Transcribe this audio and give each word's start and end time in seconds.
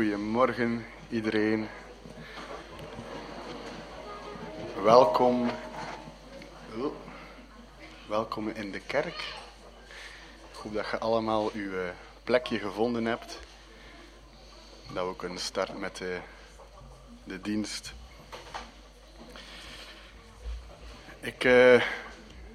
Goedemorgen 0.00 0.86
iedereen. 1.10 1.68
Welkom. 4.82 5.50
Welkom 8.08 8.48
in 8.48 8.72
de 8.72 8.80
kerk. 8.80 9.34
Ik 10.50 10.56
hoop 10.62 10.74
dat 10.74 10.90
je 10.90 10.98
allemaal 10.98 11.50
uw 11.52 11.72
eh, 11.72 11.88
plekje 12.22 12.58
gevonden 12.58 13.04
hebt. 13.04 13.38
Dat 14.92 15.08
we 15.08 15.16
kunnen 15.16 15.38
starten 15.38 15.78
met 15.78 15.96
de, 15.96 16.18
de 17.24 17.40
dienst. 17.40 17.92
Ik 21.20 21.44
uh, 21.44 21.82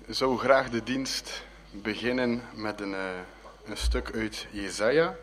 zou 0.07 0.37
graag 0.37 0.69
de 0.69 0.83
dienst 0.83 1.43
beginnen 1.71 2.41
met 2.53 2.81
een, 2.81 2.95
een 3.65 3.77
stuk 3.77 4.11
uit 4.13 4.47
Jezaja. 4.51 5.15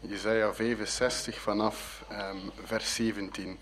Jezaja 0.00 0.54
65 0.54 1.40
vanaf 1.40 2.04
um, 2.12 2.50
vers 2.64 2.94
17. 2.94 3.58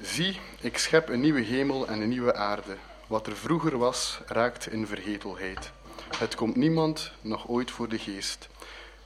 Zie, 0.00 0.40
ik 0.60 0.78
schep 0.78 1.08
een 1.08 1.20
nieuwe 1.20 1.40
hemel 1.40 1.86
en 1.86 2.00
een 2.00 2.08
nieuwe 2.08 2.34
aarde. 2.34 2.76
Wat 3.06 3.26
er 3.26 3.36
vroeger 3.36 3.78
was, 3.78 4.20
raakt 4.26 4.66
in 4.66 4.86
vergetelheid. 4.86 5.70
Het 6.18 6.34
komt 6.34 6.56
niemand 6.56 7.10
nog 7.20 7.48
ooit 7.48 7.70
voor 7.70 7.88
de 7.88 7.98
geest. 7.98 8.48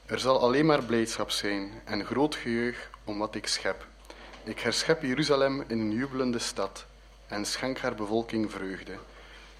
Er 0.06 0.18
zal 0.18 0.40
alleen 0.40 0.66
maar 0.66 0.84
blijdschap 0.84 1.30
zijn 1.30 1.70
en 1.84 2.04
groot 2.04 2.34
gejuich 2.34 2.90
om 3.04 3.18
wat 3.18 3.34
ik 3.34 3.46
schep. 3.46 3.86
Ik 4.44 4.60
herschep 4.60 5.02
Jeruzalem 5.02 5.64
in 5.66 5.80
een 5.80 5.92
jubelende 5.92 6.38
stad 6.38 6.84
en 7.26 7.44
schenk 7.44 7.78
haar 7.78 7.94
bevolking 7.94 8.50
vreugde. 8.50 8.98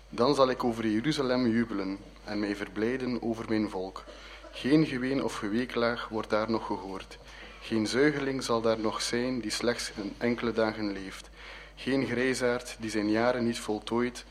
Dan 0.08 0.34
zal 0.34 0.50
ik 0.50 0.64
over 0.64 0.86
Jeruzalem 0.86 1.47
jubelen 1.47 1.98
en 2.25 2.41
mij 2.41 2.56
verblijden 2.56 3.22
over 3.22 3.44
mijn 3.48 3.70
volk. 3.70 4.05
Geen 4.53 4.87
geween 4.87 5.25
of 5.25 5.34
geweeklaag 5.34 6.09
wordt 6.09 6.31
daar 6.31 6.51
nog 6.51 6.67
gehoord. 6.67 7.19
Geen 7.61 7.87
zuigeling 7.87 8.43
zal 8.43 8.61
daar 8.61 8.79
nog 8.79 9.03
zijn 9.03 9.41
die 9.41 9.51
slechts 9.51 9.93
een 9.97 10.15
enkele 10.19 10.53
dagen 10.53 10.93
leeft. 10.93 11.31
Geen 11.75 12.06
grijzaard 12.06 12.77
die 12.78 12.91
zijn 12.91 13.11
jaren 13.11 13.45
niet 13.45 13.59
voltooit, 13.59 14.25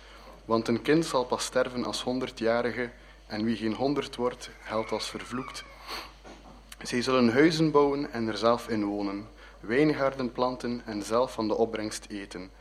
want 0.46 0.68
een 0.68 0.82
kind 0.82 1.06
zal 1.06 1.26
pas 1.26 1.46
sterven 1.46 1.86
als 1.86 2.04
honderdjarige, 2.04 2.90
en 3.28 3.44
wie 3.44 3.56
geen 3.56 3.74
honderd 3.74 4.16
wordt, 4.16 4.50
geldt 4.64 4.92
als 4.92 5.10
vervloekt. 5.10 5.64
Zij 6.82 7.02
zullen 7.02 7.32
huizen 7.32 7.72
bouwen 7.72 8.12
en 8.12 8.28
er 8.28 8.38
zelf 8.38 8.68
in 8.70 8.86
wonen, 8.86 9.28
wijngaarden 9.60 10.32
planten 10.32 10.82
en 10.86 11.04
zelf 11.04 11.34
van 11.34 11.48
de 11.48 11.56
opbrengst 11.56 12.06
eten. 12.10 12.52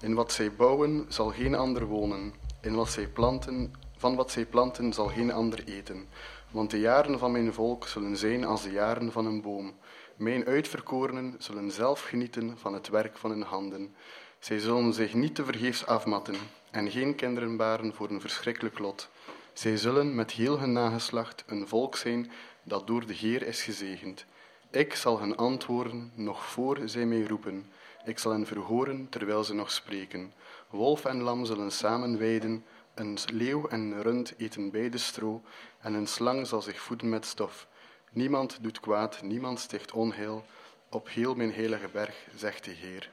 In 0.00 0.14
wat 0.14 0.32
zij 0.32 0.52
bouwen 0.52 1.06
zal 1.08 1.30
geen 1.30 1.54
ander 1.54 1.84
wonen, 1.84 2.34
in 2.60 2.74
wat 2.74 2.90
zij 2.90 3.06
planten, 3.06 3.74
van 3.96 4.14
wat 4.16 4.30
zij 4.30 4.44
planten 4.44 4.92
zal 4.92 5.08
geen 5.08 5.32
ander 5.32 5.64
eten. 5.64 6.08
Want 6.52 6.70
de 6.70 6.80
jaren 6.80 7.18
van 7.18 7.32
mijn 7.32 7.52
volk 7.52 7.86
zullen 7.86 8.16
zijn 8.16 8.44
als 8.44 8.62
de 8.62 8.70
jaren 8.70 9.12
van 9.12 9.26
een 9.26 9.40
boom. 9.40 9.74
Mijn 10.16 10.46
uitverkorenen 10.46 11.34
zullen 11.38 11.70
zelf 11.70 12.02
genieten 12.02 12.58
van 12.58 12.74
het 12.74 12.88
werk 12.88 13.16
van 13.16 13.30
hun 13.30 13.42
handen. 13.42 13.94
Zij 14.38 14.58
zullen 14.58 14.92
zich 14.92 15.14
niet 15.14 15.34
te 15.34 15.44
vergeefs 15.44 15.86
afmatten 15.86 16.34
en 16.70 16.90
geen 16.90 17.14
kinderen 17.14 17.56
baren 17.56 17.94
voor 17.94 18.10
een 18.10 18.20
verschrikkelijk 18.20 18.78
lot. 18.78 19.08
Zij 19.52 19.76
zullen 19.76 20.14
met 20.14 20.30
heel 20.30 20.58
hun 20.58 20.72
nageslacht 20.72 21.44
een 21.46 21.68
volk 21.68 21.96
zijn 21.96 22.30
dat 22.62 22.86
door 22.86 23.06
de 23.06 23.14
Heer 23.14 23.46
is 23.46 23.62
gezegend. 23.62 24.24
Ik 24.70 24.94
zal 24.94 25.20
hen 25.20 25.36
antwoorden 25.36 26.12
nog 26.14 26.44
voor 26.46 26.78
zij 26.84 27.06
mij 27.06 27.22
roepen. 27.22 27.66
Ik 28.04 28.18
zal 28.18 28.32
hen 28.32 28.46
verhoren 28.46 29.06
terwijl 29.10 29.44
ze 29.44 29.54
nog 29.54 29.70
spreken. 29.70 30.32
Wolf 30.70 31.04
en 31.04 31.22
lam 31.22 31.44
zullen 31.44 31.72
samen 31.72 32.18
weiden, 32.18 32.64
een 32.94 33.18
leeuw 33.32 33.68
en 33.68 33.80
een 33.80 34.02
rund 34.02 34.34
eten 34.38 34.70
beide 34.70 34.98
stro, 34.98 35.42
en 35.80 35.94
een 35.94 36.06
slang 36.06 36.46
zal 36.46 36.62
zich 36.62 36.80
voeden 36.80 37.08
met 37.08 37.26
stof. 37.26 37.66
Niemand 38.12 38.58
doet 38.60 38.80
kwaad, 38.80 39.22
niemand 39.22 39.60
sticht 39.60 39.92
onheil, 39.92 40.44
op 40.90 41.08
heel 41.08 41.34
mijn 41.34 41.52
heilige 41.52 41.88
berg, 41.92 42.26
zegt 42.36 42.64
de 42.64 42.70
Heer. 42.70 43.10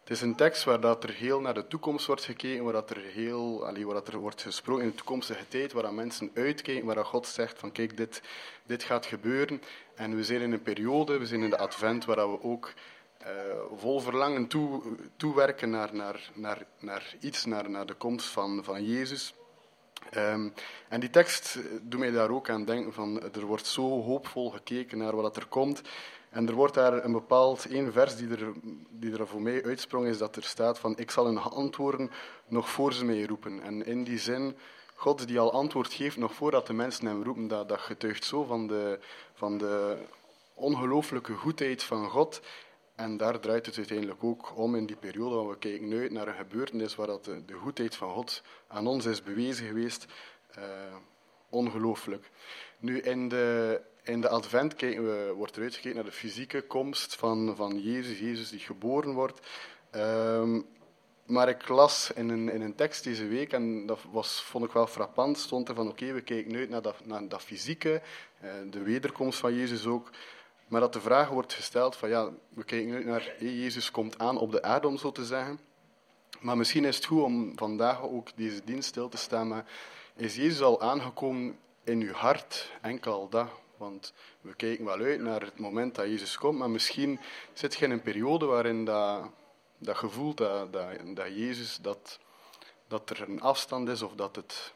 Het 0.00 0.18
is 0.18 0.20
een 0.20 0.34
tekst 0.34 0.64
waar 0.64 0.80
dat 0.80 1.04
er 1.04 1.10
heel 1.10 1.40
naar 1.40 1.54
de 1.54 1.66
toekomst 1.66 2.06
wordt 2.06 2.24
gekeken, 2.24 2.64
waar 2.64 2.72
dat 2.72 2.90
er 2.90 3.00
heel, 3.00 3.66
allee, 3.66 3.86
waar 3.86 3.94
dat 3.94 4.08
er 4.08 4.18
wordt 4.18 4.42
gesproken 4.42 4.84
in 4.84 4.90
de 4.90 4.96
toekomstige 4.96 5.48
tijd, 5.48 5.72
waar 5.72 5.82
dat 5.82 5.92
mensen 5.92 6.30
uitkijken, 6.34 6.86
waar 6.86 6.94
dat 6.94 7.06
God 7.06 7.26
zegt 7.26 7.58
van 7.58 7.72
kijk, 7.72 7.96
dit, 7.96 8.22
dit 8.66 8.82
gaat 8.82 9.06
gebeuren. 9.06 9.62
En 9.94 10.16
we 10.16 10.24
zijn 10.24 10.40
in 10.40 10.52
een 10.52 10.62
periode, 10.62 11.18
we 11.18 11.26
zijn 11.26 11.42
in 11.42 11.50
de 11.50 11.58
advent, 11.58 12.04
waar 12.04 12.16
dat 12.16 12.30
we 12.30 12.42
ook 12.42 12.72
vol 13.76 14.00
verlangen 14.00 14.46
toe, 14.46 14.82
toewerken 15.16 15.70
naar, 15.70 15.94
naar, 15.94 16.30
naar, 16.34 16.66
naar 16.78 17.16
iets, 17.20 17.44
naar, 17.44 17.70
naar 17.70 17.86
de 17.86 17.94
komst 17.94 18.26
van, 18.26 18.64
van 18.64 18.84
Jezus. 18.84 19.34
Um, 20.16 20.52
en 20.88 21.00
die 21.00 21.10
tekst 21.10 21.58
doet 21.82 22.00
mij 22.00 22.10
daar 22.10 22.30
ook 22.30 22.48
aan 22.48 22.64
denken 22.64 22.92
van, 22.92 23.22
er 23.32 23.46
wordt 23.46 23.66
zo 23.66 24.02
hoopvol 24.02 24.50
gekeken 24.50 24.98
naar 24.98 25.16
wat 25.16 25.36
er 25.36 25.46
komt. 25.46 25.82
En 26.30 26.48
er 26.48 26.54
wordt 26.54 26.74
daar 26.74 27.04
een 27.04 27.12
bepaald 27.12 27.66
één 27.66 27.92
vers 27.92 28.16
die 28.16 28.28
er, 28.28 28.52
die 28.90 29.24
voor 29.24 29.42
mij 29.42 29.64
uitsprong, 29.64 30.06
is 30.06 30.18
dat 30.18 30.36
er 30.36 30.42
staat 30.42 30.78
van, 30.78 30.98
ik 30.98 31.10
zal 31.10 31.24
hun 31.24 31.38
antwoorden 31.38 32.10
nog 32.46 32.68
voor 32.68 32.92
ze 32.92 33.04
mij 33.04 33.24
roepen. 33.24 33.62
En 33.62 33.86
in 33.86 34.04
die 34.04 34.18
zin, 34.18 34.56
God 34.94 35.26
die 35.26 35.40
al 35.40 35.52
antwoord 35.52 35.92
geeft 35.92 36.16
nog 36.16 36.34
voordat 36.34 36.66
de 36.66 36.72
mensen 36.72 37.06
hem 37.06 37.22
roepen, 37.22 37.48
dat, 37.48 37.68
dat 37.68 37.80
getuigt 37.80 38.24
zo 38.24 38.44
van 38.44 38.66
de, 38.66 38.98
van 39.34 39.58
de 39.58 39.96
ongelooflijke 40.54 41.34
goedheid 41.34 41.82
van 41.82 42.08
God. 42.08 42.40
En 43.00 43.16
daar 43.16 43.40
draait 43.40 43.66
het 43.66 43.76
uiteindelijk 43.76 44.24
ook 44.24 44.56
om 44.56 44.74
in 44.74 44.86
die 44.86 44.96
periode, 44.96 45.34
want 45.34 45.48
we 45.48 45.58
kijken 45.58 45.88
nu 45.88 46.00
uit 46.00 46.10
naar 46.10 46.28
een 46.28 46.34
gebeurtenis 46.34 46.94
waar 46.94 47.06
dat 47.06 47.24
de, 47.24 47.54
goedheid 47.54 47.96
van 47.96 48.10
God 48.10 48.42
aan 48.68 48.86
ons 48.86 49.04
is 49.04 49.22
bewezen 49.22 49.66
geweest. 49.66 50.06
Uh, 50.58 50.64
ongelooflijk. 51.48 52.30
Nu, 52.78 53.00
in 53.00 53.28
de, 53.28 53.80
in 54.02 54.20
de 54.20 54.28
advent 54.28 54.74
kijken 54.74 55.04
we, 55.04 55.32
wordt 55.36 55.56
er 55.56 55.62
uitgekeken 55.62 55.96
naar 55.96 56.04
de 56.04 56.12
fysieke 56.12 56.60
komst 56.60 57.16
van, 57.16 57.56
van 57.56 57.80
Jezus, 57.80 58.18
Jezus 58.18 58.50
die 58.50 58.58
geboren 58.58 59.12
wordt. 59.12 59.40
Um, 59.96 60.66
maar 61.26 61.48
ik 61.48 61.68
las 61.68 62.12
in 62.14 62.28
een, 62.28 62.52
in 62.52 62.60
een 62.60 62.74
tekst 62.74 63.04
deze 63.04 63.26
week, 63.26 63.52
en 63.52 63.86
dat 63.86 64.00
was, 64.10 64.42
vond 64.42 64.64
ik 64.64 64.72
wel 64.72 64.86
frappant, 64.86 65.38
stond 65.38 65.68
er 65.68 65.74
van 65.74 65.88
oké, 65.88 66.12
we 66.12 66.20
kijken 66.20 66.52
nu 66.52 66.68
naar 66.68 66.82
dat, 66.82 67.06
naar 67.06 67.28
dat 67.28 67.42
fysieke, 67.42 68.02
uh, 68.44 68.50
de 68.70 68.82
wederkomst 68.82 69.38
van 69.38 69.54
Jezus 69.54 69.86
ook. 69.86 70.10
Maar 70.70 70.80
dat 70.80 70.92
de 70.92 71.00
vraag 71.00 71.28
wordt 71.28 71.54
gesteld 71.54 71.96
van 71.96 72.08
ja, 72.08 72.28
we 72.48 72.64
kijken 72.64 72.90
nu 72.90 73.04
naar 73.04 73.34
Jezus 73.38 73.90
komt 73.90 74.18
aan 74.18 74.38
op 74.38 74.52
de 74.52 74.62
aarde 74.62 74.86
om 74.86 74.96
zo 74.96 75.12
te 75.12 75.24
zeggen. 75.24 75.60
Maar 76.40 76.56
misschien 76.56 76.84
is 76.84 76.96
het 76.96 77.04
goed 77.04 77.22
om 77.22 77.52
vandaag 77.56 78.02
ook 78.02 78.28
deze 78.36 78.64
dienst 78.64 78.88
stil 78.88 79.08
te 79.08 79.16
staan. 79.16 79.48
Maar 79.48 79.64
is 80.16 80.36
Jezus 80.36 80.60
al 80.60 80.80
aangekomen 80.80 81.58
in 81.84 82.00
uw 82.00 82.12
hart? 82.12 82.72
Enkel 82.80 83.12
al 83.12 83.28
dat. 83.28 83.48
Want 83.76 84.12
we 84.40 84.54
kijken 84.54 84.84
wel 84.84 85.00
uit 85.00 85.20
naar 85.20 85.40
het 85.40 85.58
moment 85.58 85.94
dat 85.94 86.06
Jezus 86.06 86.38
komt. 86.38 86.58
Maar 86.58 86.70
misschien 86.70 87.20
zit 87.52 87.74
je 87.74 87.84
in 87.84 87.90
een 87.90 88.02
periode 88.02 88.46
waarin 88.46 88.84
dat, 88.84 89.30
dat 89.78 89.96
gevoel 89.96 90.34
dat, 90.34 90.72
dat, 90.72 90.90
dat 91.14 91.26
Jezus, 91.26 91.78
dat, 91.82 92.18
dat 92.88 93.10
er 93.10 93.28
een 93.28 93.40
afstand 93.40 93.88
is 93.88 94.02
of 94.02 94.12
dat 94.14 94.36
het 94.36 94.72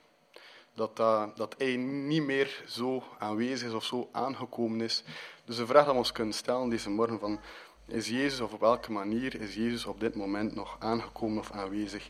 dat, 0.75 0.97
dat, 0.97 1.37
dat 1.37 1.55
hij 1.59 1.77
niet 1.77 2.23
meer 2.23 2.63
zo 2.67 3.03
aanwezig 3.19 3.69
is 3.69 3.75
of 3.75 3.85
zo 3.85 4.09
aangekomen 4.13 4.81
is. 4.81 5.05
Dus 5.45 5.57
de 5.57 5.67
vraag 5.67 5.85
dat 5.85 5.93
we 5.93 5.99
ons 5.99 6.13
kunnen 6.13 6.35
stellen 6.35 6.69
deze 6.69 6.91
morgen 6.91 7.19
van, 7.19 7.41
is 7.87 8.09
Jezus 8.09 8.41
of 8.41 8.53
op 8.53 8.61
welke 8.61 8.93
manier 8.93 9.41
is 9.41 9.55
Jezus 9.55 9.85
op 9.85 10.01
dit 10.01 10.15
moment 10.15 10.55
nog 10.55 10.77
aangekomen 10.79 11.39
of 11.39 11.51
aanwezig 11.51 12.09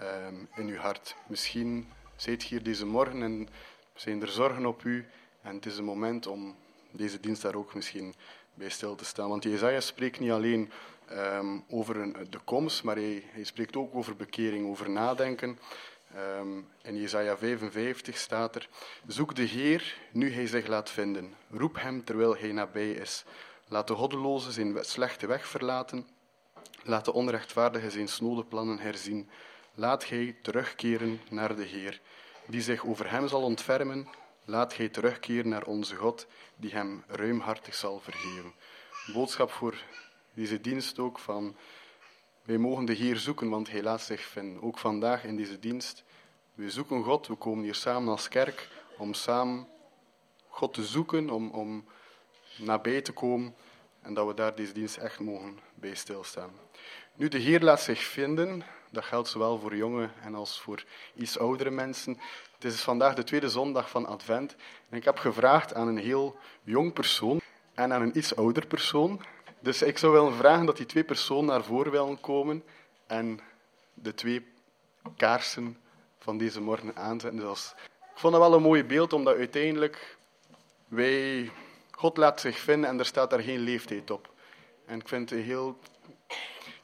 um, 0.00 0.48
in 0.54 0.68
uw 0.68 0.76
hart? 0.76 1.16
Misschien 1.28 1.88
zijt 2.16 2.42
hier 2.42 2.62
deze 2.62 2.86
morgen 2.86 3.22
en 3.22 3.48
zijn 3.94 4.22
er 4.22 4.28
zorgen 4.28 4.66
op 4.66 4.84
u 4.84 5.06
en 5.42 5.54
het 5.54 5.66
is 5.66 5.78
een 5.78 5.84
moment 5.84 6.26
om 6.26 6.56
deze 6.90 7.20
dienst 7.20 7.42
daar 7.42 7.54
ook 7.54 7.74
misschien 7.74 8.14
bij 8.54 8.68
stil 8.68 8.94
te 8.94 9.04
staan. 9.04 9.28
Want 9.28 9.42
Jezaja 9.42 9.80
spreekt 9.80 10.20
niet 10.20 10.30
alleen 10.30 10.70
um, 11.12 11.64
over 11.68 11.96
een, 11.96 12.16
de 12.30 12.40
komst, 12.44 12.82
maar 12.82 12.96
hij 12.96 13.24
spreekt 13.42 13.76
ook 13.76 13.94
over 13.94 14.16
bekering, 14.16 14.68
over 14.68 14.90
nadenken. 14.90 15.58
Um, 16.14 16.68
in 16.82 16.96
Jesaja 16.96 17.36
55 17.36 18.16
staat 18.16 18.54
er: 18.54 18.68
Zoek 19.06 19.34
de 19.34 19.42
Heer 19.42 19.96
nu 20.12 20.32
hij 20.32 20.46
zich 20.46 20.66
laat 20.66 20.90
vinden. 20.90 21.34
Roep 21.50 21.80
hem 21.80 22.04
terwijl 22.04 22.36
hij 22.36 22.52
nabij 22.52 22.90
is. 22.90 23.24
Laat 23.68 23.86
de 23.86 23.94
goddeloze 23.94 24.52
zijn 24.52 24.84
slechte 24.84 25.26
weg 25.26 25.46
verlaten. 25.48 26.08
Laat 26.82 27.04
de 27.04 27.12
onrechtvaardige 27.12 27.90
zijn 27.90 28.08
snode 28.08 28.44
plannen 28.44 28.78
herzien. 28.78 29.30
Laat 29.74 30.08
hij 30.08 30.36
terugkeren 30.42 31.20
naar 31.30 31.56
de 31.56 31.64
Heer, 31.64 32.00
die 32.46 32.62
zich 32.62 32.86
over 32.86 33.10
hem 33.10 33.28
zal 33.28 33.42
ontfermen. 33.42 34.08
Laat 34.44 34.76
hij 34.76 34.88
terugkeren 34.88 35.48
naar 35.48 35.64
onze 35.64 35.96
God, 35.96 36.26
die 36.56 36.70
hem 36.70 37.04
ruimhartig 37.06 37.74
zal 37.74 38.00
vergeven. 38.00 38.54
Boodschap 39.12 39.50
voor 39.50 39.82
deze 40.34 40.60
dienst 40.60 40.98
ook 40.98 41.18
van 41.18 41.56
wij 42.46 42.58
mogen 42.58 42.84
de 42.84 42.92
Heer 42.92 43.16
zoeken, 43.16 43.48
want 43.48 43.70
Hij 43.70 43.82
laat 43.82 44.02
zich 44.02 44.20
vinden. 44.20 44.62
Ook 44.62 44.78
vandaag 44.78 45.24
in 45.24 45.36
deze 45.36 45.58
dienst. 45.58 46.04
We 46.54 46.70
zoeken 46.70 47.02
God, 47.02 47.26
we 47.26 47.34
komen 47.34 47.64
hier 47.64 47.74
samen 47.74 48.08
als 48.08 48.28
kerk 48.28 48.68
om 48.98 49.14
samen 49.14 49.68
God 50.48 50.74
te 50.74 50.84
zoeken, 50.84 51.30
om, 51.30 51.50
om 51.50 51.84
nabij 52.58 53.00
te 53.02 53.12
komen 53.12 53.54
en 54.02 54.14
dat 54.14 54.26
we 54.26 54.34
daar 54.34 54.54
deze 54.54 54.72
dienst 54.72 54.96
echt 54.96 55.20
mogen 55.20 55.58
bij 55.74 55.94
stilstaan. 55.94 56.50
Nu, 57.14 57.28
de 57.28 57.38
Heer 57.38 57.60
laat 57.60 57.80
zich 57.80 58.00
vinden. 58.00 58.62
Dat 58.90 59.04
geldt 59.04 59.28
zowel 59.28 59.58
voor 59.58 59.76
jonge 59.76 60.08
en 60.22 60.34
als 60.34 60.60
voor 60.60 60.84
iets 61.14 61.38
oudere 61.38 61.70
mensen. 61.70 62.18
Het 62.54 62.64
is 62.64 62.80
vandaag 62.80 63.14
de 63.14 63.24
tweede 63.24 63.48
zondag 63.48 63.90
van 63.90 64.06
Advent. 64.06 64.56
En 64.88 64.96
ik 64.96 65.04
heb 65.04 65.18
gevraagd 65.18 65.74
aan 65.74 65.88
een 65.88 65.98
heel 65.98 66.36
jong 66.62 66.92
persoon 66.92 67.40
en 67.74 67.92
aan 67.92 68.02
een 68.02 68.16
iets 68.16 68.36
ouder 68.36 68.66
persoon. 68.66 69.20
Dus 69.66 69.82
ik 69.82 69.98
zou 69.98 70.12
willen 70.12 70.34
vragen 70.34 70.66
dat 70.66 70.76
die 70.76 70.86
twee 70.86 71.04
personen 71.04 71.44
naar 71.44 71.64
voren 71.64 71.92
willen 71.92 72.20
komen 72.20 72.64
en 73.06 73.40
de 73.94 74.14
twee 74.14 74.46
kaarsen 75.16 75.78
van 76.18 76.38
deze 76.38 76.60
morgen 76.60 76.96
aanzetten. 76.96 77.40
Dus 77.40 77.74
ik 78.00 78.18
vond 78.18 78.32
dat 78.32 78.42
wel 78.42 78.54
een 78.54 78.62
mooi 78.62 78.84
beeld, 78.84 79.12
omdat 79.12 79.36
uiteindelijk 79.36 80.16
wij, 80.88 81.50
God 81.90 82.16
laat 82.16 82.40
zich 82.40 82.58
vinden 82.58 82.90
en 82.90 82.98
er 82.98 83.06
staat 83.06 83.30
daar 83.30 83.40
geen 83.40 83.58
leeftijd 83.58 84.10
op. 84.10 84.30
En 84.84 85.00
ik 85.00 85.08
vind 85.08 85.30
het 85.30 85.40
heel, 85.40 85.78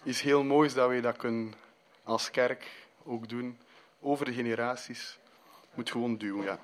iets 0.02 0.20
heel 0.20 0.42
moois 0.42 0.74
dat 0.74 0.88
wij 0.88 1.00
dat 1.00 1.16
kunnen 1.16 1.54
als 2.02 2.30
kerk 2.30 2.86
ook 3.04 3.28
doen, 3.28 3.58
over 4.00 4.24
de 4.24 4.32
generaties. 4.32 5.18
Moet 5.74 5.90
gewoon 5.90 6.16
duwen, 6.16 6.44
ja. 6.44 6.58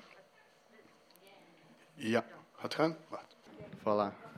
Ja, 1.93 2.25
gaat 2.57 2.75
gaan? 2.75 2.97
Voilà. 3.79 4.28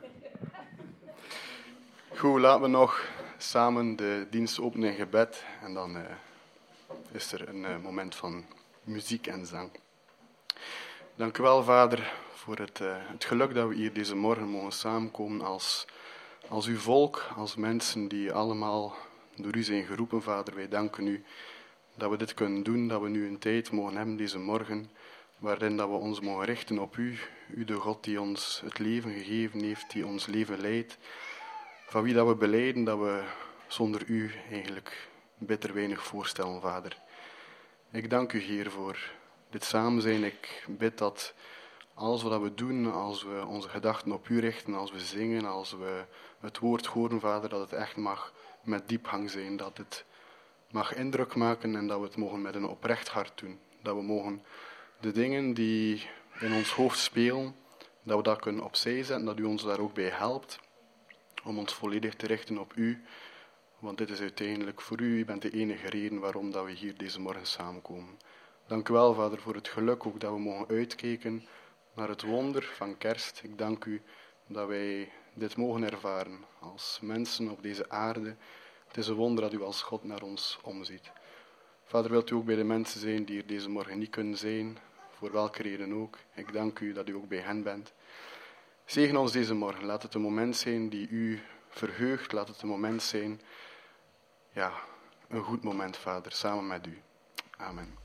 Goed, 2.22 2.40
laten 2.40 2.62
we 2.62 2.68
nog 2.68 3.10
samen 3.38 3.96
de 3.96 4.28
dienst 4.30 4.60
openen 4.60 4.90
in 4.90 4.96
gebed. 4.96 5.44
En 5.62 5.74
dan 5.74 5.96
uh, 5.96 6.02
is 7.12 7.32
er 7.32 7.50
een 7.50 7.64
uh, 7.64 7.78
moment 7.84 8.16
van 8.16 8.46
muziek 8.84 9.28
en 9.28 9.46
zang. 9.46 9.70
Dank 11.16 11.38
u 11.38 11.44
wel, 11.44 11.64
Vader, 11.64 12.14
voor 12.34 12.58
het, 12.58 12.80
uh, 12.80 12.96
het 12.98 13.26
geluk 13.26 13.54
dat 13.54 13.68
we 13.68 13.76
hier 13.76 13.94
deze 13.94 14.16
morgen 14.16 14.48
mogen 14.48 14.72
samenkomen 14.72 15.42
als, 15.42 15.86
als 16.48 16.66
uw 16.66 16.78
volk, 16.78 17.28
als 17.36 17.56
mensen 17.56 18.08
die 18.08 18.34
allemaal 18.34 18.96
door 19.36 19.56
u 19.56 19.64
zijn 19.64 19.86
geroepen, 19.86 20.22
Vader. 20.22 20.56
Wij 20.56 20.68
danken 20.68 21.08
u 21.08 21.24
dat 21.96 22.10
we 22.10 22.18
dit 22.18 22.34
kunnen 22.34 22.64
doen, 22.64 22.88
dat 22.88 23.02
we 23.02 23.10
nu 23.10 23.28
een 23.28 23.40
tijd 23.40 23.72
mogen 23.72 23.96
hebben 23.96 24.18
deze 24.18 24.40
morgen, 24.40 24.92
waarin 25.38 25.78
dat 25.78 25.90
we 25.90 25.96
ons 25.96 26.20
mogen 26.20 26.46
richten 26.46 26.80
op 26.80 26.98
u, 26.98 27.20
u 27.56 27.66
de 27.66 27.76
God 27.76 28.04
die 28.04 28.22
ons 28.22 28.62
het 28.66 28.80
leven 28.80 29.12
gegeven 29.12 29.64
heeft, 29.64 29.92
die 29.92 30.06
ons 30.06 30.26
leven 30.26 30.62
leidt, 30.62 30.98
van 31.92 32.04
wie 32.04 32.14
dat 32.14 32.28
we 32.28 32.36
beleiden 32.36 32.84
dat 32.84 33.00
we 33.00 33.24
zonder 33.68 34.04
u 34.06 34.32
eigenlijk 34.52 35.10
bitter 35.38 35.74
weinig 35.74 36.04
voorstellen, 36.04 36.62
Vader. 36.62 36.98
Ik 37.92 38.10
dank 38.10 38.34
u, 38.34 38.40
Heer, 38.40 38.72
voor 38.72 39.12
dit 39.50 39.64
samen 39.64 40.02
zijn. 40.02 40.24
Ik 40.24 40.66
bid 40.68 40.98
dat 40.98 41.34
alles 41.94 42.22
wat 42.22 42.42
we 42.42 42.54
doen, 42.54 42.92
als 42.92 43.24
we 43.24 43.46
onze 43.46 43.70
gedachten 43.70 44.12
op 44.12 44.30
u 44.30 44.40
richten, 44.40 44.74
als 44.74 44.92
we 44.92 45.00
zingen, 45.00 45.46
als 45.46 45.72
we 45.72 46.06
het 46.40 46.60
woord 46.60 46.86
horen, 46.86 47.20
Vader, 47.20 47.50
dat 47.50 47.60
het 47.60 47.74
echt 47.74 47.96
mag 47.96 48.34
met 48.64 48.88
diepgang 48.88 49.30
zijn, 49.30 49.58
dat 49.58 49.78
het 49.78 50.06
mag 50.70 50.96
indruk 50.96 51.36
maken 51.36 51.76
en 51.76 51.88
dat 51.88 52.00
we 52.00 52.06
het 52.06 52.18
mogen 52.18 52.42
met 52.42 52.56
een 52.56 52.68
oprecht 52.68 53.08
hart 53.08 53.40
doen. 53.40 53.60
Dat 53.82 53.96
we 53.96 54.02
mogen 54.02 54.44
de 55.00 55.12
dingen 55.12 55.54
die 55.54 56.08
in 56.40 56.54
ons 56.54 56.72
hoofd 56.72 57.00
spelen, 57.00 57.56
dat 58.04 58.18
we 58.18 58.24
dat 58.24 58.40
kunnen 58.40 58.64
opzij 58.64 59.04
zetten, 59.04 59.26
dat 59.26 59.40
u 59.40 59.44
ons 59.44 59.64
daar 59.64 59.80
ook 59.80 59.94
bij 59.94 60.10
helpt 60.10 60.60
om 61.44 61.58
ons 61.58 61.74
volledig 61.74 62.16
te 62.16 62.28
richten 62.28 62.58
op 62.58 62.74
u. 62.76 63.04
Want 63.80 63.98
dit 63.98 64.10
is 64.10 64.20
uiteindelijk 64.20 64.82
voor 64.82 65.02
u, 65.02 65.20
u 65.20 65.26
bent 65.26 65.42
de 65.42 65.52
enige 65.52 65.90
reden 65.90 66.20
waarom 66.20 66.52
dat 66.52 66.66
we 66.66 66.72
hier 66.72 66.98
deze 66.98 67.20
morgen 67.20 67.48
samenkomen. 67.48 68.20
Dank 68.68 68.90
u 68.90 68.94
wel, 68.94 69.14
Vader, 69.14 69.42
voor 69.42 69.56
het 69.56 69.68
geluk 69.68 70.06
ook 70.06 70.20
dat 70.20 70.32
we 70.32 70.40
mogen 70.40 70.68
uitkijken 70.68 71.48
naar 71.96 72.10
het 72.10 72.22
wonder 72.22 72.64
van 72.64 72.98
kerst. 72.98 73.42
Ik 73.44 73.58
dank 73.58 73.86
u 73.86 74.02
dat 74.48 74.68
wij 74.68 75.12
dit 75.34 75.58
mogen 75.58 75.84
ervaren 75.84 76.46
als 76.60 77.00
mensen 77.02 77.50
op 77.50 77.64
deze 77.64 77.90
aarde. 77.90 78.36
Het 78.88 78.98
is 78.98 79.08
een 79.08 79.16
wonder 79.16 79.44
dat 79.44 79.54
u 79.54 79.62
als 79.62 79.82
God 79.82 80.04
naar 80.04 80.22
ons 80.22 80.60
omziet. 80.64 81.12
Vader, 81.86 82.12
wilt 82.12 82.30
u 82.30 82.36
ook 82.36 82.46
bij 82.46 82.56
de 82.56 82.64
mensen 82.64 83.00
zijn 83.00 83.26
die 83.26 83.38
er 83.42 83.48
deze 83.48 83.70
morgen 83.70 84.00
niet 84.00 84.10
kunnen 84.10 84.38
zijn, 84.38 84.78
voor 85.18 85.32
welke 85.32 85.62
reden 85.62 85.94
ook. 85.94 86.18
Ik 86.36 86.54
dank 86.54 86.80
u 86.80 86.94
dat 86.94 87.10
u 87.10 87.16
ook 87.16 87.28
bij 87.28 87.40
hen 87.40 87.64
bent. 87.64 87.94
Zegen 88.92 89.18
ons 89.18 89.32
deze 89.32 89.54
morgen. 89.54 89.86
Laat 89.86 90.04
het 90.04 90.14
een 90.14 90.22
moment 90.22 90.58
zijn 90.58 90.90
die 90.90 91.10
u 91.10 91.42
verheugt. 91.70 92.32
Laat 92.32 92.48
het 92.48 92.62
een 92.62 92.68
moment 92.68 93.04
zijn, 93.04 93.42
ja, 94.54 94.72
een 95.28 95.44
goed 95.44 95.64
moment, 95.64 95.98
Vader, 95.98 96.32
samen 96.32 96.68
met 96.68 96.88
u. 96.88 97.02
Amen. 97.58 97.98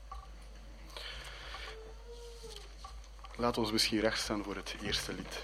Laat 3.35 3.57
ons 3.57 3.71
misschien 3.71 3.99
recht 3.99 4.19
staan 4.19 4.43
voor 4.43 4.55
het 4.55 4.75
eerste 4.81 5.13
lied. 5.13 5.43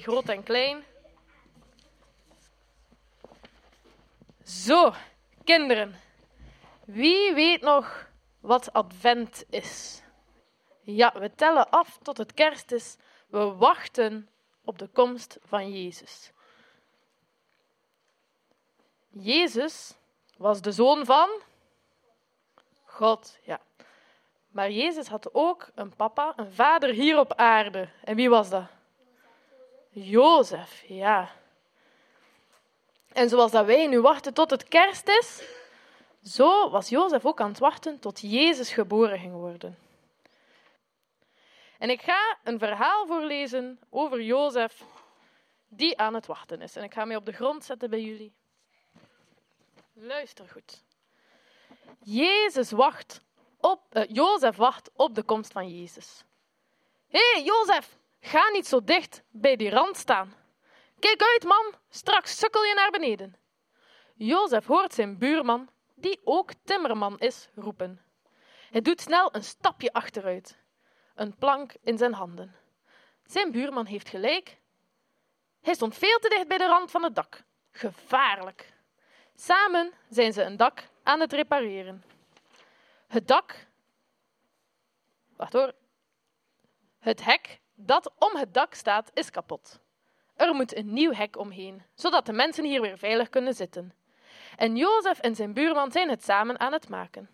Groot 0.00 0.28
en 0.28 0.42
klein. 0.42 0.84
Zo, 4.44 4.92
kinderen. 5.44 6.00
Wie 6.84 7.34
weet 7.34 7.60
nog 7.60 8.08
wat 8.40 8.72
advent 8.72 9.44
is? 9.50 10.02
Ja, 10.82 11.12
we 11.18 11.34
tellen 11.34 11.70
af 11.70 11.98
tot 12.02 12.16
het 12.16 12.34
kerst 12.34 12.72
is. 12.72 12.96
We 13.26 13.38
wachten 13.38 14.28
op 14.64 14.78
de 14.78 14.86
komst 14.86 15.38
van 15.44 15.72
Jezus. 15.72 16.32
Jezus 19.08 19.94
was 20.36 20.60
de 20.60 20.72
zoon 20.72 21.04
van 21.04 21.28
God, 22.84 23.38
ja. 23.42 23.60
Maar 24.48 24.70
Jezus 24.70 25.08
had 25.08 25.34
ook 25.34 25.68
een 25.74 25.96
papa, 25.96 26.32
een 26.36 26.52
vader 26.52 26.90
hier 26.90 27.18
op 27.18 27.34
aarde. 27.34 27.88
En 28.04 28.16
wie 28.16 28.28
was 28.28 28.50
dat? 28.50 28.75
Jozef, 30.04 30.84
ja. 30.86 31.30
En 33.12 33.28
zoals 33.28 33.50
dat 33.50 33.66
wij 33.66 33.86
nu 33.86 34.00
wachten 34.00 34.34
tot 34.34 34.50
het 34.50 34.68
kerst 34.68 35.08
is, 35.08 35.42
zo 36.22 36.70
was 36.70 36.88
Jozef 36.88 37.26
ook 37.26 37.40
aan 37.40 37.48
het 37.48 37.58
wachten 37.58 37.98
tot 37.98 38.20
Jezus 38.20 38.72
geboren 38.72 39.18
ging 39.18 39.32
worden. 39.32 39.78
En 41.78 41.90
ik 41.90 42.02
ga 42.02 42.38
een 42.44 42.58
verhaal 42.58 43.06
voorlezen 43.06 43.78
over 43.90 44.22
Jozef 44.22 44.82
die 45.68 45.98
aan 45.98 46.14
het 46.14 46.26
wachten 46.26 46.60
is. 46.60 46.76
En 46.76 46.82
ik 46.82 46.92
ga 46.92 47.04
mij 47.04 47.16
op 47.16 47.26
de 47.26 47.32
grond 47.32 47.64
zetten 47.64 47.90
bij 47.90 48.02
jullie. 48.02 48.32
Luister 49.92 50.48
goed. 50.48 50.82
Jezus 52.02 52.70
wacht 52.70 53.20
op, 53.60 53.80
uh, 53.92 54.02
Jozef 54.08 54.56
wacht 54.56 54.90
op 54.94 55.14
de 55.14 55.22
komst 55.22 55.52
van 55.52 55.68
Jezus. 55.78 56.24
Hé, 57.08 57.30
hey, 57.32 57.42
Jozef, 57.42 57.96
ga 58.20 58.50
niet 58.50 58.66
zo 58.66 58.84
dicht 58.84 59.22
bij 59.30 59.56
die 59.56 59.70
rand 59.70 59.96
staan. 59.96 60.34
Kijk 60.98 61.22
uit, 61.22 61.44
man, 61.44 61.74
straks 61.88 62.38
sukkel 62.38 62.64
je 62.64 62.74
naar 62.74 62.90
beneden. 62.90 63.36
Jozef 64.14 64.66
hoort 64.66 64.94
zijn 64.94 65.18
buurman, 65.18 65.68
die 65.94 66.20
ook 66.24 66.50
timmerman 66.64 67.18
is, 67.18 67.48
roepen. 67.54 68.00
Hij 68.70 68.80
doet 68.80 69.00
snel 69.00 69.34
een 69.34 69.44
stapje 69.44 69.92
achteruit, 69.92 70.58
een 71.14 71.36
plank 71.36 71.74
in 71.82 71.98
zijn 71.98 72.12
handen. 72.12 72.54
Zijn 73.26 73.50
buurman 73.50 73.86
heeft 73.86 74.08
gelijk. 74.08 74.58
Hij 75.60 75.74
stond 75.74 75.94
veel 75.94 76.18
te 76.18 76.28
dicht 76.28 76.48
bij 76.48 76.58
de 76.58 76.66
rand 76.66 76.90
van 76.90 77.02
het 77.02 77.14
dak. 77.14 77.42
Gevaarlijk. 77.70 78.72
Samen 79.34 79.92
zijn 80.08 80.32
ze 80.32 80.42
een 80.42 80.56
dak 80.56 80.88
aan 81.02 81.20
het 81.20 81.32
repareren. 81.32 82.04
Het 83.06 83.28
dak. 83.28 83.66
Wacht 85.36 85.52
hoor. 85.52 85.72
Het 86.98 87.24
hek 87.24 87.60
dat 87.76 88.12
om 88.18 88.36
het 88.36 88.54
dak 88.54 88.74
staat 88.74 89.10
is 89.14 89.30
kapot. 89.30 89.80
Er 90.36 90.54
moet 90.54 90.76
een 90.76 90.92
nieuw 90.92 91.12
hek 91.12 91.38
omheen, 91.38 91.82
zodat 91.94 92.26
de 92.26 92.32
mensen 92.32 92.64
hier 92.64 92.80
weer 92.80 92.98
veilig 92.98 93.28
kunnen 93.28 93.54
zitten. 93.54 93.94
En 94.56 94.76
Jozef 94.76 95.18
en 95.18 95.34
zijn 95.34 95.52
buurman 95.52 95.92
zijn 95.92 96.08
het 96.08 96.24
samen 96.24 96.60
aan 96.60 96.72
het 96.72 96.88
maken. 96.88 97.30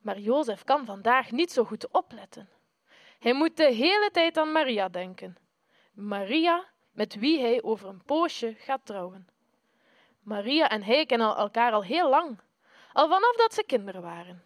Maar 0.00 0.18
Jozef 0.18 0.64
kan 0.64 0.84
vandaag 0.84 1.30
niet 1.30 1.52
zo 1.52 1.64
goed 1.64 1.88
opletten. 1.90 2.48
Hij 3.18 3.34
moet 3.34 3.56
de 3.56 3.72
hele 3.72 4.10
tijd 4.12 4.36
aan 4.36 4.52
Maria 4.52 4.88
denken. 4.88 5.36
Maria, 5.92 6.64
met 6.92 7.14
wie 7.14 7.40
hij 7.40 7.62
over 7.62 7.88
een 7.88 8.04
poosje 8.04 8.54
gaat 8.58 8.86
trouwen. 8.86 9.28
Maria 10.22 10.68
en 10.68 10.82
hij 10.82 11.06
kennen 11.06 11.36
elkaar 11.36 11.72
al 11.72 11.84
heel 11.84 12.08
lang, 12.08 12.38
al 12.92 13.08
vanaf 13.08 13.36
dat 13.36 13.54
ze 13.54 13.64
kinderen 13.66 14.02
waren. 14.02 14.42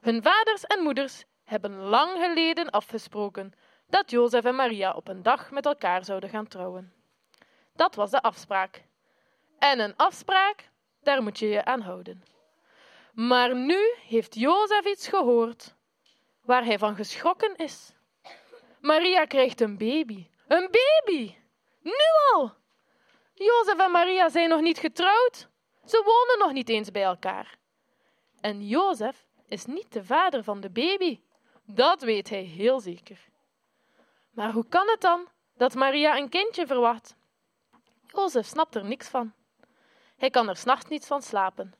Hun 0.00 0.22
vaders 0.22 0.64
en 0.64 0.82
moeders 0.82 1.24
hebben 1.44 1.76
lang 1.76 2.10
geleden 2.24 2.70
afgesproken 2.70 3.52
dat 3.90 4.10
Jozef 4.10 4.44
en 4.44 4.54
Maria 4.54 4.92
op 4.92 5.08
een 5.08 5.22
dag 5.22 5.50
met 5.50 5.66
elkaar 5.66 6.04
zouden 6.04 6.30
gaan 6.30 6.48
trouwen. 6.48 6.92
Dat 7.74 7.94
was 7.94 8.10
de 8.10 8.22
afspraak. 8.22 8.84
En 9.58 9.80
een 9.80 9.96
afspraak, 9.96 10.70
daar 11.02 11.22
moet 11.22 11.38
je 11.38 11.48
je 11.48 11.64
aan 11.64 11.80
houden. 11.80 12.22
Maar 13.12 13.56
nu 13.56 13.94
heeft 14.08 14.34
Jozef 14.34 14.84
iets 14.84 15.08
gehoord 15.08 15.74
waar 16.40 16.64
hij 16.64 16.78
van 16.78 16.94
geschrokken 16.94 17.56
is. 17.56 17.92
Maria 18.80 19.24
krijgt 19.24 19.60
een 19.60 19.78
baby. 19.78 20.26
Een 20.48 20.70
baby! 20.70 21.34
Nu 21.82 21.92
al! 22.32 22.52
Jozef 23.34 23.78
en 23.78 23.90
Maria 23.90 24.28
zijn 24.28 24.48
nog 24.48 24.60
niet 24.60 24.78
getrouwd. 24.78 25.48
Ze 25.84 26.02
wonen 26.04 26.38
nog 26.38 26.52
niet 26.52 26.68
eens 26.68 26.90
bij 26.90 27.02
elkaar. 27.02 27.58
En 28.40 28.66
Jozef 28.66 29.26
is 29.46 29.64
niet 29.64 29.92
de 29.92 30.04
vader 30.04 30.44
van 30.44 30.60
de 30.60 30.70
baby. 30.70 31.20
Dat 31.64 32.02
weet 32.02 32.28
hij 32.28 32.42
heel 32.42 32.80
zeker. 32.80 33.29
Maar 34.40 34.52
hoe 34.52 34.68
kan 34.68 34.88
het 34.88 35.00
dan 35.00 35.28
dat 35.56 35.74
Maria 35.74 36.16
een 36.16 36.28
kindje 36.28 36.66
verwacht? 36.66 37.16
Jozef 38.06 38.46
snapt 38.46 38.74
er 38.74 38.84
niks 38.84 39.08
van. 39.08 39.32
Hij 40.16 40.30
kan 40.30 40.48
er 40.48 40.56
s'nachts 40.56 40.88
niet 40.88 41.06
van 41.06 41.22
slapen. 41.22 41.74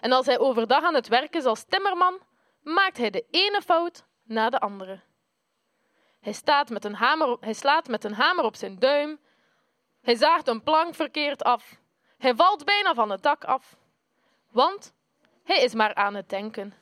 En 0.00 0.12
als 0.12 0.26
hij 0.26 0.38
overdag 0.38 0.82
aan 0.82 0.94
het 0.94 1.08
werk 1.08 1.34
is 1.34 1.44
als 1.44 1.64
timmerman, 1.64 2.20
maakt 2.62 2.96
hij 2.96 3.10
de 3.10 3.24
ene 3.30 3.62
fout 3.62 4.04
na 4.22 4.50
de 4.50 4.60
andere. 4.60 5.00
Hij, 6.20 6.32
staat 6.32 6.68
met 6.68 6.84
een 6.84 6.94
hamer 6.94 7.36
hij 7.40 7.52
slaat 7.52 7.88
met 7.88 8.04
een 8.04 8.14
hamer 8.14 8.44
op 8.44 8.56
zijn 8.56 8.78
duim. 8.78 9.20
Hij 10.00 10.14
zaagt 10.14 10.48
een 10.48 10.62
plank 10.62 10.94
verkeerd 10.94 11.42
af. 11.42 11.76
Hij 12.18 12.34
valt 12.34 12.64
bijna 12.64 12.94
van 12.94 13.10
het 13.10 13.22
dak 13.22 13.44
af. 13.44 13.76
Want 14.50 14.94
hij 15.44 15.62
is 15.62 15.74
maar 15.74 15.94
aan 15.94 16.14
het 16.14 16.28
denken. 16.28 16.74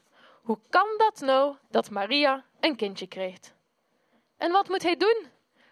Hoe 0.43 0.59
kan 0.69 0.89
dat 0.97 1.21
nou 1.21 1.57
dat 1.71 1.91
Maria 1.91 2.45
een 2.61 2.77
kindje 2.77 3.07
krijgt? 3.07 3.54
En 4.37 4.53
wat 4.53 4.69
moet 4.69 4.83
hij 4.83 4.97
doen? 4.97 5.27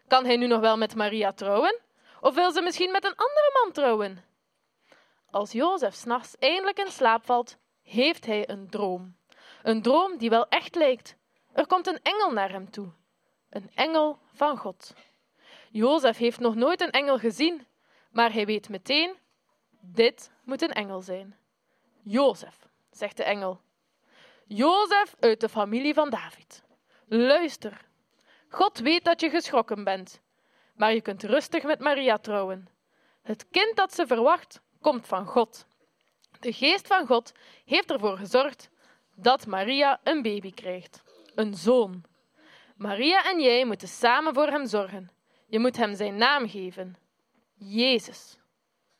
Kan 0.07 0.25
hij 0.25 0.37
nu 0.37 0.47
nog 0.47 0.61
wel 0.61 0.77
met 0.77 0.95
Maria 0.95 1.33
trouwen? 1.33 1.81
Of 2.21 2.35
wil 2.35 2.53
ze 2.53 2.63
misschien 2.63 2.91
met 2.91 3.05
een 3.05 3.17
andere 3.17 3.51
man 3.63 3.73
trouwen? 3.73 4.25
Als 5.31 5.53
Jozef 5.53 5.95
s'nachts 5.95 6.37
eindelijk 6.39 6.79
in 6.79 6.91
slaap 6.91 7.25
valt, 7.25 7.57
heeft 7.83 8.27
hij 8.27 8.49
een 8.49 8.71
droom. 8.71 9.17
Een 9.63 9.83
droom 9.83 10.19
die 10.19 10.31
wel 10.31 10.49
echt 10.49 10.75
lijkt. 10.75 11.17
Er 11.53 11.67
komt 11.67 11.87
een 11.87 12.03
engel 12.03 12.31
naar 12.31 12.51
hem 12.51 12.71
toe. 12.71 12.93
Een 13.51 13.71
engel 13.75 14.19
van 14.33 14.57
God. 14.57 14.95
Jozef 15.71 16.17
heeft 16.17 16.39
nog 16.39 16.55
nooit 16.55 16.81
een 16.81 16.91
engel 16.91 17.19
gezien, 17.19 17.67
maar 18.11 18.33
hij 18.33 18.47
weet 18.47 18.69
meteen: 18.69 19.17
dit 19.81 20.31
moet 20.45 20.63
een 20.63 20.73
engel 20.73 21.01
zijn. 21.01 21.37
Jozef, 22.03 22.69
zegt 22.91 23.17
de 23.17 23.25
engel. 23.25 23.61
Jozef 24.47 25.15
uit 25.21 25.41
de 25.41 25.49
familie 25.49 25.95
van 25.95 26.11
David. 26.11 26.63
Luister, 27.07 27.85
God 28.53 28.79
weet 28.79 29.05
dat 29.05 29.21
je 29.21 29.31
geschrokken 29.31 29.85
bent, 29.85 30.21
maar 30.75 30.95
je 30.95 31.01
kunt 31.01 31.23
rustig 31.23 31.63
met 31.63 31.81
Maria 31.81 32.19
trouwen. 32.19 32.69
Het 33.23 33.49
kind 33.51 33.77
dat 33.77 33.95
ze 33.95 34.07
verwacht, 34.07 34.61
komt 34.81 35.07
van 35.07 35.27
God. 35.27 35.67
De 36.41 36.53
geest 36.53 36.87
van 36.87 37.07
God 37.07 37.33
heeft 37.65 37.91
ervoor 37.91 38.17
gezorgd 38.17 38.71
dat 39.15 39.47
Maria 39.47 40.01
een 40.03 40.23
baby 40.23 40.51
krijgt, 40.51 41.03
een 41.35 41.55
zoon. 41.55 42.05
Maria 42.77 43.25
en 43.25 43.41
jij 43.41 43.65
moeten 43.65 43.89
samen 43.89 44.35
voor 44.35 44.47
hem 44.47 44.67
zorgen. 44.67 45.11
Je 45.47 45.59
moet 45.59 45.77
hem 45.77 45.95
zijn 45.95 46.17
naam 46.17 46.49
geven. 46.49 46.97
Jezus. 47.55 48.39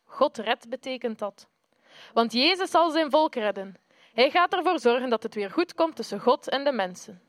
God 0.03 0.37
redt 0.37 0.69
betekent 0.69 1.19
dat. 1.19 1.47
Want 2.13 2.33
Jezus 2.33 2.71
zal 2.71 2.91
zijn 2.91 3.09
volk 3.09 3.35
redden. 3.35 3.75
Hij 4.13 4.29
gaat 4.29 4.53
ervoor 4.53 4.79
zorgen 4.79 5.09
dat 5.09 5.23
het 5.23 5.33
weer 5.33 5.51
goed 5.51 5.73
komt 5.73 5.95
tussen 5.95 6.19
God 6.19 6.49
en 6.49 6.63
de 6.63 6.71
mensen. 6.71 7.21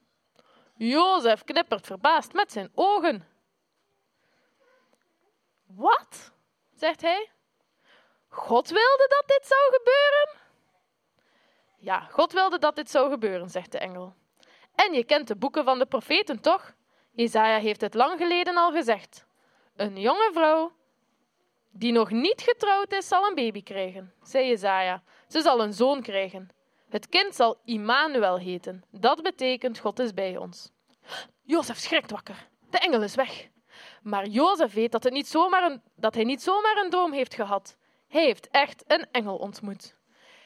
Jozef 0.74 1.44
knippert 1.44 1.86
verbaasd 1.86 2.32
met 2.32 2.52
zijn 2.52 2.70
ogen. 2.74 3.28
Wat? 5.66 6.32
zegt 6.74 7.00
hij. 7.00 7.30
God 8.28 8.68
wilde 8.68 9.06
dat 9.08 9.24
dit 9.26 9.46
zou 9.46 9.60
gebeuren? 9.72 10.42
Ja, 11.78 12.00
God 12.00 12.32
wilde 12.32 12.58
dat 12.58 12.76
dit 12.76 12.90
zou 12.90 13.10
gebeuren, 13.10 13.50
zegt 13.50 13.72
de 13.72 13.78
engel. 13.78 14.14
En 14.74 14.92
je 14.92 15.04
kent 15.04 15.28
de 15.28 15.36
boeken 15.36 15.64
van 15.64 15.78
de 15.78 15.86
profeten, 15.86 16.40
toch? 16.40 16.74
Jezaja 17.10 17.58
heeft 17.58 17.80
het 17.80 17.94
lang 17.94 18.18
geleden 18.18 18.56
al 18.56 18.72
gezegd. 18.72 19.26
Een 19.76 20.00
jonge 20.00 20.30
vrouw 20.32 20.72
die 21.70 21.92
nog 21.92 22.10
niet 22.10 22.40
getrouwd 22.40 22.92
is, 22.92 23.08
zal 23.08 23.26
een 23.26 23.34
baby 23.34 23.62
krijgen, 23.62 24.14
zei 24.22 24.46
Jezaja. 24.46 25.02
Ze 25.28 25.40
zal 25.40 25.62
een 25.62 25.72
zoon 25.72 26.02
krijgen. 26.02 26.48
Het 26.94 27.08
kind 27.08 27.34
zal 27.34 27.60
Immanuel 27.64 28.38
heten. 28.38 28.84
Dat 28.90 29.22
betekent 29.22 29.78
God 29.78 29.98
is 29.98 30.14
bij 30.14 30.36
ons. 30.36 30.70
Jozef 31.42 31.78
schrikt 31.78 32.10
wakker. 32.10 32.48
De 32.70 32.78
engel 32.78 33.02
is 33.02 33.14
weg. 33.14 33.48
Maar 34.02 34.26
Jozef 34.26 34.72
weet 34.72 34.92
dat, 34.92 35.04
het 35.04 35.12
niet 35.12 35.28
zomaar 35.28 35.62
een, 35.62 35.82
dat 35.96 36.14
hij 36.14 36.24
niet 36.24 36.42
zomaar 36.42 36.76
een 36.76 36.90
droom 36.90 37.12
heeft 37.12 37.34
gehad. 37.34 37.76
Hij 38.08 38.24
heeft 38.24 38.48
echt 38.50 38.84
een 38.86 39.06
engel 39.10 39.36
ontmoet. 39.36 39.96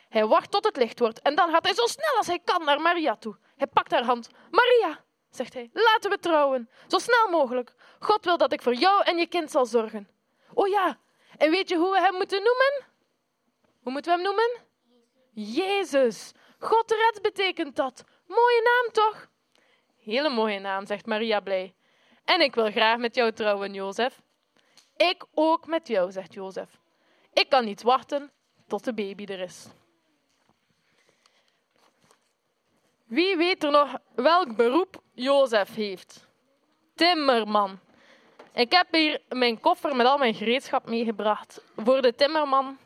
Hij 0.08 0.26
wacht 0.26 0.50
tot 0.50 0.64
het 0.64 0.76
licht 0.76 0.98
wordt 0.98 1.20
en 1.22 1.34
dan 1.34 1.50
gaat 1.50 1.64
hij 1.64 1.74
zo 1.74 1.86
snel 1.86 2.16
als 2.16 2.26
hij 2.26 2.38
kan 2.44 2.64
naar 2.64 2.80
Maria 2.80 3.16
toe. 3.16 3.36
Hij 3.56 3.66
pakt 3.66 3.90
haar 3.90 4.04
hand. 4.04 4.28
Maria, 4.50 5.04
zegt 5.30 5.54
hij, 5.54 5.70
laten 5.72 6.10
we 6.10 6.18
trouwen. 6.18 6.70
Zo 6.86 6.98
snel 6.98 7.28
mogelijk. 7.30 7.74
God 7.98 8.24
wil 8.24 8.36
dat 8.36 8.52
ik 8.52 8.62
voor 8.62 8.74
jou 8.74 9.02
en 9.04 9.18
je 9.18 9.26
kind 9.26 9.50
zal 9.50 9.66
zorgen. 9.66 10.08
Oh 10.54 10.68
ja, 10.68 10.98
en 11.36 11.50
weet 11.50 11.68
je 11.68 11.76
hoe 11.76 11.90
we 11.90 12.00
hem 12.00 12.14
moeten 12.14 12.42
noemen? 12.42 12.86
Hoe 13.82 13.92
moeten 13.92 14.10
we 14.12 14.22
hem 14.22 14.26
noemen? 14.26 14.66
Jezus. 15.40 16.32
God 16.58 16.90
redt 16.90 17.22
betekent 17.22 17.76
dat. 17.76 18.04
Mooie 18.26 18.62
naam 18.62 18.92
toch? 18.92 19.28
Hele 20.02 20.28
mooie 20.28 20.58
naam, 20.58 20.86
zegt 20.86 21.06
Maria 21.06 21.40
blij. 21.40 21.74
En 22.24 22.40
ik 22.40 22.54
wil 22.54 22.70
graag 22.70 22.98
met 22.98 23.14
jou 23.14 23.32
trouwen, 23.32 23.72
Jozef. 23.72 24.20
Ik 24.96 25.24
ook 25.34 25.66
met 25.66 25.88
jou, 25.88 26.12
zegt 26.12 26.34
Jozef. 26.34 26.78
Ik 27.32 27.48
kan 27.48 27.64
niet 27.64 27.82
wachten 27.82 28.30
tot 28.66 28.84
de 28.84 28.94
baby 28.94 29.24
er 29.24 29.40
is. 29.40 29.66
Wie 33.04 33.36
weet 33.36 33.64
er 33.64 33.70
nog 33.70 33.98
welk 34.14 34.56
beroep 34.56 35.02
Jozef 35.14 35.74
heeft? 35.74 36.26
Timmerman. 36.94 37.78
Ik 38.52 38.72
heb 38.72 38.86
hier 38.90 39.20
mijn 39.28 39.60
koffer 39.60 39.96
met 39.96 40.06
al 40.06 40.18
mijn 40.18 40.34
gereedschap 40.34 40.88
meegebracht 40.88 41.62
voor 41.76 42.02
de 42.02 42.14
timmerman 42.14 42.78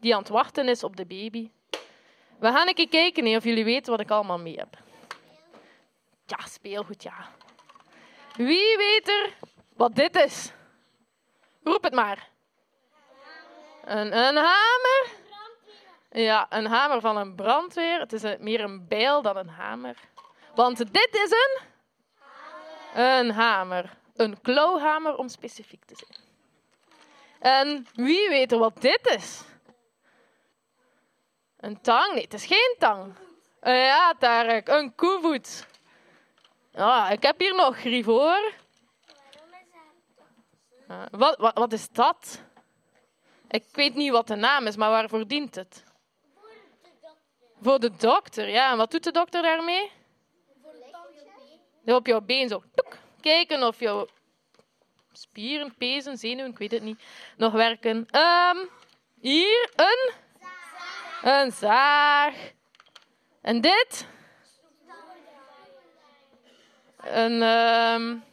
die 0.00 0.14
aan 0.14 0.20
het 0.20 0.28
wachten 0.28 0.68
is 0.68 0.84
op 0.84 0.96
de 0.96 1.06
baby. 1.06 1.50
We 2.38 2.46
gaan 2.46 2.68
een 2.68 2.88
kijken 2.88 3.36
of 3.36 3.44
jullie 3.44 3.64
weten 3.64 3.90
wat 3.90 4.00
ik 4.00 4.10
allemaal 4.10 4.38
mee 4.38 4.56
heb. 4.56 4.76
Ja, 6.26 6.38
speelgoed, 6.46 7.02
ja. 7.02 7.30
Wie 8.36 8.76
weet 8.76 9.08
er 9.08 9.32
wat 9.76 9.94
dit 9.94 10.16
is? 10.16 10.52
Roep 11.62 11.82
het 11.82 11.94
maar. 11.94 12.28
Een, 13.84 14.16
een 14.16 14.36
hamer? 14.36 15.08
Ja, 16.10 16.46
een 16.48 16.66
hamer 16.66 17.00
van 17.00 17.16
een 17.16 17.34
brandweer. 17.34 18.00
Het 18.00 18.12
is 18.12 18.22
meer 18.38 18.60
een 18.60 18.88
bijl 18.88 19.22
dan 19.22 19.36
een 19.36 19.48
hamer. 19.48 19.96
Want 20.54 20.92
dit 20.92 21.08
is 21.12 21.30
een... 21.30 21.74
Een 23.02 23.30
hamer. 23.30 23.96
Een 24.14 24.40
klauwhamer 24.40 25.16
om 25.16 25.28
specifiek 25.28 25.84
te 25.84 25.94
zijn. 25.96 26.24
En 27.38 27.86
wie 27.94 28.28
weet 28.28 28.52
er 28.52 28.58
wat 28.58 28.80
dit 28.80 29.06
is? 29.16 29.42
Een 31.66 31.80
tang? 31.80 32.12
Nee, 32.12 32.22
het 32.22 32.34
is 32.34 32.46
geen 32.46 32.76
tang. 32.78 33.14
Uh, 33.62 33.84
ja, 33.84 34.14
Tarek, 34.18 34.68
een 34.68 34.94
koevoet. 34.94 35.66
Ah, 36.74 37.10
ik 37.12 37.22
heb 37.22 37.38
hier 37.40 37.54
nog 37.54 37.78
grief 37.78 38.04
hoor. 38.04 38.52
Uh, 40.90 41.02
wat, 41.10 41.36
wat, 41.36 41.58
wat 41.58 41.72
is 41.72 41.88
dat? 41.88 42.42
Ik 43.48 43.64
weet 43.72 43.94
niet 43.94 44.10
wat 44.10 44.26
de 44.26 44.34
naam 44.34 44.66
is, 44.66 44.76
maar 44.76 44.90
waarvoor 44.90 45.26
dient 45.26 45.54
het? 45.54 45.84
Voor 46.34 46.48
de 46.48 46.90
dokter. 46.92 47.12
Voor 47.62 47.80
de 47.80 47.96
dokter, 47.96 48.48
ja. 48.48 48.70
En 48.70 48.76
wat 48.76 48.90
doet 48.90 49.04
de 49.04 49.12
dokter 49.12 49.42
daarmee? 49.42 49.90
Voor 50.62 50.72
de 51.84 51.94
Op 51.94 52.06
jouw 52.06 52.20
been 52.20 52.48
zo. 52.48 52.62
Kijken 53.20 53.62
of 53.62 53.80
jouw 53.80 54.06
spieren, 55.12 55.74
pezen, 55.78 56.18
zenuwen, 56.18 56.50
ik 56.50 56.58
weet 56.58 56.70
het 56.70 56.82
niet, 56.82 57.02
nog 57.36 57.52
werken. 57.52 57.96
Um, 57.96 58.68
hier 59.20 59.70
een... 59.76 60.24
Een 61.22 61.52
zaag. 61.52 62.52
En 63.40 63.60
dit? 63.60 64.06
Een, 66.96 67.42
um, 67.42 68.24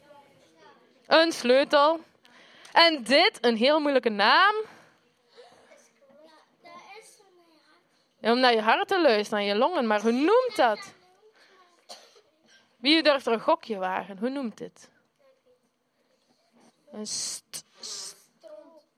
een 1.06 1.32
sleutel. 1.32 2.00
En 2.72 3.02
dit, 3.02 3.38
een 3.40 3.56
heel 3.56 3.80
moeilijke 3.80 4.08
naam. 4.08 4.54
Om 8.20 8.38
naar 8.40 8.54
je 8.54 8.60
hart 8.60 8.88
te 8.88 9.00
luisteren, 9.00 9.44
naar 9.44 9.54
je 9.54 9.58
longen. 9.58 9.86
Maar 9.86 10.00
hoe 10.00 10.12
noemt 10.12 10.52
dat? 10.56 10.94
Wie 12.76 13.02
durft 13.02 13.26
er 13.26 13.32
een 13.32 13.40
gokje 13.40 13.78
wagen? 13.78 14.18
Hoe 14.18 14.28
noemt 14.28 14.58
dit? 14.58 14.90
Een 16.92 17.06
st, 17.06 17.64
st 17.80 18.16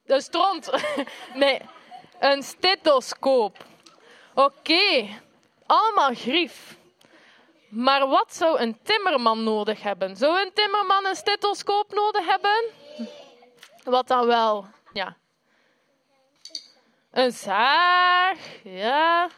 een 0.07 0.21
stront. 0.21 0.71
nee, 1.35 1.61
een 2.19 2.43
stethoscoop. 2.43 3.65
Oké, 4.37 5.09
allemaal 5.67 6.15
grief. 6.15 6.77
Maar 7.69 8.09
wat 8.09 8.35
zou 8.35 8.59
een 8.59 8.79
timmerman 8.83 9.45
nodig 9.45 9.83
hebben? 9.83 10.17
Zou 10.17 10.41
een 10.41 10.53
timmerman 10.53 11.07
een 11.07 11.17
stethoscoop 11.17 11.93
nodig 11.95 12.27
hebben? 12.27 12.65
Wat 13.85 14.09
dan 14.09 14.27
wel? 14.27 14.67
Ja. 14.93 15.17
Een 17.11 17.33
zaag, 17.33 18.39
ja. 18.63 19.29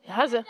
Ja, 0.00 0.26
ze... 0.26 0.44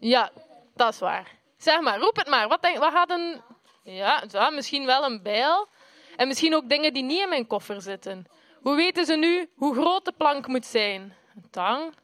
ja, 0.00 0.30
dat 0.74 0.92
is 0.92 0.98
waar. 0.98 1.32
Zeg 1.56 1.80
maar, 1.80 1.98
roep 1.98 2.16
het 2.16 2.28
maar. 2.28 2.48
Wat, 2.48 2.62
denk, 2.62 2.78
wat 2.78 2.92
gaat 2.92 3.10
een... 3.10 3.42
Ja, 3.82 4.50
misschien 4.50 4.86
wel 4.86 5.04
een 5.04 5.22
bijl. 5.22 5.68
En 6.16 6.28
misschien 6.28 6.54
ook 6.54 6.68
dingen 6.68 6.92
die 6.92 7.02
niet 7.02 7.20
in 7.20 7.28
mijn 7.28 7.46
koffer 7.46 7.82
zitten. 7.82 8.26
Hoe 8.62 8.76
weten 8.76 9.04
ze 9.04 9.16
nu 9.16 9.50
hoe 9.56 9.74
groot 9.74 10.04
de 10.04 10.12
plank 10.12 10.46
moet 10.46 10.66
zijn? 10.66 11.16
Een 11.34 11.50
tang? 11.50 11.94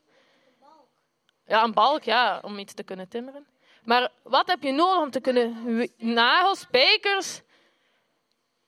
Ja, 1.51 1.65
een 1.65 1.73
balk, 1.73 2.03
ja, 2.03 2.39
om 2.43 2.59
iets 2.59 2.75
te 2.75 2.83
kunnen 2.83 3.09
timmeren. 3.09 3.47
Maar 3.85 4.09
wat 4.23 4.47
heb 4.47 4.63
je 4.63 4.73
nodig 4.73 5.03
om 5.03 5.11
te 5.11 5.21
kunnen... 5.21 5.89
Nagels, 5.97 6.61
spijkers... 6.61 7.41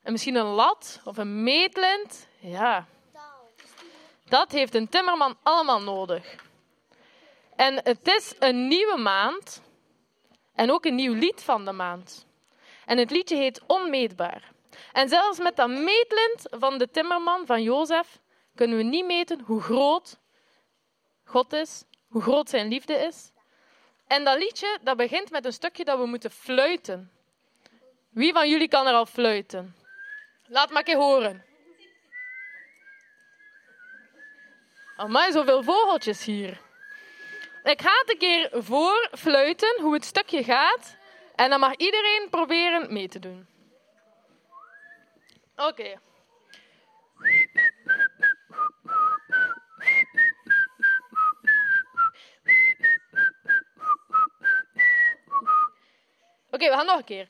En 0.03 0.13
misschien 0.13 0.35
een 0.35 0.47
lat 0.47 1.01
of 1.05 1.17
een 1.17 1.43
meetlint. 1.43 2.29
Ja. 2.41 2.87
Dat 4.25 4.53
heeft 4.53 4.75
een 4.75 4.89
timmerman 4.89 5.37
allemaal 5.43 5.81
nodig. 5.81 6.37
En 7.57 7.75
het 7.75 8.09
is 8.09 8.35
een 8.39 8.69
nieuwe 8.69 8.99
maand. 8.99 9.63
En 10.55 10.73
ook 10.73 10.85
een 10.85 10.95
nieuw 10.95 11.15
lied 11.15 11.43
van 11.43 11.65
de 11.65 11.73
maand. 11.73 12.27
En 12.87 12.99
het 12.99 13.11
liedje 13.11 13.37
heet 13.37 13.63
Onmeetbaar. 13.67 14.53
En 14.93 15.09
zelfs 15.09 15.39
met 15.39 15.57
dat 15.57 15.69
meetlint 15.69 16.47
van 16.51 16.79
de 16.79 16.91
timmerman, 16.91 17.47
van 17.47 17.63
Jozef, 17.63 18.19
kunnen 18.55 18.77
we 18.77 18.83
niet 18.83 19.07
meten 19.07 19.41
hoe 19.41 19.61
groot 19.61 20.19
God 21.25 21.53
is, 21.53 21.85
hoe 22.13 22.23
groot 22.23 22.49
zijn 22.49 22.69
liefde 22.69 22.95
is. 22.95 23.31
En 24.07 24.25
dat 24.25 24.39
liedje 24.39 24.79
dat 24.83 24.97
begint 24.97 25.31
met 25.31 25.45
een 25.45 25.53
stukje 25.53 25.85
dat 25.85 25.99
we 25.99 26.07
moeten 26.07 26.31
fluiten. 26.31 27.11
Wie 28.11 28.33
van 28.33 28.49
jullie 28.49 28.69
kan 28.69 28.87
er 28.87 28.95
al 28.95 29.07
fluiten? 29.07 29.77
Laat 30.47 30.69
maar 30.69 30.79
een 30.79 30.85
keer 30.85 30.97
horen. 30.97 31.45
Amai, 34.97 35.33
zoveel 35.33 35.63
vogeltjes 35.63 36.25
hier. 36.25 36.61
Ik 37.63 37.81
ga 37.81 37.91
het 38.01 38.11
een 38.11 38.19
keer 38.19 38.51
voorfluiten 38.53 39.81
hoe 39.81 39.95
het 39.95 40.05
stukje 40.05 40.45
gaat. 40.45 40.97
En 41.35 41.51
dan 41.51 41.61
mag 41.61 41.75
iedereen 41.77 42.27
proberen 42.31 42.93
mee 42.93 43.09
te 43.09 43.19
doen. 43.19 43.47
Oké. 45.57 45.99
Oké, 56.55 56.69
we 56.69 56.77
gaan 56.77 56.87
nog 56.87 56.99
een 56.99 57.05
keer. 57.05 57.29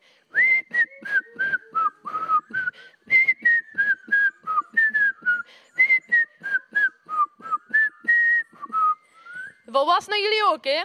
Volwassenen 9.66 10.20
jullie 10.20 10.44
ook, 10.44 10.64
hè? 10.64 10.82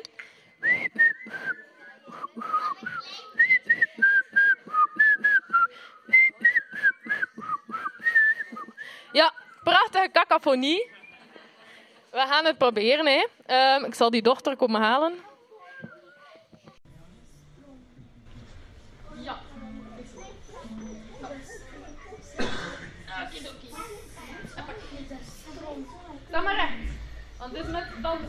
Ja, 9.11 9.33
prachtige 9.63 10.11
cacophonie. 10.11 10.91
We 12.11 12.19
gaan 12.19 12.45
het 12.45 12.57
proberen, 12.57 13.05
hè. 13.05 13.25
Um, 13.75 13.85
ik 13.85 13.95
zal 13.95 14.09
die 14.09 14.21
dochter 14.21 14.55
komen 14.55 14.81
halen. 14.81 15.26
Sta 26.27 26.41
maar 26.41 26.55
recht. 26.55 26.91
Want 27.37 27.53
dit 27.53 27.65
is 27.65 27.71
met 27.71 27.85
dansen. 28.01 28.25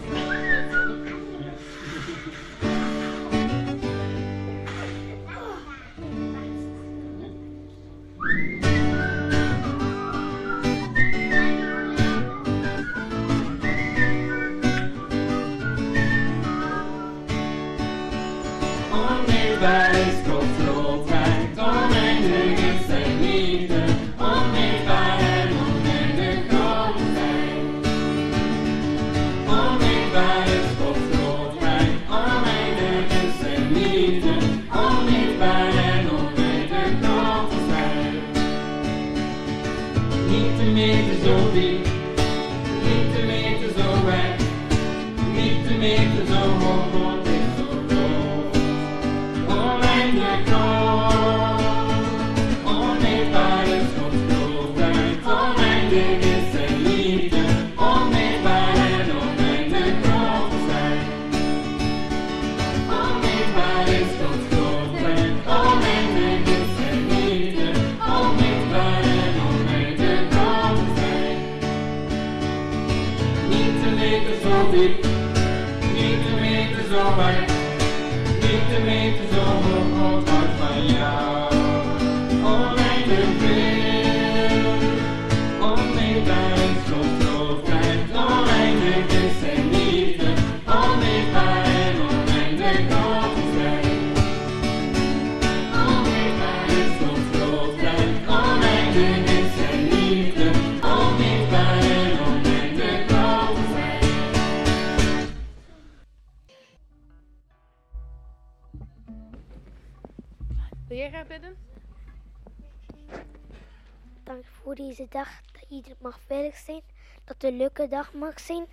Iedereen 115.88 116.11
mag 116.11 116.18
veilig 116.27 116.57
zijn, 116.57 116.83
dat 117.24 117.35
het 117.35 117.44
een 117.44 117.57
leuke 117.57 117.88
dag 117.88 118.12
mag 118.12 118.40
zijn, 118.40 118.66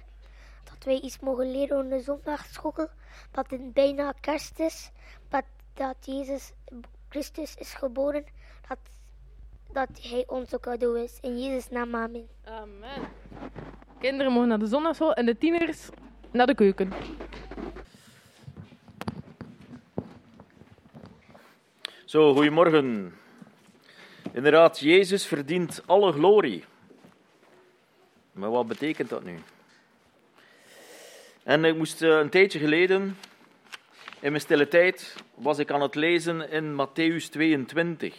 dat 0.64 0.84
wij 0.84 1.00
iets 1.00 1.20
mogen 1.20 1.52
leren 1.52 1.80
op 1.80 1.90
de 1.90 2.00
zondagschool, 2.00 2.88
dat 3.32 3.50
het 3.50 3.74
bijna 3.74 4.14
kerst 4.22 4.60
is, 4.60 4.92
dat, 5.30 5.44
dat 5.74 5.96
Jezus 6.00 6.52
Christus 7.10 7.56
is 7.56 7.74
geboren, 7.74 8.26
dat, 8.68 8.78
dat 9.72 9.90
Hij 10.02 10.24
onze 10.28 10.60
cadeau 10.60 11.00
is. 11.00 11.18
In 11.22 11.40
Jezus' 11.40 11.70
naam, 11.70 11.96
amen. 11.96 12.28
Amen. 12.44 13.10
Kinderen 14.00 14.32
mogen 14.32 14.48
naar 14.48 14.60
de 14.60 14.68
zondagschool 14.68 15.14
en 15.14 15.26
de 15.26 15.38
tieners 15.38 15.90
naar 16.32 16.48
de 16.48 16.56
keuken. 16.56 16.92
Zo, 22.06 22.34
goedemorgen. 22.34 23.14
Inderdaad, 24.34 24.80
Jezus 24.80 25.26
verdient 25.26 25.84
alle 25.86 26.12
glorie. 26.12 26.64
Maar 28.36 28.52
wat 28.52 28.68
betekent 28.68 29.10
dat 29.10 29.24
nu? 29.24 29.40
En 31.44 31.66
ik 31.66 31.76
moest 31.76 32.02
eh, 32.02 32.10
een 32.10 32.30
tijdje 32.30 32.60
geleden, 32.60 33.18
in 34.20 34.32
mijn 34.32 34.42
stille 34.42 34.68
tijd, 34.68 35.16
was 35.34 35.60
ik 35.60 35.72
aan 35.72 35.82
het 35.82 35.96
lezen 35.96 36.50
in 36.50 36.88
Matthäus 36.88 37.30
22. 37.30 38.16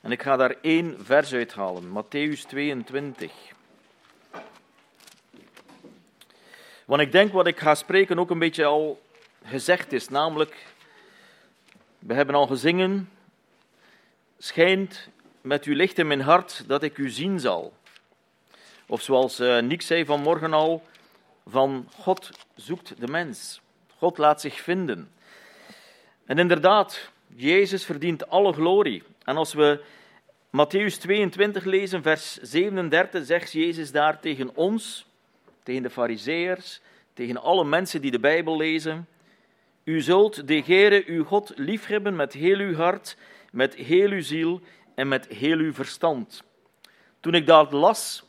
En 0.00 0.10
ik 0.10 0.22
ga 0.22 0.36
daar 0.36 0.54
één 0.60 1.04
vers 1.04 1.32
uithalen, 1.32 1.84
Matthäus 1.88 2.40
22. 2.48 3.32
Want 6.84 7.00
ik 7.00 7.12
denk 7.12 7.32
wat 7.32 7.46
ik 7.46 7.58
ga 7.58 7.74
spreken 7.74 8.18
ook 8.18 8.30
een 8.30 8.38
beetje 8.38 8.64
al 8.64 9.02
gezegd 9.44 9.92
is, 9.92 10.08
namelijk 10.08 10.66
we 11.98 12.14
hebben 12.14 12.34
al 12.34 12.46
gezingen, 12.46 13.10
schijnt 14.38 15.08
met 15.40 15.64
uw 15.64 15.74
licht 15.74 15.98
in 15.98 16.06
mijn 16.06 16.20
hart 16.20 16.64
dat 16.66 16.82
ik 16.82 16.98
u 16.98 17.10
zien 17.10 17.40
zal. 17.40 17.74
Of 18.88 19.02
zoals 19.02 19.38
eh 19.38 19.62
Niek 19.62 19.82
zei 19.82 20.04
vanmorgen 20.04 20.52
al, 20.52 20.82
van 21.46 21.88
God 21.98 22.30
zoekt 22.54 23.00
de 23.00 23.08
mens. 23.08 23.60
God 23.98 24.18
laat 24.18 24.40
zich 24.40 24.60
vinden. 24.60 25.10
En 26.24 26.38
inderdaad, 26.38 27.10
Jezus 27.34 27.84
verdient 27.84 28.28
alle 28.28 28.52
glorie. 28.52 29.02
En 29.24 29.36
als 29.36 29.54
we 29.54 29.80
Matthäus 30.50 30.98
22 30.98 31.64
lezen, 31.64 32.02
vers 32.02 32.36
37, 32.36 33.24
zegt 33.24 33.52
Jezus 33.52 33.92
daar 33.92 34.20
tegen 34.20 34.56
ons, 34.56 35.06
tegen 35.62 35.82
de 35.82 35.90
Farizeërs, 35.90 36.80
tegen 37.14 37.42
alle 37.42 37.64
mensen 37.64 38.00
die 38.00 38.10
de 38.10 38.20
Bijbel 38.20 38.56
lezen, 38.56 39.06
u 39.84 40.00
zult 40.00 40.48
de 40.48 40.62
Heere 40.66 41.02
uw 41.06 41.24
God 41.24 41.52
liefhebben 41.56 42.16
met 42.16 42.32
heel 42.32 42.58
uw 42.58 42.74
hart, 42.74 43.16
met 43.52 43.74
heel 43.74 44.10
uw 44.10 44.22
ziel 44.22 44.60
en 44.94 45.08
met 45.08 45.26
heel 45.26 45.58
uw 45.58 45.72
verstand. 45.72 46.42
Toen 47.20 47.34
ik 47.34 47.46
dat 47.46 47.72
las, 47.72 48.25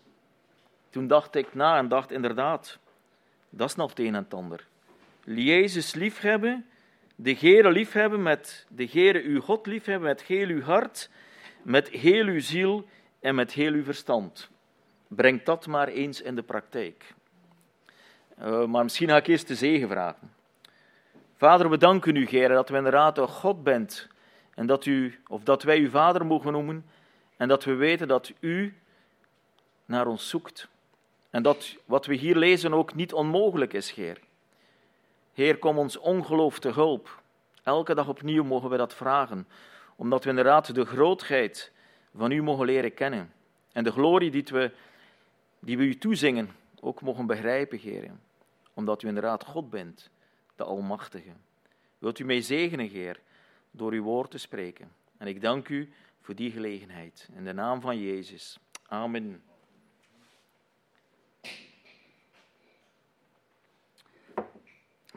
toen 0.98 1.08
dacht 1.08 1.36
ik 1.36 1.54
na 1.54 1.78
en 1.78 1.88
dacht 1.88 2.12
inderdaad, 2.12 2.78
dat 3.50 3.70
is 3.70 3.76
nog 3.76 3.90
het 3.90 4.00
een 4.00 4.16
en 4.16 4.24
het 4.24 4.34
ander. 4.34 4.66
Jezus 5.26 5.94
liefhebben, 5.94 6.66
de 7.16 7.36
Heere 7.40 7.72
liefhebben 7.72 8.22
met 8.22 8.66
de 8.70 8.88
Heere 8.92 9.24
uw 9.24 9.42
God 9.42 9.66
liefhebben 9.66 10.08
met 10.08 10.24
heel 10.24 10.48
uw 10.48 10.62
hart, 10.62 11.10
met 11.62 11.90
heel 11.90 12.26
uw 12.26 12.40
ziel 12.40 12.88
en 13.20 13.36
met 13.36 13.52
heel 13.52 13.74
uw 13.74 13.84
verstand. 13.84 14.50
Breng 15.08 15.44
dat 15.44 15.68
maar 15.68 15.88
eens 15.88 16.22
in 16.22 16.36
de 16.36 16.44
praktijk. 16.44 17.14
Uh, 18.40 18.66
maar 18.66 18.84
misschien 18.84 19.08
ga 19.08 19.18
ik 19.18 19.28
eerst 19.28 19.48
de 19.48 19.56
zegen 19.56 19.88
vragen. 19.88 20.32
Vader, 21.36 21.70
we 21.70 21.78
danken 21.78 22.16
u, 22.16 22.28
Heer, 22.28 22.50
dat 22.50 22.70
u 22.70 22.76
inderdaad 22.76 23.18
een 23.18 23.28
God 23.28 23.64
bent. 23.64 24.08
En 24.56 24.68
dat, 24.68 24.86
u, 24.86 25.20
of 25.28 25.44
dat 25.44 25.64
wij 25.64 25.80
uw 25.80 25.90
Vader 25.90 26.26
mogen 26.26 26.52
noemen. 26.52 26.86
En 27.38 27.48
dat 27.48 27.64
we 27.64 27.74
weten 27.74 28.08
dat 28.08 28.34
u 28.40 28.76
naar 29.86 30.08
ons 30.08 30.30
zoekt. 30.30 30.68
En 31.38 31.44
dat 31.44 31.76
wat 31.86 32.06
we 32.06 32.16
hier 32.16 32.36
lezen 32.36 32.74
ook 32.74 32.96
niet 32.96 33.14
onmogelijk 33.14 33.74
is, 33.74 33.92
Heer. 33.92 34.20
Heer, 35.34 35.58
kom 35.58 35.78
ons 35.78 35.98
ongeloof 35.98 36.60
te 36.60 36.72
hulp. 36.72 37.22
Elke 37.64 37.96
dag 37.96 38.08
opnieuw 38.08 38.44
mogen 38.44 38.70
we 38.70 38.78
dat 38.78 38.94
vragen. 38.94 39.48
Omdat 39.96 40.24
we 40.24 40.30
inderdaad 40.30 40.76
de 40.76 40.86
grootheid 40.86 41.72
van 42.16 42.32
u 42.32 42.44
mogen 42.44 42.66
leren 42.66 42.94
kennen. 42.94 43.34
En 43.72 43.84
de 43.84 43.92
glorie 43.92 44.32
die 44.32 44.44
we, 44.52 44.72
die 45.60 45.78
we 45.78 45.84
u 45.84 45.98
toezingen 45.98 46.50
ook 46.80 47.02
mogen 47.02 47.26
begrijpen, 47.26 47.80
Heer. 47.80 48.12
Omdat 48.74 49.04
u 49.04 49.08
inderdaad 49.08 49.44
God 49.44 49.70
bent 49.70 50.10
de 50.56 50.64
Almachtige. 50.64 51.32
Wilt 51.98 52.20
u 52.20 52.26
mij 52.26 52.42
zegenen, 52.42 52.90
Heer, 52.90 53.20
door 53.72 53.92
uw 53.92 54.04
woord 54.04 54.32
te 54.32 54.38
spreken. 54.38 54.92
En 55.18 55.28
ik 55.28 55.42
dank 55.42 55.70
u 55.70 55.94
voor 56.22 56.36
die 56.36 56.52
gelegenheid. 56.52 57.30
In 57.36 57.44
de 57.44 57.54
naam 57.54 57.82
van 57.82 58.00
Jezus. 58.00 58.60
Amen. 58.88 59.42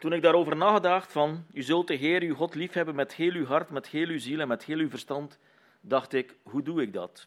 Toen 0.00 0.12
ik 0.12 0.22
daarover 0.22 0.56
nadacht 0.56 1.12
van, 1.12 1.44
u 1.52 1.62
zult 1.62 1.86
de 1.86 1.94
Heer 1.94 2.22
uw 2.22 2.34
God 2.34 2.54
liefhebben 2.54 2.94
met 2.94 3.14
heel 3.14 3.32
uw 3.32 3.46
hart, 3.46 3.70
met 3.70 3.88
heel 3.88 4.06
uw 4.06 4.18
ziel 4.18 4.40
en 4.40 4.48
met 4.48 4.64
heel 4.64 4.78
uw 4.78 4.88
verstand, 4.88 5.38
dacht 5.80 6.12
ik, 6.12 6.36
hoe 6.42 6.62
doe 6.62 6.82
ik 6.82 6.92
dat? 6.92 7.26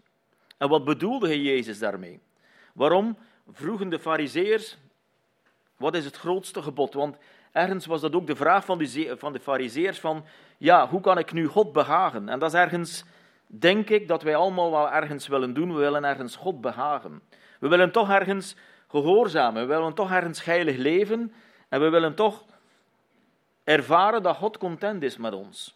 En 0.58 0.70
wat 0.70 0.86
bedoelde 0.86 1.28
hij 1.28 1.40
Jezus 1.40 1.80
daarmee? 1.80 2.20
Waarom 2.74 3.18
vroegen 3.52 3.90
de 3.90 4.00
fariseërs, 4.00 4.78
wat 5.78 5.96
is 5.96 6.06
het 6.06 6.16
grootste 6.16 6.62
gebod? 6.62 6.94
Want 6.94 7.18
ergens 7.52 7.86
was 7.86 8.02
dat 8.02 8.14
ook 8.14 8.28
de 8.28 8.36
vraag 8.36 8.66
van 8.66 8.78
de, 8.78 9.16
van 9.18 9.34
de 9.34 9.40
fariseërs 9.40 10.00
van, 10.00 10.26
ja, 10.58 10.88
hoe 10.88 11.02
kan 11.02 11.18
ik 11.18 11.34
nu 11.34 11.46
God 11.46 11.74
behagen? 11.74 12.30
En 12.30 12.40
dat 12.40 12.54
is 12.54 12.60
ergens, 12.60 13.04
denk 13.46 13.90
ik, 13.90 14.08
dat 14.08 14.24
wij 14.24 14.36
allemaal 14.36 14.72
wel 14.72 14.92
ergens 14.92 15.28
willen 15.28 15.54
doen. 15.54 15.74
We 15.74 15.80
willen 15.80 16.04
ergens 16.04 16.36
God 16.36 16.62
behagen. 16.62 17.22
We 17.60 17.68
willen 17.68 17.92
toch 17.92 18.10
ergens 18.10 18.56
gehoorzamen. 18.88 19.68
We 19.68 19.74
willen 19.74 19.94
toch 19.94 20.12
ergens 20.12 20.46
heilig 20.46 20.78
leven. 20.78 21.34
En 21.70 21.80
we 21.80 21.90
willen 21.90 22.16
toch 22.16 22.44
ervaren 23.64 24.24
dat 24.24 24.36
God 24.36 24.58
content 24.58 25.04
is 25.04 25.18
met 25.18 25.34
ons. 25.34 25.76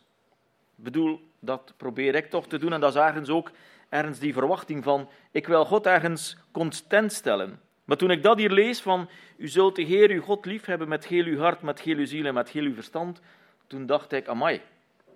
Ik 0.78 0.84
bedoel, 0.84 1.21
dat 1.39 1.73
probeer 1.78 2.15
ik 2.15 2.30
toch 2.30 2.47
te 2.47 2.58
doen. 2.58 2.73
En 2.73 2.80
dat 2.80 2.95
is 2.95 3.02
ergens 3.02 3.30
ook 3.30 3.52
ergens 3.89 4.19
die 4.19 4.34
verwachting 4.34 4.84
van, 4.84 5.10
ik 5.32 5.47
wil 5.47 5.65
God 5.65 5.86
ergens 5.86 6.38
content 6.52 7.13
stellen. 7.13 7.60
Maar 7.86 7.97
toen 7.97 8.12
ik 8.12 8.23
dat 8.23 8.38
hier 8.38 8.52
lees 8.52 8.82
van, 8.82 9.10
u 9.38 9.47
zult 9.47 9.76
de 9.76 9.82
Heer 9.82 10.10
uw 10.10 10.21
God 10.21 10.45
liefhebben 10.45 10.88
met 10.88 11.08
heel 11.08 11.26
uw 11.26 11.39
hart, 11.39 11.62
met 11.62 11.82
heel 11.82 11.97
uw 11.97 12.06
ziel 12.06 12.26
en 12.26 12.34
met 12.34 12.50
heel 12.50 12.63
uw 12.63 12.73
verstand, 12.73 13.21
toen 13.67 13.86
dacht 13.86 14.12
ik, 14.12 14.28
amai, 14.28 14.62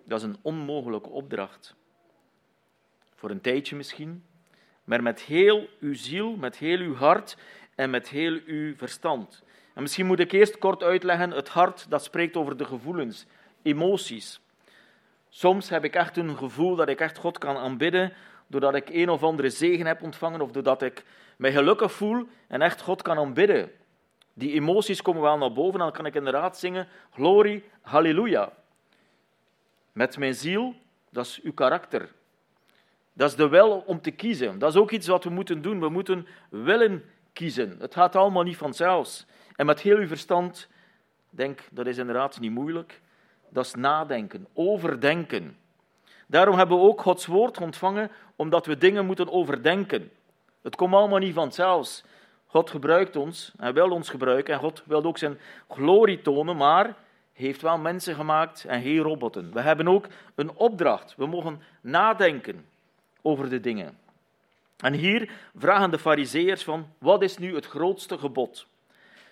dat 0.04 0.20
is 0.20 0.26
een 0.26 0.38
onmogelijke 0.42 1.10
opdracht. 1.10 1.76
Voor 3.16 3.30
een 3.30 3.42
tijdje 3.42 3.76
misschien, 3.76 4.24
maar 4.84 5.04
met 5.04 5.22
heel 5.22 5.68
uw 5.80 5.94
ziel, 5.94 6.36
met 6.36 6.58
heel 6.58 6.80
uw 6.80 6.96
hart 6.96 7.38
en 7.76 7.90
met 7.90 8.10
heel 8.10 8.40
uw 8.46 8.76
verstand. 8.76 9.44
En 9.74 9.82
misschien 9.82 10.06
moet 10.06 10.20
ik 10.20 10.32
eerst 10.32 10.58
kort 10.58 10.84
uitleggen, 10.84 11.32
het 11.32 11.50
hart, 11.50 11.86
dat 11.90 12.04
spreekt 12.04 12.38
over 12.38 12.58
de 12.58 12.66
gevoelens, 12.66 13.26
emoties. 13.62 14.42
Soms 15.30 15.70
heb 15.70 15.84
ik 15.84 15.96
echt 15.96 16.18
een 16.18 16.38
gevoel 16.38 16.76
dat 16.76 16.90
ik 16.90 17.00
echt 17.00 17.18
God 17.18 17.38
kan 17.38 17.58
aanbidden, 17.58 18.14
doordat 18.48 18.76
ik 18.76 18.90
een 18.90 19.10
of 19.10 19.24
andere 19.24 19.50
zegen 19.50 19.86
heb 19.86 20.02
ontvangen, 20.02 20.42
of 20.42 20.52
doordat 20.52 20.82
ik 20.82 21.04
mij 21.38 21.52
gelukkig 21.52 21.92
voel 21.92 22.28
en 22.48 22.62
echt 22.62 22.82
God 22.82 23.02
kan 23.02 23.18
aanbidden. 23.18 23.72
Die 24.34 24.54
emoties 24.54 25.02
komen 25.02 25.22
wel 25.22 25.38
naar 25.38 25.54
boven, 25.54 25.80
dan 25.80 25.92
kan 25.92 26.06
ik 26.06 26.16
inderdaad 26.16 26.58
zingen, 26.58 26.88
glorie, 27.14 27.64
halleluja. 27.82 28.54
Met 29.92 30.18
mijn 30.18 30.36
ziel, 30.36 30.76
dat 31.10 31.26
is 31.26 31.40
uw 31.44 31.54
karakter. 31.54 32.12
Dat 33.14 33.30
is 33.30 33.36
de 33.36 33.48
wil 33.48 33.84
om 33.86 34.02
te 34.02 34.12
kiezen. 34.12 34.60
Dat 34.60 34.70
is 34.70 34.80
ook 34.80 34.92
iets 34.92 35.08
wat 35.08 35.24
we 35.24 35.30
moeten 35.30 35.62
doen. 35.62 35.80
We 35.80 35.90
moeten 35.90 36.28
willen 36.50 37.04
kiezen. 37.34 37.76
Het 37.80 37.94
gaat 37.94 38.16
allemaal 38.16 38.44
niet 38.44 38.58
vanzelfs. 38.58 39.26
En 39.62 39.68
met 39.68 39.82
heel 39.82 39.98
uw 39.98 40.08
verstand, 40.08 40.68
denk, 41.30 41.60
dat 41.72 41.88
is 41.88 41.98
inderdaad 41.98 42.40
niet 42.40 42.52
moeilijk. 42.52 43.02
Dat 43.50 43.66
is 43.66 43.74
nadenken, 43.76 44.48
overdenken. 44.54 45.58
Daarom 46.28 46.58
hebben 46.58 46.78
we 46.78 46.84
ook 46.84 47.02
Gods 47.02 47.26
woord 47.26 47.58
ontvangen, 47.58 48.12
omdat 48.36 48.66
we 48.66 48.78
dingen 48.78 49.06
moeten 49.06 49.32
overdenken. 49.32 50.12
Het 50.62 50.76
komt 50.76 50.94
allemaal 50.94 51.20
niet 51.20 51.34
vanzelfs. 51.34 52.04
God 52.46 52.70
gebruikt 52.70 53.16
ons, 53.16 53.52
hij 53.58 53.74
wil 53.74 53.92
ons 53.92 54.10
gebruiken 54.10 54.54
en 54.54 54.60
God 54.60 54.84
wil 54.86 55.04
ook 55.04 55.18
zijn 55.18 55.40
glorie 55.70 56.22
tonen, 56.22 56.58
maar 56.58 56.96
heeft 57.34 57.62
wel 57.62 57.78
mensen 57.78 58.16
gemaakt 58.16 58.66
en 58.66 58.82
geen 58.82 58.98
robotten. 58.98 59.54
We 59.54 59.62
hebben 59.62 59.88
ook 59.88 60.08
een 60.36 60.52
opdracht. 60.56 61.14
We 61.18 61.26
mogen 61.26 61.62
nadenken 61.82 62.66
over 63.22 63.50
de 63.50 63.60
dingen. 63.60 63.98
En 64.78 64.94
hier 64.94 65.32
vragen 65.56 65.92
de 65.92 66.00
fariseërs 66.00 66.64
van, 66.64 66.88
wat 66.98 67.22
is 67.22 67.38
nu 67.38 67.56
het 67.56 67.66
grootste 67.66 68.18
gebod? 68.18 68.70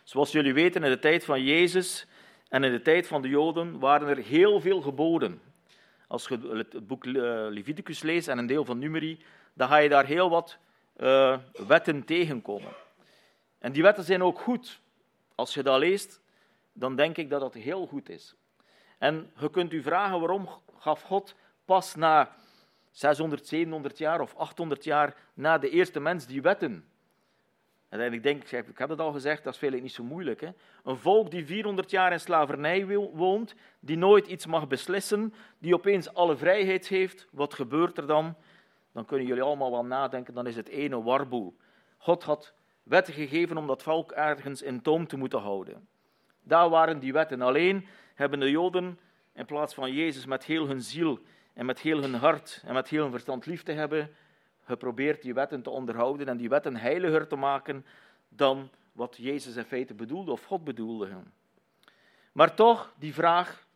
Zoals 0.09 0.31
jullie 0.31 0.53
weten, 0.53 0.83
in 0.83 0.89
de 0.89 0.99
tijd 0.99 1.25
van 1.25 1.43
Jezus 1.43 2.05
en 2.47 2.63
in 2.63 2.71
de 2.71 2.81
tijd 2.81 3.07
van 3.07 3.21
de 3.21 3.27
Joden 3.27 3.79
waren 3.79 4.07
er 4.07 4.17
heel 4.17 4.59
veel 4.59 4.81
geboden. 4.81 5.41
Als 6.07 6.27
je 6.27 6.65
het 6.71 6.87
boek 6.87 7.05
eh, 7.05 7.13
Leviticus 7.49 8.01
leest 8.01 8.27
en 8.27 8.37
een 8.37 8.47
deel 8.47 8.65
van 8.65 8.79
Numeri, 8.79 9.23
dan 9.53 9.67
ga 9.67 9.77
je 9.77 9.89
daar 9.89 10.05
heel 10.05 10.29
wat 10.29 10.57
uh, 10.97 11.37
wetten 11.67 12.05
tegenkomen. 12.05 12.71
En 13.59 13.71
die 13.71 13.81
wetten 13.81 14.03
zijn 14.03 14.23
ook 14.23 14.39
goed. 14.39 14.79
Als 15.35 15.53
je 15.53 15.63
dat 15.63 15.79
leest, 15.79 16.21
dan 16.73 16.95
denk 16.95 17.17
ik 17.17 17.29
dat 17.29 17.41
dat 17.41 17.53
heel 17.53 17.87
goed 17.87 18.09
is. 18.09 18.35
En 18.97 19.31
je 19.39 19.49
kunt 19.49 19.73
u 19.73 19.81
vragen 19.81 20.19
waarom 20.19 20.49
gaf 20.77 21.01
God 21.01 21.35
pas 21.65 21.95
na 21.95 22.35
600, 22.91 23.47
700 23.47 23.97
jaar 23.97 24.21
of 24.21 24.35
800 24.35 24.83
jaar 24.83 25.15
na 25.33 25.57
de 25.57 25.69
eerste 25.69 25.99
mens 25.99 26.25
die 26.25 26.41
wetten. 26.41 26.89
Ik 27.89 28.23
denk, 28.23 28.43
ik 28.43 28.77
heb 28.77 28.89
het 28.89 28.99
al 28.99 29.11
gezegd, 29.11 29.43
dat 29.43 29.53
is 29.53 29.59
veel 29.59 29.71
niet 29.71 29.91
zo 29.91 30.03
moeilijk. 30.03 30.41
Hè? 30.41 30.49
Een 30.83 30.97
volk 30.97 31.31
die 31.31 31.45
400 31.45 31.91
jaar 31.91 32.11
in 32.11 32.19
slavernij 32.19 32.85
woont, 33.13 33.55
die 33.79 33.97
nooit 33.97 34.27
iets 34.27 34.45
mag 34.45 34.67
beslissen, 34.67 35.33
die 35.59 35.73
opeens 35.73 36.13
alle 36.13 36.37
vrijheid 36.37 36.87
heeft, 36.87 37.27
wat 37.31 37.53
gebeurt 37.53 37.97
er 37.97 38.07
dan? 38.07 38.35
Dan 38.91 39.05
kunnen 39.05 39.27
jullie 39.27 39.43
allemaal 39.43 39.71
wel 39.71 39.85
nadenken, 39.85 40.33
dan 40.33 40.47
is 40.47 40.55
het 40.55 40.67
ene 40.67 41.01
warboel. 41.01 41.57
God 41.97 42.23
had 42.23 42.53
wetten 42.83 43.13
gegeven 43.13 43.57
om 43.57 43.67
dat 43.67 43.83
volk 43.83 44.11
ergens 44.11 44.61
in 44.61 44.81
toom 44.81 45.07
te 45.07 45.17
moeten 45.17 45.39
houden. 45.39 45.87
Daar 46.43 46.69
waren 46.69 46.99
die 46.99 47.13
wetten. 47.13 47.41
Alleen 47.41 47.87
hebben 48.15 48.39
de 48.39 48.51
Joden, 48.51 48.99
in 49.33 49.45
plaats 49.45 49.73
van 49.73 49.93
Jezus 49.93 50.25
met 50.25 50.45
heel 50.45 50.67
hun 50.67 50.81
ziel 50.81 51.19
en 51.53 51.65
met 51.65 51.79
heel 51.79 52.01
hun 52.01 52.13
hart 52.13 52.63
en 52.65 52.73
met 52.73 52.89
heel 52.89 53.01
hun 53.01 53.11
verstand 53.11 53.45
lief 53.45 53.63
te 53.63 53.71
hebben, 53.71 54.15
geprobeerd 54.69 55.21
die 55.21 55.33
wetten 55.33 55.61
te 55.61 55.69
onderhouden 55.69 56.27
en 56.27 56.37
die 56.37 56.49
wetten 56.49 56.75
heiliger 56.75 57.27
te 57.27 57.35
maken 57.35 57.85
dan 58.29 58.69
wat 58.91 59.15
Jezus 59.17 59.55
in 59.55 59.63
feite 59.63 59.93
bedoelde 59.93 60.31
of 60.31 60.43
God 60.43 60.63
bedoelde. 60.63 61.09
Maar 62.31 62.53
toch, 62.55 62.93
die 62.97 63.13
vraag 63.13 63.67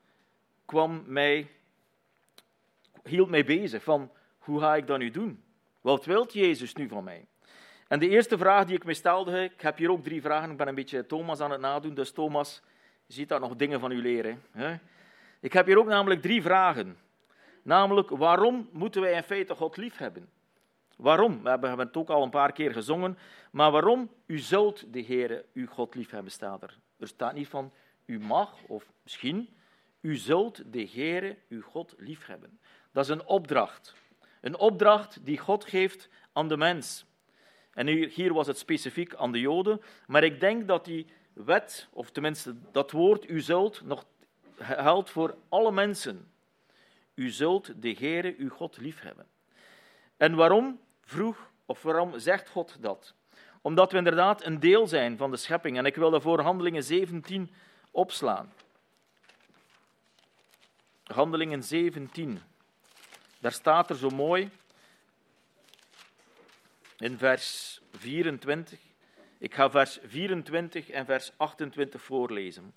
kwam 0.66 1.04
mij, 1.06 1.48
hield 3.04 3.30
mij 3.30 3.46
bezig 3.46 3.84
van 3.84 4.12
hoe 4.38 4.60
ga 4.60 4.76
ik 4.76 4.88
dat 4.88 5.00
nu 5.00 5.10
doen? 5.10 5.44
Wat 5.82 6.06
wilt 6.06 6.34
Jezus 6.34 6.74
nu 6.74 6.88
van 6.88 7.04
mij? 7.04 7.26
En 7.88 8.00
de 8.00 8.10
eerste 8.10 8.38
vraag 8.38 8.66
die 8.66 8.76
ik 8.76 8.86
me 8.86 8.94
stelde, 8.94 9.44
ik 9.44 9.62
heb 9.62 9.78
hier 9.78 9.92
ook 9.92 10.04
drie 10.04 10.22
vragen, 10.22 10.52
ik 10.52 10.58
ben 10.58 10.68
een 10.68 10.76
beetje 10.76 11.06
Thomas 11.06 11.40
aan 11.40 11.52
het 11.52 11.62
nadoen, 11.62 11.94
dus 11.94 12.12
Thomas, 12.12 12.62
ziet 13.08 13.30
daar 13.30 13.40
nog 13.40 13.56
dingen 13.56 13.80
van 13.80 13.92
u 13.92 14.02
leren. 14.02 14.44
Hè? 14.52 14.76
Ik 15.40 15.54
heb 15.54 15.66
hier 15.66 15.78
ook 15.78 15.88
namelijk 15.88 16.22
drie 16.22 16.42
vragen. 16.42 16.98
Namelijk, 17.64 18.10
waarom 18.10 18.70
moeten 18.72 19.02
wij 19.02 19.14
in 19.14 19.24
feite 19.24 19.56
God 19.56 19.78
lief 19.78 19.98
hebben? 19.98 20.30
Waarom? 21.04 21.44
We 21.44 21.50
hebben 21.50 21.80
het 21.80 21.98
ook 21.98 22.10
al 22.10 22.24
een 22.24 22.30
paar 22.30 22.52
keer 22.52 22.74
gezongen. 22.74 23.18
Maar 23.52 23.72
waarom? 23.72 24.10
U 24.26 24.40
zult 24.40 24.94
de 24.94 25.04
Heere, 25.04 25.46
uw 25.54 25.68
God 25.68 25.96
lief 25.96 26.10
hebben, 26.10 26.32
staat 26.32 26.64
er. 26.64 26.78
Er 27.00 27.08
staat 27.08 27.34
niet 27.34 27.48
van, 27.48 27.72
u 28.06 28.20
mag, 28.20 28.54
of 28.68 28.92
misschien, 29.04 29.50
u 30.02 30.16
zult 30.16 30.74
de 30.74 30.90
Heere, 30.94 31.38
uw 31.50 31.62
God 31.62 31.94
lief 31.98 32.26
hebben. 32.26 32.60
Dat 32.92 33.04
is 33.04 33.10
een 33.10 33.26
opdracht. 33.26 33.96
Een 34.42 34.58
opdracht 34.58 35.26
die 35.26 35.38
God 35.38 35.66
geeft 35.66 36.10
aan 36.34 36.48
de 36.48 36.58
mens. 36.58 37.06
En 37.74 37.88
hier, 37.88 38.34
was 38.34 38.48
het 38.48 38.58
specifiek 38.58 39.16
aan 39.16 39.32
de 39.32 39.40
Joden, 39.40 39.82
maar 40.08 40.24
ik 40.24 40.40
denk 40.40 40.68
dat 40.68 40.86
die 40.86 41.08
wet, 41.34 41.88
of 41.92 42.12
tenminste 42.12 42.56
dat 42.72 42.92
woord 42.92 43.30
u 43.30 43.42
zult, 43.42 43.82
nog 43.82 44.06
geldt 44.58 45.10
voor 45.10 45.38
alle 45.50 45.72
mensen. 45.72 46.32
U 47.16 47.30
zult 47.30 47.82
de 47.82 47.96
Heere, 48.00 48.36
uw 48.38 48.50
God, 48.50 48.78
liefhebben. 48.78 49.28
En 50.18 50.36
waarom 50.36 50.80
vroeg, 51.06 51.50
of 51.66 51.82
waarom 51.82 52.20
zegt 52.20 52.50
God 52.50 52.78
dat? 52.80 53.14
Omdat 53.62 53.92
we 53.92 53.98
inderdaad 53.98 54.46
een 54.46 54.60
deel 54.60 54.88
zijn 54.88 55.18
van 55.18 55.32
de 55.32 55.38
schepping. 55.38 55.78
En 55.78 55.86
ik 55.86 55.96
wil 55.96 56.12
daarvoor 56.12 56.40
Handelingen 56.40 56.84
17 56.84 57.54
opslaan. 57.92 58.54
Handelingen 61.04 61.64
17. 61.64 62.42
Daar 63.40 63.52
staat 63.52 63.90
er 63.90 63.96
zo 63.96 64.10
mooi 64.10 64.50
in 66.98 67.18
vers 67.18 67.80
24. 67.92 68.80
Ik 69.38 69.54
ga 69.54 69.70
vers 69.70 70.00
24 70.04 70.90
en 70.90 71.06
vers 71.06 71.32
28 71.38 72.02
voorlezen. 72.02 72.74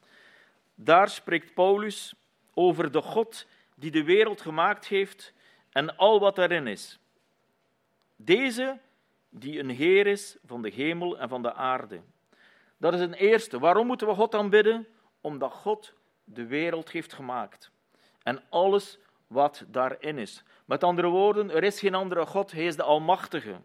Daar 0.74 1.08
spreekt 1.08 1.54
Paulus 1.54 2.14
over 2.54 2.92
de 2.92 3.02
God 3.02 3.46
die 3.74 3.90
de 3.90 4.04
wereld 4.04 4.40
gemaakt 4.40 4.86
heeft 4.86 5.32
en 5.70 5.96
al 5.96 6.20
wat 6.20 6.38
erin 6.38 6.66
is. 6.66 6.98
Deze 8.16 8.78
die 9.28 9.58
een 9.58 9.70
Heer 9.70 10.06
is 10.06 10.36
van 10.44 10.62
de 10.62 10.70
hemel 10.70 11.18
en 11.18 11.28
van 11.28 11.42
de 11.42 11.54
aarde. 11.54 12.00
Dat 12.76 12.94
is 12.94 13.00
een 13.00 13.14
eerste. 13.14 13.58
Waarom 13.58 13.86
moeten 13.86 14.06
we 14.06 14.14
God 14.14 14.34
aanbidden? 14.34 14.86
Omdat 15.20 15.52
God 15.52 15.94
de 16.24 16.46
wereld 16.46 16.90
heeft 16.90 17.12
gemaakt 17.12 17.70
en 18.22 18.42
alles 18.48 18.98
wat 19.26 19.64
daarin 19.68 20.18
is. 20.18 20.42
Met 20.64 20.84
andere 20.84 21.08
woorden, 21.08 21.50
er 21.50 21.64
is 21.64 21.78
geen 21.78 21.94
andere 21.94 22.26
God, 22.26 22.52
Hij 22.52 22.66
is 22.66 22.76
de 22.76 22.82
Almachtige. 22.82 23.60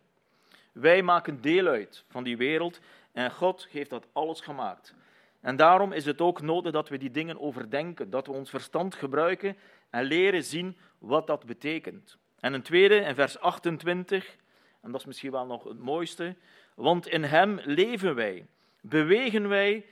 Wij 0.71 1.01
maken 1.01 1.41
deel 1.41 1.67
uit 1.67 2.03
van 2.07 2.23
die 2.23 2.37
wereld 2.37 2.79
en 3.11 3.31
God 3.31 3.67
heeft 3.71 3.89
dat 3.89 4.07
alles 4.11 4.41
gemaakt. 4.41 4.95
En 5.39 5.55
daarom 5.55 5.91
is 5.91 6.05
het 6.05 6.21
ook 6.21 6.41
nodig 6.41 6.71
dat 6.71 6.89
we 6.89 6.97
die 6.97 7.11
dingen 7.11 7.39
overdenken, 7.39 8.09
dat 8.09 8.27
we 8.27 8.33
ons 8.33 8.49
verstand 8.49 8.95
gebruiken 8.95 9.57
en 9.89 10.03
leren 10.03 10.43
zien 10.43 10.77
wat 10.97 11.27
dat 11.27 11.45
betekent. 11.45 12.17
En 12.39 12.53
een 12.53 12.61
tweede, 12.61 12.95
in 12.95 13.15
vers 13.15 13.39
28, 13.39 14.35
en 14.81 14.91
dat 14.91 14.99
is 14.99 15.05
misschien 15.05 15.31
wel 15.31 15.45
nog 15.45 15.63
het 15.63 15.79
mooiste, 15.79 16.35
want 16.75 17.07
in 17.07 17.23
Hem 17.23 17.59
leven 17.63 18.15
wij, 18.15 18.47
bewegen 18.81 19.49
wij, 19.49 19.85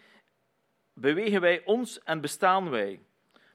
bewegen 0.93 1.41
wij 1.41 1.62
ons 1.65 2.04
en 2.04 2.21
bestaan 2.21 2.69
wij. 2.69 2.99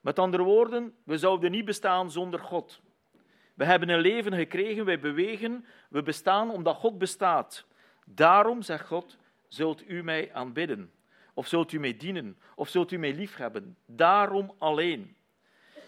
Met 0.01 0.19
andere 0.19 0.43
woorden, 0.43 0.95
we 1.05 1.19
zouden 1.19 1.51
niet 1.51 1.65
bestaan 1.65 2.11
zonder 2.11 2.41
God. 2.41 2.81
We 3.55 3.65
hebben 3.65 3.89
een 3.89 4.01
leven 4.01 4.33
gekregen, 4.33 4.85
wij 4.85 5.01
bewegen, 5.01 5.65
we 5.89 6.03
bestaan 6.03 6.51
omdat 6.51 6.77
God 6.77 6.99
bestaat. 6.99 7.67
Daarom, 8.05 8.63
zegt 8.63 8.87
God, 8.87 9.19
zult 9.49 9.89
u 9.89 10.03
mij 10.03 10.33
aanbidden. 10.33 10.93
Of 11.35 11.47
zult 11.47 11.73
u 11.73 11.79
mij 11.79 11.97
dienen, 11.97 12.39
of 12.55 12.69
zult 12.69 12.91
u 12.91 12.97
mij 12.97 13.15
liefhebben. 13.15 13.77
Daarom 13.87 14.55
alleen. 14.59 15.17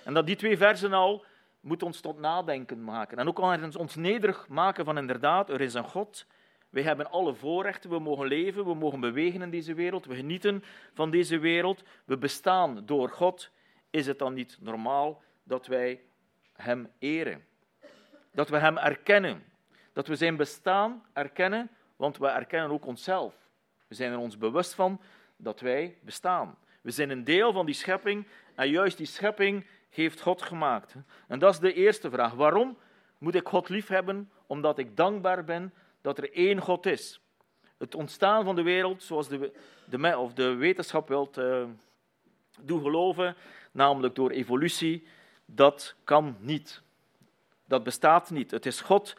En 0.04 0.14
dat 0.14 0.26
die 0.26 0.36
twee 0.36 0.56
versen 0.56 0.92
al 0.92 1.24
moeten 1.66 1.86
ons 1.86 2.00
tot 2.00 2.18
nadenken 2.18 2.84
maken. 2.84 3.18
En 3.18 3.28
ook 3.28 3.38
al 3.38 3.58
ons 3.78 3.94
nederig 3.94 4.48
maken 4.48 4.84
van 4.84 4.98
inderdaad, 4.98 5.50
er 5.50 5.60
is 5.60 5.74
een 5.74 5.84
God. 5.84 6.26
Wij 6.68 6.82
hebben 6.82 7.10
alle 7.10 7.34
voorrechten, 7.34 7.90
we 7.90 7.98
mogen 7.98 8.26
leven, 8.26 8.64
we 8.64 8.74
mogen 8.74 9.00
bewegen 9.00 9.42
in 9.42 9.50
deze 9.50 9.74
wereld, 9.74 10.06
we 10.06 10.14
genieten 10.14 10.64
van 10.94 11.10
deze 11.10 11.38
wereld, 11.38 11.82
we 12.04 12.18
bestaan 12.18 12.86
door 12.86 13.08
God. 13.08 13.50
Is 13.90 14.06
het 14.06 14.18
dan 14.18 14.34
niet 14.34 14.58
normaal 14.60 15.22
dat 15.42 15.66
wij 15.66 16.00
Hem 16.52 16.90
eren? 16.98 17.44
Dat 18.32 18.48
we 18.48 18.58
Hem 18.58 18.78
erkennen. 18.78 19.44
Dat 19.92 20.06
we 20.06 20.16
Zijn 20.16 20.36
bestaan 20.36 21.04
erkennen, 21.12 21.70
want 21.96 22.18
we 22.18 22.26
erkennen 22.26 22.70
ook 22.70 22.86
onszelf. 22.86 23.34
We 23.88 23.94
zijn 23.94 24.12
er 24.12 24.18
ons 24.18 24.38
bewust 24.38 24.74
van 24.74 25.00
dat 25.36 25.60
wij 25.60 25.98
bestaan. 26.02 26.58
We 26.80 26.90
zijn 26.90 27.10
een 27.10 27.24
deel 27.24 27.52
van 27.52 27.66
die 27.66 27.74
schepping 27.74 28.26
en 28.54 28.68
juist 28.68 28.96
die 28.96 29.06
schepping 29.06 29.66
heeft 29.96 30.20
God 30.20 30.42
gemaakt. 30.42 30.94
En 31.28 31.38
dat 31.38 31.52
is 31.52 31.58
de 31.58 31.72
eerste 31.72 32.10
vraag. 32.10 32.32
Waarom 32.32 32.78
moet 33.18 33.34
ik 33.34 33.48
God 33.48 33.68
lief 33.68 33.88
hebben? 33.88 34.30
Omdat 34.46 34.78
ik 34.78 34.96
dankbaar 34.96 35.44
ben 35.44 35.72
dat 36.00 36.18
er 36.18 36.32
één 36.32 36.60
God 36.60 36.86
is. 36.86 37.20
Het 37.78 37.94
ontstaan 37.94 38.44
van 38.44 38.54
de 38.54 38.62
wereld, 38.62 39.02
zoals 39.02 39.28
de, 39.28 39.52
de, 39.84 40.18
of 40.18 40.32
de 40.32 40.54
wetenschap 40.54 41.08
wilt 41.08 41.38
uh, 41.38 41.64
doen 42.60 42.82
geloven, 42.82 43.36
namelijk 43.72 44.14
door 44.14 44.30
evolutie, 44.30 45.06
dat 45.44 45.94
kan 46.04 46.36
niet. 46.40 46.82
Dat 47.64 47.82
bestaat 47.82 48.30
niet. 48.30 48.50
Het 48.50 48.66
is 48.66 48.80
God, 48.80 49.16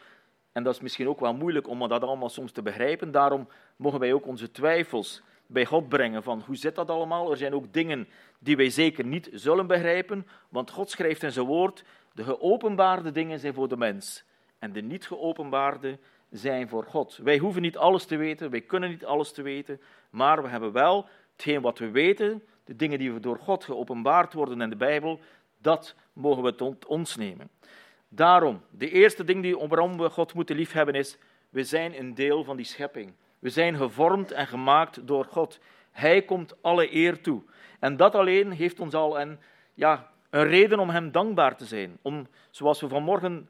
en 0.52 0.64
dat 0.64 0.74
is 0.74 0.82
misschien 0.82 1.08
ook 1.08 1.20
wel 1.20 1.34
moeilijk 1.34 1.68
om 1.68 1.88
dat 1.88 2.04
allemaal 2.04 2.30
soms 2.30 2.52
te 2.52 2.62
begrijpen. 2.62 3.12
Daarom 3.12 3.48
mogen 3.76 4.00
wij 4.00 4.14
ook 4.14 4.26
onze 4.26 4.52
twijfels 4.52 5.22
bij 5.48 5.66
God 5.66 5.90
brengen 5.90 6.24
van 6.24 6.44
hoe 6.46 6.56
zit 6.56 6.76
dat 6.76 6.90
allemaal. 6.90 7.32
Er 7.32 7.38
zijn 7.38 7.54
ook 7.54 7.74
dingen 7.74 8.08
die 8.40 8.58
wij 8.58 8.70
zeker 8.70 9.06
niet 9.06 9.30
zullen 9.34 9.68
begrijpen, 9.68 10.28
want 10.50 10.72
God 10.72 10.90
schrijft 10.90 11.24
in 11.24 11.32
zijn 11.32 11.46
woord, 11.46 11.84
de 12.14 12.24
geopenbaarde 12.24 13.12
dingen 13.12 13.40
zijn 13.40 13.54
voor 13.54 13.68
de 13.68 13.78
mens 13.78 14.24
en 14.60 14.74
de 14.74 14.82
niet 14.82 15.08
geopenbaarde 15.08 16.00
zijn 16.30 16.70
voor 16.70 16.84
God. 16.84 17.20
Wij 17.24 17.38
hoeven 17.38 17.62
niet 17.62 17.78
alles 17.78 18.06
te 18.06 18.16
weten, 18.16 18.50
wij 18.50 18.62
kunnen 18.62 18.90
niet 18.90 19.06
alles 19.06 19.32
te 19.32 19.42
weten, 19.42 19.82
maar 20.10 20.42
we 20.42 20.50
hebben 20.50 20.72
wel 20.72 21.08
hetgeen 21.32 21.62
wat 21.62 21.80
we 21.80 21.90
weten, 21.90 22.44
de 22.64 22.76
dingen 22.76 23.00
die 23.00 23.14
we 23.14 23.20
door 23.20 23.40
God 23.40 23.64
geopenbaard 23.64 24.34
worden 24.34 24.62
in 24.62 24.70
de 24.70 24.76
Bijbel, 24.76 25.20
dat 25.62 25.96
mogen 26.14 26.44
we 26.44 26.56
tot 26.56 26.86
ons 26.86 27.16
nemen. 27.16 27.50
Daarom, 28.10 28.62
de 28.70 28.90
eerste 28.90 29.24
ding 29.24 29.42
die, 29.42 29.58
waarom 29.58 29.98
we 29.98 30.10
God 30.10 30.34
moeten 30.34 30.56
liefhebben 30.56 30.96
is, 30.96 31.18
we 31.50 31.64
zijn 31.64 32.00
een 32.00 32.14
deel 32.14 32.44
van 32.44 32.56
die 32.56 32.66
schepping. 32.66 33.14
We 33.40 33.50
zijn 33.50 33.78
gevormd 33.78 34.32
en 34.32 34.48
gemaakt 34.48 35.08
door 35.08 35.26
God. 35.26 35.60
Hij 35.92 36.22
komt 36.22 36.62
alle 36.62 36.94
eer 36.94 37.22
toe. 37.22 37.42
En 37.80 37.98
dat 37.98 38.16
alleen 38.16 38.52
heeft 38.52 38.80
ons 38.80 38.94
al 38.94 39.20
een, 39.20 39.40
ja, 39.74 40.12
een 40.30 40.48
reden 40.48 40.80
om 40.80 40.90
Hem 40.90 41.12
dankbaar 41.12 41.58
te 41.58 41.66
zijn. 41.66 41.98
Om, 42.02 42.28
zoals 42.50 42.82
we 42.82 42.88
vanmorgen 42.88 43.50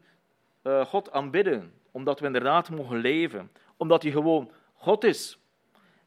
uh, 0.62 0.84
God 0.84 1.12
aanbidden, 1.12 1.72
omdat 1.90 2.20
we 2.20 2.26
inderdaad 2.26 2.70
mogen 2.70 2.98
leven. 2.98 3.50
Omdat 3.76 4.02
Hij 4.02 4.12
gewoon 4.12 4.50
God 4.74 5.04
is. 5.04 5.38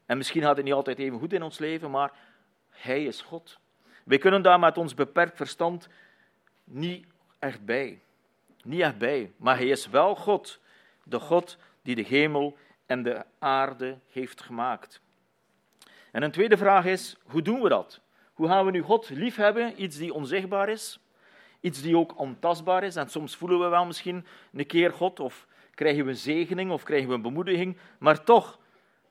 En 0.06 0.16
misschien 0.16 0.42
gaat 0.42 0.56
het 0.56 0.64
niet 0.64 0.74
altijd 0.74 0.98
even 0.98 1.18
goed 1.18 1.32
in 1.32 1.42
ons 1.42 1.58
leven, 1.58 1.90
maar 1.90 2.12
Hij 2.70 3.04
is 3.04 3.20
God. 3.20 3.58
We 4.04 4.18
kunnen 4.18 4.42
daar 4.42 4.58
met 4.58 4.78
ons 4.78 4.94
beperkt 4.94 5.36
verstand 5.36 5.88
niet 6.64 7.06
echt 7.38 7.64
bij. 7.64 8.00
Niet 8.62 8.80
echt 8.80 8.98
bij. 8.98 9.32
Maar 9.36 9.56
Hij 9.56 9.68
is 9.68 9.88
wel 9.88 10.16
God. 10.16 10.60
De 11.04 11.18
God 11.18 11.58
die 11.82 11.94
de 11.94 12.02
hemel 12.02 12.56
en 12.92 13.02
de 13.02 13.24
aarde 13.38 13.98
heeft 14.08 14.42
gemaakt. 14.42 15.00
En 16.10 16.22
een 16.22 16.30
tweede 16.30 16.56
vraag 16.56 16.84
is, 16.84 17.16
hoe 17.24 17.42
doen 17.42 17.62
we 17.62 17.68
dat? 17.68 18.00
Hoe 18.32 18.48
gaan 18.48 18.64
we 18.64 18.70
nu 18.70 18.80
God 18.80 19.08
liefhebben? 19.10 19.82
Iets 19.82 19.96
die 19.96 20.14
onzichtbaar 20.14 20.68
is, 20.68 20.98
iets 21.60 21.82
die 21.82 21.96
ook 21.96 22.18
ontastbaar 22.18 22.84
is. 22.84 22.96
En 22.96 23.08
soms 23.08 23.36
voelen 23.36 23.60
we 23.60 23.66
wel 23.66 23.86
misschien 23.86 24.26
een 24.52 24.66
keer 24.66 24.92
God, 24.92 25.20
of 25.20 25.46
krijgen 25.74 26.04
we 26.04 26.10
een 26.10 26.16
zegening, 26.16 26.70
of 26.70 26.82
krijgen 26.82 27.08
we 27.08 27.14
een 27.14 27.22
bemoediging. 27.22 27.76
Maar 27.98 28.24
toch, 28.24 28.58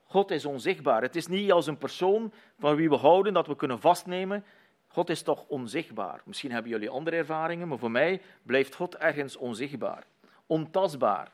God 0.04 0.30
is 0.30 0.44
onzichtbaar. 0.44 1.02
Het 1.02 1.16
is 1.16 1.26
niet 1.26 1.52
als 1.52 1.66
een 1.66 1.78
persoon 1.78 2.32
van 2.58 2.76
wie 2.76 2.88
we 2.88 2.96
houden 2.96 3.32
dat 3.32 3.46
we 3.46 3.56
kunnen 3.56 3.80
vastnemen. 3.80 4.44
God 4.88 5.10
is 5.10 5.22
toch 5.22 5.44
onzichtbaar. 5.48 6.20
Misschien 6.24 6.52
hebben 6.52 6.70
jullie 6.70 6.90
andere 6.90 7.16
ervaringen, 7.16 7.68
maar 7.68 7.78
voor 7.78 7.90
mij 7.90 8.20
blijft 8.42 8.74
God 8.74 8.96
ergens 8.96 9.36
onzichtbaar, 9.36 10.04
ontastbaar. 10.46 11.30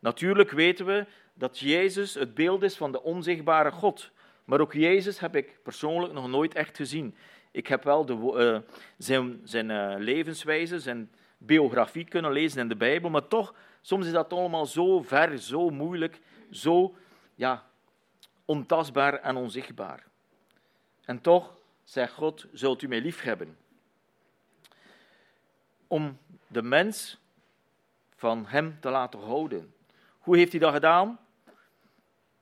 Natuurlijk 0.00 0.50
weten 0.50 0.86
we 0.86 1.06
dat 1.38 1.58
Jezus 1.58 2.14
het 2.14 2.34
beeld 2.34 2.62
is 2.62 2.76
van 2.76 2.92
de 2.92 3.02
onzichtbare 3.02 3.70
God. 3.70 4.10
Maar 4.44 4.60
ook 4.60 4.72
Jezus 4.72 5.18
heb 5.18 5.36
ik 5.36 5.58
persoonlijk 5.62 6.12
nog 6.12 6.28
nooit 6.28 6.54
echt 6.54 6.76
gezien. 6.76 7.16
Ik 7.50 7.66
heb 7.66 7.84
wel 7.84 8.06
de, 8.06 8.14
uh, 8.14 8.72
zijn, 8.98 9.40
zijn 9.44 9.70
uh, 9.70 9.94
levenswijze, 9.98 10.80
zijn 10.80 11.10
biografie 11.38 12.04
kunnen 12.04 12.32
lezen 12.32 12.60
in 12.60 12.68
de 12.68 12.76
Bijbel, 12.76 13.10
maar 13.10 13.28
toch, 13.28 13.54
soms 13.80 14.06
is 14.06 14.12
dat 14.12 14.32
allemaal 14.32 14.66
zo 14.66 15.02
ver, 15.02 15.38
zo 15.38 15.70
moeilijk, 15.70 16.20
zo 16.50 16.94
ja, 17.34 17.64
ontastbaar 18.44 19.14
en 19.14 19.36
onzichtbaar. 19.36 20.06
En 21.04 21.20
toch 21.20 21.56
zegt 21.84 22.12
God, 22.12 22.46
zult 22.52 22.82
u 22.82 22.88
mij 22.88 23.00
lief 23.00 23.22
hebben. 23.22 23.56
Om 25.86 26.18
de 26.46 26.62
mens 26.62 27.18
van 28.16 28.46
hem 28.46 28.76
te 28.80 28.90
laten 28.90 29.20
houden. 29.20 29.74
Hoe 30.18 30.36
heeft 30.36 30.52
hij 30.52 30.60
dat 30.60 30.72
gedaan? 30.72 31.18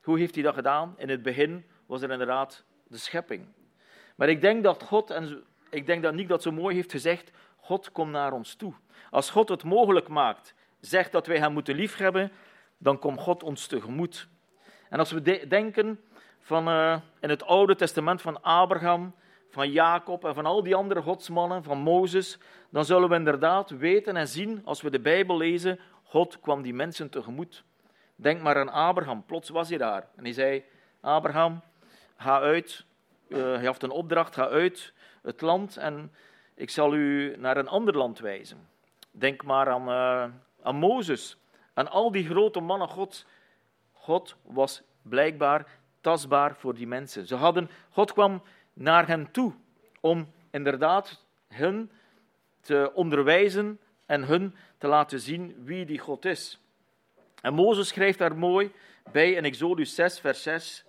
Hoe 0.07 0.19
heeft 0.19 0.35
hij 0.35 0.45
dat 0.45 0.55
gedaan? 0.55 0.95
In 0.97 1.09
het 1.09 1.23
begin 1.23 1.64
was 1.87 2.03
er 2.03 2.11
inderdaad 2.11 2.64
de 2.88 2.97
schepping. 2.97 3.47
Maar 4.16 4.29
ik 4.29 4.40
denk 4.40 4.62
dat 4.62 4.83
God, 4.83 5.11
en 5.11 5.45
ik 5.71 5.87
denk 5.87 6.03
dat 6.03 6.14
Nick 6.14 6.29
dat 6.29 6.42
zo 6.42 6.53
mooi 6.53 6.75
heeft 6.75 6.90
gezegd, 6.90 7.31
God 7.57 7.92
komt 7.92 8.11
naar 8.11 8.33
ons 8.33 8.55
toe. 8.55 8.73
Als 9.11 9.31
God 9.31 9.49
het 9.49 9.64
mogelijk 9.64 10.09
maakt, 10.09 10.55
zegt 10.81 11.12
dat 11.12 11.27
wij 11.27 11.38
hem 11.38 11.53
moeten 11.53 11.75
liefhebben, 11.75 12.33
dan 12.79 12.99
komt 12.99 13.21
God 13.21 13.42
ons 13.42 13.66
tegemoet. 13.66 14.29
En 14.88 14.99
als 14.99 15.12
we 15.12 15.47
denken 15.49 16.01
van, 16.40 16.69
uh, 16.69 16.97
in 17.21 17.29
het 17.29 17.45
Oude 17.45 17.75
Testament 17.75 18.23
van 18.23 18.42
Abraham, 18.42 19.14
van 19.51 19.71
Jacob 19.71 20.25
en 20.25 20.35
van 20.35 20.47
al 20.47 20.62
die 20.62 20.75
andere 20.75 21.03
godsmannen, 21.03 21.62
van 21.62 21.79
Mozes, 21.79 22.38
dan 22.71 22.85
zullen 22.85 23.09
we 23.09 23.14
inderdaad 23.14 23.71
weten 23.71 24.16
en 24.16 24.29
zien, 24.29 24.61
als 24.64 24.83
we 24.83 24.90
de 24.90 25.01
Bijbel 25.01 25.37
lezen, 25.37 25.81
God 26.03 26.40
kwam 26.40 26.62
die 26.62 26.75
mensen 26.75 27.11
tegemoet. 27.11 27.64
Denk 28.16 28.42
maar 28.42 28.59
aan 28.59 28.68
Abraham, 28.68 29.24
plots 29.24 29.48
was 29.48 29.68
hij 29.68 29.79
daar. 29.79 30.09
En 30.16 30.24
hij 30.24 30.33
zei, 30.33 30.64
Abraham, 31.00 31.62
ga 32.16 32.40
uit, 32.40 32.85
uh, 33.29 33.38
hij 33.38 33.59
heeft 33.59 33.83
een 33.83 33.90
opdracht, 33.90 34.35
ga 34.35 34.48
uit 34.48 34.92
het 35.22 35.40
land 35.40 35.76
en 35.76 36.12
ik 36.55 36.70
zal 36.70 36.94
u 36.94 37.37
naar 37.37 37.57
een 37.57 37.68
ander 37.68 37.96
land 37.96 38.18
wijzen. 38.18 38.68
Denk 39.11 39.42
maar 39.42 39.70
aan, 39.70 39.88
uh, 39.88 40.35
aan 40.62 40.76
Mozes, 40.76 41.38
aan 41.74 41.90
al 41.90 42.11
die 42.11 42.26
grote 42.26 42.61
mannen 42.61 42.88
God. 42.88 43.26
God 43.92 44.37
was 44.42 44.83
blijkbaar 45.02 45.66
tastbaar 46.00 46.57
voor 46.57 46.74
die 46.74 46.87
mensen. 46.87 47.27
Ze 47.27 47.35
hadden, 47.35 47.71
God 47.90 48.12
kwam 48.12 48.42
naar 48.73 49.06
hen 49.06 49.31
toe 49.31 49.54
om 50.00 50.33
inderdaad 50.50 51.25
hen 51.48 51.90
te 52.60 52.90
onderwijzen 52.94 53.81
en 54.06 54.25
hun 54.25 54.54
te 54.79 54.87
laten 54.87 55.21
zien 55.21 55.64
wie 55.64 55.85
die 55.85 55.98
God 55.98 56.25
is. 56.25 56.60
En 57.43 57.55
Mozes 57.55 57.89
schrijft 57.89 58.19
daar 58.19 58.37
mooi 58.37 58.73
bij 59.13 59.33
in 59.33 59.45
Exodus 59.45 59.95
6, 59.95 60.21
vers 60.21 60.43
6. 60.43 60.85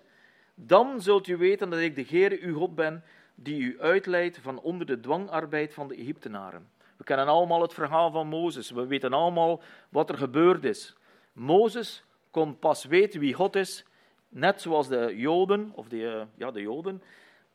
Dan 0.55 1.01
zult 1.01 1.27
u 1.27 1.37
weten 1.37 1.69
dat 1.69 1.79
ik 1.79 1.95
de 1.95 2.05
Heere 2.09 2.39
uw 2.41 2.57
God 2.57 2.75
ben, 2.75 3.03
die 3.35 3.61
u 3.61 3.81
uitleidt 3.81 4.39
van 4.41 4.59
onder 4.59 4.87
de 4.87 4.99
dwangarbeid 4.99 5.73
van 5.73 5.87
de 5.87 5.95
Egyptenaren. 5.95 6.69
We 6.97 7.03
kennen 7.03 7.27
allemaal 7.27 7.61
het 7.61 7.73
verhaal 7.73 8.11
van 8.11 8.27
Mozes. 8.27 8.71
We 8.71 8.85
weten 8.85 9.13
allemaal 9.13 9.61
wat 9.89 10.09
er 10.09 10.17
gebeurd 10.17 10.63
is. 10.63 10.95
Mozes 11.33 12.03
kon 12.31 12.59
pas 12.59 12.85
weten 12.85 13.19
wie 13.19 13.33
God 13.33 13.55
is, 13.55 13.85
net 14.29 14.61
zoals 14.61 14.87
de 14.87 15.13
Joden, 15.15 15.71
of 15.75 15.87
de, 15.87 16.07
eh, 16.07 16.21
ja, 16.37 16.51
de 16.51 16.61
Joden, 16.61 17.01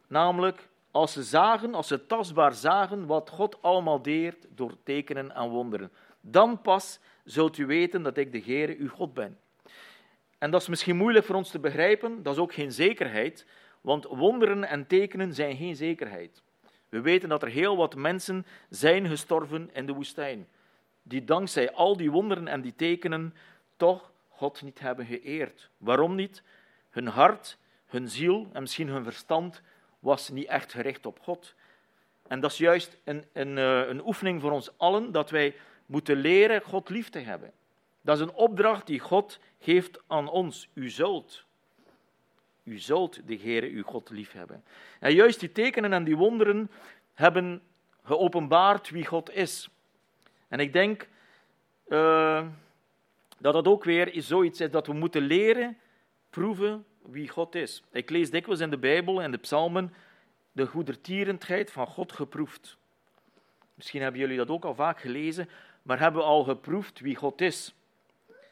namelijk 0.06 0.68
als 0.90 1.12
ze 1.12 1.22
zagen, 1.22 1.74
als 1.74 1.88
ze 1.88 2.06
tastbaar 2.06 2.52
zagen 2.52 3.06
wat 3.06 3.30
God 3.30 3.62
allemaal 3.62 4.02
deed 4.02 4.48
door 4.54 4.72
tekenen 4.82 5.34
en 5.34 5.48
wonderen. 5.48 5.90
Dan 6.22 6.60
pas 6.60 7.00
zult 7.24 7.58
u 7.58 7.66
weten 7.66 8.02
dat 8.02 8.16
ik 8.16 8.32
de 8.32 8.42
Heere 8.44 8.76
uw 8.78 8.88
God 8.88 9.14
ben. 9.14 9.38
En 10.38 10.50
dat 10.50 10.60
is 10.60 10.68
misschien 10.68 10.96
moeilijk 10.96 11.24
voor 11.24 11.34
ons 11.34 11.50
te 11.50 11.58
begrijpen, 11.58 12.22
dat 12.22 12.34
is 12.34 12.40
ook 12.40 12.54
geen 12.54 12.72
zekerheid, 12.72 13.46
want 13.80 14.06
wonderen 14.06 14.64
en 14.64 14.86
tekenen 14.86 15.34
zijn 15.34 15.56
geen 15.56 15.76
zekerheid. 15.76 16.42
We 16.88 17.00
weten 17.00 17.28
dat 17.28 17.42
er 17.42 17.48
heel 17.48 17.76
wat 17.76 17.94
mensen 17.94 18.46
zijn 18.68 19.08
gestorven 19.08 19.70
in 19.72 19.86
de 19.86 19.92
woestijn, 19.92 20.48
die 21.02 21.24
dankzij 21.24 21.72
al 21.72 21.96
die 21.96 22.10
wonderen 22.10 22.48
en 22.48 22.60
die 22.60 22.74
tekenen 22.76 23.34
toch 23.76 24.12
God 24.28 24.62
niet 24.62 24.80
hebben 24.80 25.06
geëerd. 25.06 25.70
Waarom 25.76 26.14
niet? 26.14 26.42
Hun 26.90 27.06
hart, 27.06 27.58
hun 27.86 28.08
ziel 28.08 28.48
en 28.52 28.60
misschien 28.60 28.88
hun 28.88 29.04
verstand 29.04 29.62
was 29.98 30.28
niet 30.28 30.46
echt 30.46 30.72
gericht 30.72 31.06
op 31.06 31.18
God. 31.20 31.54
En 32.26 32.40
dat 32.40 32.50
is 32.52 32.58
juist 32.58 32.98
een, 33.04 33.24
een, 33.32 33.58
eh, 33.58 33.88
een 33.88 34.06
oefening 34.06 34.40
voor 34.40 34.50
ons 34.50 34.78
allen, 34.78 35.12
dat 35.12 35.30
wij 35.30 35.54
moeten 35.92 36.16
leren 36.16 36.62
God 36.62 36.88
lief 36.88 37.08
te 37.08 37.18
hebben. 37.18 37.52
Dat 38.00 38.16
is 38.16 38.22
een 38.22 38.32
opdracht 38.32 38.86
die 38.86 39.00
God 39.00 39.38
geeft 39.58 40.00
aan 40.06 40.28
ons. 40.28 40.68
U 40.74 40.90
zult. 40.90 41.44
U 42.62 42.78
zult 42.78 43.26
de 43.26 43.36
Heere 43.36 43.68
uw 43.68 43.82
God 43.82 44.10
lief 44.10 44.32
hebben. 44.32 44.64
En 45.00 45.14
juist 45.14 45.40
die 45.40 45.52
tekenen 45.52 45.92
en 45.92 46.04
die 46.04 46.16
wonderen 46.16 46.70
hebben 47.12 47.62
geopenbaard 48.02 48.90
wie 48.90 49.06
God 49.06 49.30
is. 49.30 49.68
En 50.48 50.60
ik 50.60 50.72
denk 50.72 51.08
uh, 51.88 52.46
dat 53.38 53.52
dat 53.52 53.68
ook 53.68 53.84
weer 53.84 54.12
zoiets 54.16 54.60
is 54.60 54.70
dat 54.70 54.86
we 54.86 54.92
moeten 54.92 55.22
leren 55.22 55.78
proeven 56.30 56.84
wie 57.02 57.28
God 57.28 57.54
is. 57.54 57.82
Ik 57.90 58.10
lees 58.10 58.30
dikwijls 58.30 58.60
in 58.60 58.70
de 58.70 58.78
Bijbel 58.78 59.22
en 59.22 59.30
de 59.30 59.38
psalmen 59.38 59.94
de 60.52 60.66
goedertierendheid 60.66 61.70
van 61.70 61.86
God 61.86 62.12
geproefd. 62.12 62.76
Misschien 63.74 64.02
hebben 64.02 64.20
jullie 64.20 64.36
dat 64.36 64.50
ook 64.50 64.64
al 64.64 64.74
vaak 64.74 65.00
gelezen, 65.00 65.48
maar 65.82 65.98
hebben 65.98 66.20
we 66.20 66.26
al 66.26 66.44
geproefd 66.44 67.00
wie 67.00 67.16
God 67.16 67.40
is? 67.40 67.74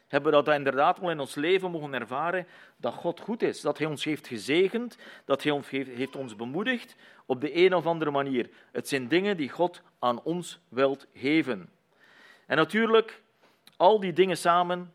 Hebben 0.07 0.31
we 0.31 0.43
dat 0.43 0.55
inderdaad 0.55 0.99
al 0.99 1.11
in 1.11 1.19
ons 1.19 1.35
leven 1.35 1.71
mogen 1.71 1.93
ervaren, 1.93 2.47
dat 2.77 2.93
God 2.93 3.19
goed 3.19 3.41
is, 3.41 3.61
dat 3.61 3.77
Hij 3.77 3.87
ons 3.87 4.03
heeft 4.03 4.27
gezegend, 4.27 4.97
dat 5.25 5.43
Hij 5.43 5.51
ons 5.51 5.69
heeft 5.69 6.15
ons 6.15 6.35
bemoedigd 6.35 6.95
op 7.25 7.41
de 7.41 7.55
een 7.55 7.75
of 7.75 7.85
andere 7.85 8.11
manier. 8.11 8.49
Het 8.71 8.87
zijn 8.87 9.07
dingen 9.07 9.37
die 9.37 9.49
God 9.49 9.81
aan 9.99 10.23
ons 10.23 10.59
wilt 10.69 11.07
geven. 11.13 11.69
En 12.45 12.57
natuurlijk, 12.57 13.21
al 13.77 13.99
die 13.99 14.13
dingen 14.13 14.37
samen, 14.37 14.93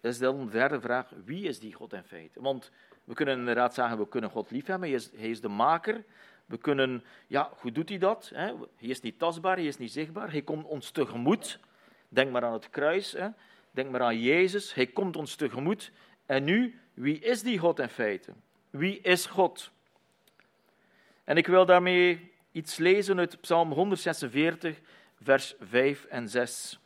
is 0.00 0.18
dan 0.18 0.44
de 0.44 0.50
derde 0.50 0.80
vraag, 0.80 1.06
wie 1.24 1.48
is 1.48 1.58
die 1.58 1.74
God 1.74 1.92
in 1.92 2.02
feite? 2.02 2.40
Want 2.40 2.70
we 3.04 3.14
kunnen 3.14 3.38
inderdaad 3.38 3.74
zeggen, 3.74 3.98
we 3.98 4.08
kunnen 4.08 4.30
God 4.30 4.50
liefhebben, 4.50 4.88
hij 4.88 4.98
is, 4.98 5.10
hij 5.16 5.30
is 5.30 5.40
de 5.40 5.48
maker. 5.48 6.04
We 6.46 6.58
kunnen, 6.58 7.04
ja, 7.26 7.50
hoe 7.60 7.72
doet 7.72 7.88
hij 7.88 7.98
dat? 7.98 8.30
Hij 8.34 8.54
is 8.78 9.00
niet 9.00 9.18
tastbaar, 9.18 9.56
hij 9.56 9.66
is 9.66 9.78
niet 9.78 9.92
zichtbaar, 9.92 10.30
hij 10.30 10.42
komt 10.42 10.66
ons 10.66 10.90
tegemoet. 10.90 11.60
Denk 12.08 12.30
maar 12.30 12.44
aan 12.44 12.52
het 12.52 12.70
kruis, 12.70 13.12
hè. 13.12 13.28
denk 13.70 13.90
maar 13.90 14.02
aan 14.02 14.20
Jezus, 14.20 14.74
hij 14.74 14.86
komt 14.86 15.16
ons 15.16 15.34
tegemoet. 15.34 15.90
En 16.26 16.44
nu, 16.44 16.80
wie 16.94 17.18
is 17.18 17.42
die 17.42 17.58
God 17.58 17.78
in 17.78 17.88
feite? 17.88 18.32
Wie 18.70 19.00
is 19.00 19.26
God? 19.26 19.70
En 21.24 21.36
ik 21.36 21.46
wil 21.46 21.66
daarmee 21.66 22.32
iets 22.52 22.76
lezen 22.76 23.18
uit 23.18 23.40
Psalm 23.40 23.72
146, 23.72 24.80
vers 25.22 25.54
5 25.60 26.04
en 26.04 26.28
6. 26.28 26.78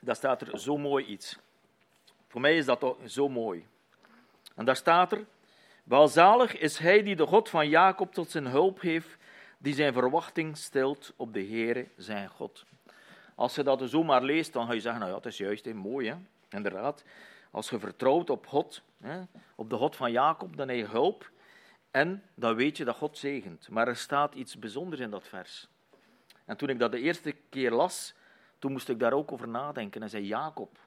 Daar 0.00 0.16
staat 0.16 0.40
er 0.40 0.58
zo 0.58 0.76
mooi 0.78 1.04
iets. 1.04 1.38
Voor 2.28 2.40
mij 2.40 2.56
is 2.56 2.64
dat 2.64 2.96
zo 3.06 3.28
mooi. 3.28 3.66
En 4.56 4.64
daar 4.64 4.76
staat 4.76 5.12
er: 5.12 5.24
Welzalig 5.84 6.58
is 6.58 6.78
hij 6.78 7.02
die 7.02 7.16
de 7.16 7.26
God 7.26 7.48
van 7.48 7.68
Jacob 7.68 8.14
tot 8.14 8.30
zijn 8.30 8.46
hulp 8.46 8.80
heeft, 8.80 9.16
die 9.58 9.74
zijn 9.74 9.92
verwachting 9.92 10.56
stelt 10.56 11.12
op 11.16 11.32
de 11.32 11.44
Heere 11.44 11.88
zijn 11.96 12.28
God. 12.28 12.64
als 13.34 13.54
je 13.54 13.62
dat 13.62 13.82
zomaar 13.84 14.22
leest, 14.22 14.52
dan 14.52 14.66
ga 14.66 14.72
je 14.72 14.80
zeggen, 14.80 15.00
nou 15.00 15.12
ja, 15.12 15.18
dat 15.18 15.32
is 15.32 15.38
juist, 15.38 15.64
hè, 15.64 15.74
mooi, 15.74 16.08
hè? 16.08 16.16
inderdaad. 16.56 17.04
Als 17.50 17.70
je 17.70 17.78
vertrouwt 17.78 18.30
op 18.30 18.46
God, 18.46 18.82
hè, 19.00 19.20
op 19.54 19.70
de 19.70 19.76
God 19.76 19.96
van 19.96 20.12
Jacob, 20.12 20.56
dan 20.56 20.68
heb 20.68 20.76
je 20.76 20.86
hulp. 20.86 21.30
En 21.90 22.22
dan 22.34 22.54
weet 22.54 22.76
je 22.76 22.84
dat 22.84 22.96
God 22.96 23.18
zegent. 23.18 23.68
Maar 23.70 23.88
er 23.88 23.96
staat 23.96 24.34
iets 24.34 24.58
bijzonders 24.58 25.00
in 25.00 25.10
dat 25.10 25.28
vers. 25.28 25.68
En 26.44 26.56
toen 26.56 26.68
ik 26.68 26.78
dat 26.78 26.92
de 26.92 27.00
eerste 27.00 27.34
keer 27.48 27.70
las, 27.70 28.14
toen 28.58 28.72
moest 28.72 28.88
ik 28.88 28.98
daar 28.98 29.12
ook 29.12 29.32
over 29.32 29.48
nadenken. 29.48 30.02
En 30.02 30.10
zei 30.10 30.26
Jacob. 30.26 30.78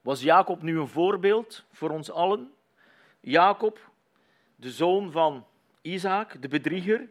Was 0.00 0.22
Jacob 0.22 0.62
nu 0.62 0.78
een 0.78 0.88
voorbeeld 0.88 1.64
voor 1.72 1.90
ons 1.90 2.10
allen? 2.10 2.53
Jacob, 3.24 3.90
de 4.56 4.70
zoon 4.70 5.10
van 5.10 5.46
Isaac, 5.82 6.42
de 6.42 6.48
bedrieger, 6.48 7.08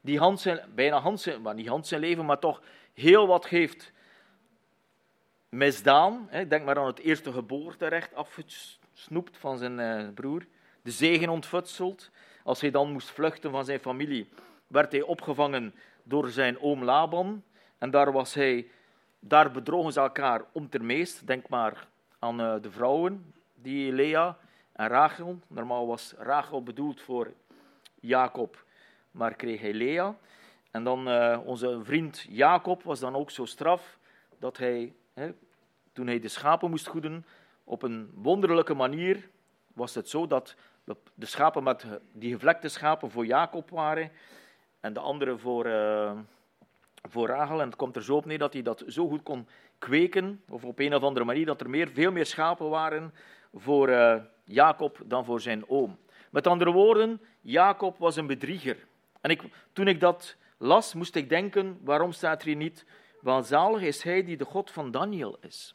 die 0.00 0.18
Hans 0.18 0.42
zijn, 0.42 0.60
bijna 0.74 1.00
Hans 1.00 1.22
zijn, 1.22 1.56
niet 1.56 1.86
zijn 1.86 2.00
leven, 2.00 2.24
maar 2.24 2.38
toch 2.38 2.62
heel 2.94 3.26
wat 3.26 3.48
heeft 3.48 3.92
misdaan. 5.48 6.28
Denk 6.48 6.64
maar 6.64 6.78
aan 6.78 6.86
het 6.86 6.98
eerste 6.98 7.32
geboorterecht 7.32 8.14
afgesnoept 8.14 9.36
van 9.36 9.58
zijn 9.58 9.80
eh, 9.80 10.08
broer. 10.14 10.46
De 10.82 10.90
zegen 10.90 11.28
ontfutseld. 11.28 12.10
Als 12.44 12.60
hij 12.60 12.70
dan 12.70 12.92
moest 12.92 13.10
vluchten 13.10 13.50
van 13.50 13.64
zijn 13.64 13.80
familie, 13.80 14.28
werd 14.66 14.92
hij 14.92 15.02
opgevangen 15.02 15.74
door 16.02 16.28
zijn 16.28 16.60
oom 16.60 16.84
Laban. 16.84 17.42
En 17.78 17.90
daar 17.90 18.12
was 18.12 18.34
hij, 18.34 18.70
daar 19.18 19.50
bedrogen 19.50 19.92
ze 19.92 20.00
elkaar 20.00 20.44
om 20.52 20.68
ter 20.68 20.84
meest. 20.84 21.26
Denk 21.26 21.48
maar 21.48 21.88
aan 22.18 22.40
eh, 22.40 22.54
de 22.60 22.70
vrouwen, 22.70 23.34
die 23.54 23.92
Lea 23.92 24.38
en 24.72 24.88
Rachel. 24.88 25.38
Normaal 25.46 25.86
was 25.86 26.14
Rachel 26.18 26.62
bedoeld 26.62 27.00
voor 27.00 27.32
Jacob, 28.00 28.64
maar 29.10 29.34
kreeg 29.34 29.60
hij 29.60 29.72
Lea. 29.72 30.16
En 30.70 30.84
dan 30.84 31.08
uh, 31.08 31.38
onze 31.44 31.80
vriend 31.82 32.26
Jacob 32.28 32.82
was 32.82 33.00
dan 33.00 33.14
ook 33.14 33.30
zo 33.30 33.44
straf 33.44 33.98
dat 34.38 34.56
hij, 34.56 34.94
hè, 35.12 35.32
toen 35.92 36.06
hij 36.06 36.20
de 36.20 36.28
schapen 36.28 36.70
moest 36.70 36.86
goeden, 36.86 37.26
op 37.64 37.82
een 37.82 38.10
wonderlijke 38.14 38.74
manier 38.74 39.28
was 39.72 39.94
het 39.94 40.08
zo 40.08 40.26
dat 40.26 40.56
de 41.14 41.26
schapen 41.26 41.62
met 41.62 41.86
die 42.12 42.32
gevlekte 42.32 42.68
schapen 42.68 43.10
voor 43.10 43.26
Jacob 43.26 43.70
waren 43.70 44.10
en 44.80 44.92
de 44.92 45.00
andere 45.00 45.38
voor, 45.38 45.66
uh, 45.66 46.12
voor 47.08 47.26
Rachel. 47.26 47.60
En 47.60 47.66
het 47.66 47.76
komt 47.76 47.96
er 47.96 48.02
zo 48.02 48.16
op 48.16 48.24
neer 48.24 48.38
dat 48.38 48.52
hij 48.52 48.62
dat 48.62 48.84
zo 48.86 49.08
goed 49.08 49.22
kon 49.22 49.48
kweken, 49.78 50.42
of 50.48 50.64
op 50.64 50.78
een 50.78 50.94
of 50.94 51.02
andere 51.02 51.24
manier, 51.24 51.46
dat 51.46 51.60
er 51.60 51.70
meer, 51.70 51.88
veel 51.88 52.12
meer 52.12 52.26
schapen 52.26 52.68
waren 52.68 53.14
voor 53.54 53.88
uh, 53.88 54.14
Jacob 54.50 54.98
dan 55.04 55.24
voor 55.24 55.40
zijn 55.40 55.68
oom. 55.68 55.98
Met 56.30 56.46
andere 56.46 56.72
woorden, 56.72 57.20
Jacob 57.40 57.98
was 57.98 58.16
een 58.16 58.26
bedrieger. 58.26 58.86
En 59.20 59.30
ik, 59.30 59.42
toen 59.72 59.88
ik 59.88 60.00
dat 60.00 60.36
las, 60.58 60.94
moest 60.94 61.14
ik 61.14 61.28
denken, 61.28 61.78
waarom 61.82 62.12
staat 62.12 62.40
er 62.40 62.46
hier 62.46 62.56
niet, 62.56 62.84
welzalig 63.20 63.82
is 63.82 64.02
hij 64.02 64.24
die 64.24 64.36
de 64.36 64.44
God 64.44 64.70
van 64.70 64.90
Daniel 64.90 65.36
is. 65.40 65.74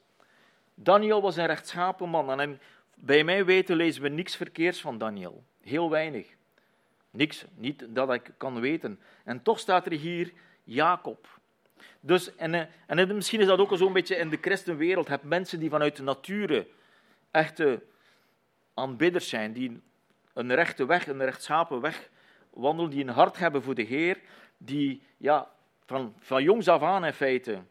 Daniel 0.73 1.21
was 1.21 1.35
een 1.35 1.45
rechtschapen 1.45 2.09
man 2.09 2.39
en 2.39 2.59
bij 2.95 3.23
mij 3.23 3.45
weten 3.45 3.75
lezen 3.75 4.01
we 4.01 4.09
niks 4.09 4.35
verkeers 4.35 4.81
van 4.81 4.97
Daniel. 4.97 5.43
Heel 5.61 5.89
weinig. 5.89 6.27
Niks, 7.11 7.45
niet 7.55 7.85
dat 7.89 8.13
ik 8.13 8.33
kan 8.37 8.59
weten. 8.59 8.99
En 9.23 9.41
toch 9.41 9.59
staat 9.59 9.85
er 9.85 9.91
hier 9.91 10.33
Jacob. 10.63 11.39
Dus, 11.99 12.35
en, 12.35 12.53
eh, 12.53 12.61
en 12.87 13.15
misschien 13.15 13.39
is 13.39 13.47
dat 13.47 13.59
ook 13.59 13.77
zo'n 13.77 13.93
beetje 13.93 14.15
in 14.15 14.29
de 14.29 14.37
christenwereld. 14.41 15.07
Heb 15.07 15.23
mensen 15.23 15.59
die 15.59 15.69
vanuit 15.69 15.95
de 15.95 16.03
nature 16.03 16.67
echte 17.31 17.81
aanbidders 18.75 19.29
zijn, 19.29 19.53
die 19.53 19.81
een 20.33 20.55
rechte 20.55 20.85
weg, 20.85 21.07
een 21.07 21.23
rechtschapen 21.23 21.81
weg 21.81 22.09
wandelen, 22.49 22.91
die 22.91 23.03
een 23.03 23.13
hart 23.13 23.37
hebben 23.37 23.63
voor 23.63 23.75
de 23.75 23.81
Heer, 23.81 24.19
die 24.57 25.01
ja, 25.17 25.47
van, 25.85 26.13
van 26.19 26.43
jongs 26.43 26.67
af 26.67 26.81
aan 26.81 27.05
in 27.05 27.13
feite 27.13 27.61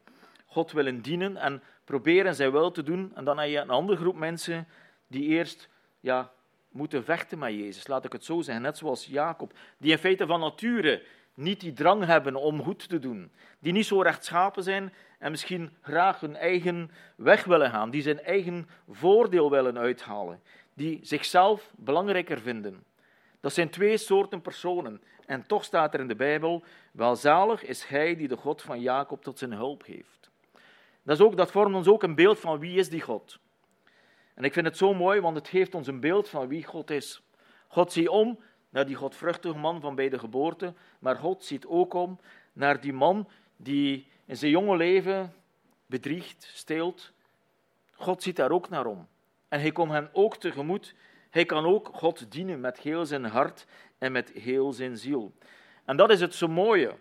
God 0.46 0.72
willen 0.72 1.00
dienen 1.00 1.36
en 1.36 1.62
proberen 1.84 2.34
zijn 2.34 2.50
wil 2.50 2.70
te 2.70 2.82
doen. 2.82 3.12
En 3.14 3.24
dan 3.24 3.38
heb 3.38 3.48
je 3.48 3.58
een 3.58 3.70
andere 3.70 3.98
groep 3.98 4.16
mensen 4.16 4.66
die 5.06 5.22
eerst 5.22 5.68
ja, 6.00 6.30
moeten 6.68 7.04
vechten 7.04 7.38
met 7.38 7.52
Jezus, 7.52 7.86
laat 7.86 8.04
ik 8.04 8.12
het 8.12 8.24
zo 8.24 8.40
zeggen, 8.40 8.62
net 8.62 8.78
zoals 8.78 9.06
Jacob, 9.06 9.52
die 9.78 9.90
in 9.90 9.98
feite 9.98 10.26
van 10.26 10.40
nature 10.40 11.02
niet 11.34 11.60
die 11.60 11.72
drang 11.72 12.04
hebben 12.04 12.36
om 12.36 12.62
goed 12.62 12.88
te 12.88 12.98
doen, 12.98 13.32
die 13.58 13.72
niet 13.72 13.86
zo 13.86 14.00
rechtschapen 14.00 14.62
zijn 14.62 14.92
en 15.18 15.30
misschien 15.30 15.70
graag 15.82 16.20
hun 16.20 16.36
eigen 16.36 16.90
weg 17.16 17.44
willen 17.44 17.70
gaan, 17.70 17.90
die 17.90 18.02
zijn 18.02 18.20
eigen 18.22 18.68
voordeel 18.88 19.50
willen 19.50 19.78
uithalen, 19.78 20.42
die 20.74 20.98
zichzelf 21.02 21.72
belangrijker 21.76 22.40
vinden. 22.40 22.84
Dat 23.40 23.52
zijn 23.52 23.70
twee 23.70 23.96
soorten 23.96 24.40
personen. 24.40 25.02
En 25.26 25.46
toch 25.46 25.64
staat 25.64 25.94
er 25.94 26.00
in 26.00 26.08
de 26.08 26.14
Bijbel: 26.14 26.64
welzalig 26.92 27.64
is 27.64 27.84
hij 27.84 28.16
die 28.16 28.28
de 28.28 28.36
God 28.36 28.62
van 28.62 28.80
Jacob 28.80 29.22
tot 29.22 29.38
zijn 29.38 29.52
hulp 29.52 29.84
heeft. 29.84 30.30
Dat, 31.02 31.18
is 31.18 31.24
ook, 31.24 31.36
dat 31.36 31.50
vormt 31.50 31.74
ons 31.74 31.88
ook 31.88 32.02
een 32.02 32.14
beeld 32.14 32.38
van 32.40 32.58
wie 32.58 32.78
is 32.78 32.88
die 32.88 33.00
God. 33.00 33.38
En 34.34 34.44
ik 34.44 34.52
vind 34.52 34.66
het 34.66 34.76
zo 34.76 34.94
mooi, 34.94 35.20
want 35.20 35.36
het 35.36 35.48
geeft 35.48 35.74
ons 35.74 35.86
een 35.86 36.00
beeld 36.00 36.28
van 36.28 36.48
wie 36.48 36.64
God 36.64 36.90
is. 36.90 37.22
God 37.68 37.92
ziet 37.92 38.08
om 38.08 38.38
naar 38.68 38.86
die 38.86 38.94
godvruchtige 38.94 39.58
man 39.58 39.80
van 39.80 39.94
bij 39.94 40.08
de 40.08 40.18
geboorte, 40.18 40.74
maar 40.98 41.16
God 41.16 41.44
ziet 41.44 41.66
ook 41.66 41.94
om 41.94 42.18
naar 42.52 42.80
die 42.80 42.92
man 42.92 43.28
die 43.56 44.06
in 44.24 44.36
zijn 44.36 44.50
jonge 44.50 44.76
leven 44.76 45.34
bedriegt, 45.86 46.50
steelt. 46.52 47.12
God 47.92 48.22
ziet 48.22 48.36
daar 48.36 48.50
ook 48.50 48.68
naar 48.68 48.86
om. 48.86 49.08
En 49.54 49.60
hij 49.60 49.72
komt 49.72 49.92
hen 49.92 50.08
ook 50.12 50.36
tegemoet. 50.36 50.94
Hij 51.30 51.44
kan 51.44 51.64
ook 51.64 51.90
God 51.92 52.32
dienen 52.32 52.60
met 52.60 52.78
heel 52.78 53.06
zijn 53.06 53.24
hart 53.24 53.66
en 53.98 54.12
met 54.12 54.30
heel 54.30 54.72
zijn 54.72 54.96
ziel. 54.96 55.32
En 55.84 55.96
dat 55.96 56.10
is 56.10 56.20
het 56.20 56.34
zo 56.34 56.48
mooie. 56.48 56.94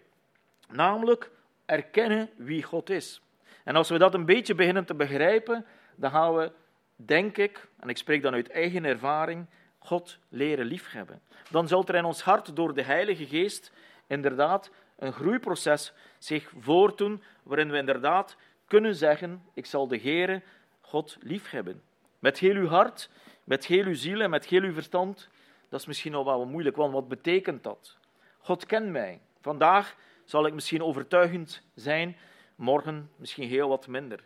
Namelijk 0.70 1.32
erkennen 1.66 2.30
wie 2.36 2.64
God 2.64 2.90
is. 2.90 3.22
En 3.64 3.76
als 3.76 3.90
we 3.90 3.98
dat 3.98 4.14
een 4.14 4.26
beetje 4.26 4.56
beginnen 4.56 4.86
te 4.86 4.94
begrijpen, 4.94 5.66
dan 5.96 6.12
gaan 6.12 6.36
we 6.36 6.52
denk 6.96 7.38
ik, 7.38 7.68
en 7.80 7.90
ik 7.90 7.98
spreek 7.98 8.22
dan 8.22 8.34
uit 8.34 8.50
eigen 8.50 8.86
ervaring, 8.86 9.46
God 9.80 10.18
leren 10.30 10.66
liefhebben. 10.66 11.22
Dan 11.50 11.68
zal 11.68 11.86
er 11.86 11.96
in 11.96 12.06
ons 12.06 12.22
hart 12.22 12.56
door 12.56 12.74
de 12.74 12.84
Heilige 12.84 13.26
Geest 13.26 13.72
inderdaad 14.08 14.72
een 14.98 15.14
groeiproces 15.14 15.94
zich 16.18 16.52
voordoen, 16.60 17.24
waarin 17.44 17.72
we 17.72 17.78
inderdaad 17.78 18.38
kunnen 18.68 18.96
zeggen, 18.96 19.44
ik 19.54 19.66
zal 19.66 19.88
de 19.88 20.00
Heere 20.00 20.42
God 20.82 21.18
liefhebben. 21.22 21.82
Met 22.24 22.40
heel 22.40 22.56
uw 22.56 22.68
hart, 22.68 23.10
met 23.44 23.66
heel 23.66 23.86
uw 23.86 23.94
ziel 23.94 24.22
en 24.22 24.30
met 24.30 24.46
heel 24.46 24.62
uw 24.62 24.74
verstand. 24.74 25.30
Dat 25.70 25.80
is 25.80 25.86
misschien 25.86 26.12
nog 26.12 26.26
wel 26.26 26.46
moeilijk, 26.46 26.76
want 26.76 26.94
wat 26.94 27.08
betekent 27.08 27.64
dat? 27.64 27.98
God 28.38 28.66
kent 28.66 28.90
mij. 28.90 29.20
Vandaag 29.42 29.96
zal 30.24 30.46
ik 30.46 30.54
misschien 30.54 30.84
overtuigend 30.84 31.62
zijn, 31.76 32.18
morgen 32.56 33.10
misschien 33.16 33.48
heel 33.48 33.70
wat 33.70 33.88
minder. 33.88 34.24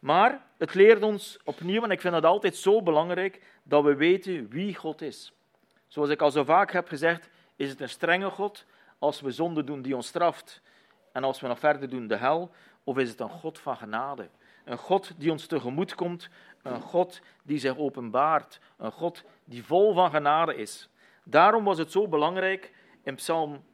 Maar 0.00 0.46
het 0.56 0.74
leert 0.74 1.02
ons 1.02 1.38
opnieuw, 1.44 1.82
en 1.82 1.90
ik 1.90 2.00
vind 2.00 2.14
het 2.14 2.24
altijd 2.24 2.56
zo 2.56 2.82
belangrijk, 2.82 3.42
dat 3.62 3.84
we 3.84 3.94
weten 3.94 4.48
wie 4.48 4.74
God 4.74 5.02
is. 5.02 5.32
Zoals 5.88 6.08
ik 6.08 6.22
al 6.22 6.30
zo 6.30 6.44
vaak 6.44 6.72
heb 6.72 6.88
gezegd, 6.88 7.28
is 7.56 7.70
het 7.70 7.80
een 7.80 7.88
strenge 7.88 8.30
God 8.30 8.64
als 8.98 9.20
we 9.20 9.30
zonde 9.30 9.64
doen 9.64 9.82
die 9.82 9.96
ons 9.96 10.06
straft 10.06 10.62
en 11.12 11.24
als 11.24 11.40
we 11.40 11.46
nog 11.46 11.58
verder 11.58 11.88
doen 11.88 12.06
de 12.06 12.16
hel, 12.16 12.50
of 12.84 12.98
is 12.98 13.08
het 13.08 13.20
een 13.20 13.30
God 13.30 13.58
van 13.58 13.76
genade? 13.76 14.28
Een 14.68 14.78
God 14.78 15.12
die 15.16 15.30
ons 15.30 15.46
tegemoet 15.46 15.94
komt, 15.94 16.28
een 16.62 16.80
God 16.80 17.20
die 17.42 17.58
zich 17.58 17.76
openbaart, 17.76 18.60
een 18.76 18.92
God 18.92 19.24
die 19.44 19.64
vol 19.64 19.94
van 19.94 20.10
genade 20.10 20.54
is. 20.54 20.88
Daarom 21.24 21.64
was 21.64 21.78
het 21.78 21.92
zo 21.92 22.08
belangrijk 22.08 22.72
in 23.02 23.14
Psalm 23.14 23.64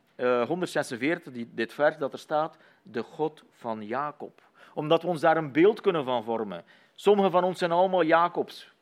146, 0.47 1.35
eh, 1.35 1.45
dit 1.51 1.73
vers 1.73 1.99
dat 1.99 2.13
er 2.13 2.19
staat, 2.19 2.57
de 2.83 3.03
God 3.03 3.45
van 3.51 3.87
Jacob 3.87 4.43
omdat 4.75 5.03
we 5.03 5.09
ons 5.09 5.21
daar 5.21 5.37
een 5.37 5.53
beeld 5.53 5.81
kunnen 5.81 6.05
van 6.05 6.25
vormen. 6.25 6.65
Sommigen 6.95 7.31
van 7.31 7.45
ons 7.45 7.59
zijn 7.59 7.73
allemaal 7.73 8.05
Jacobs. 8.05 8.73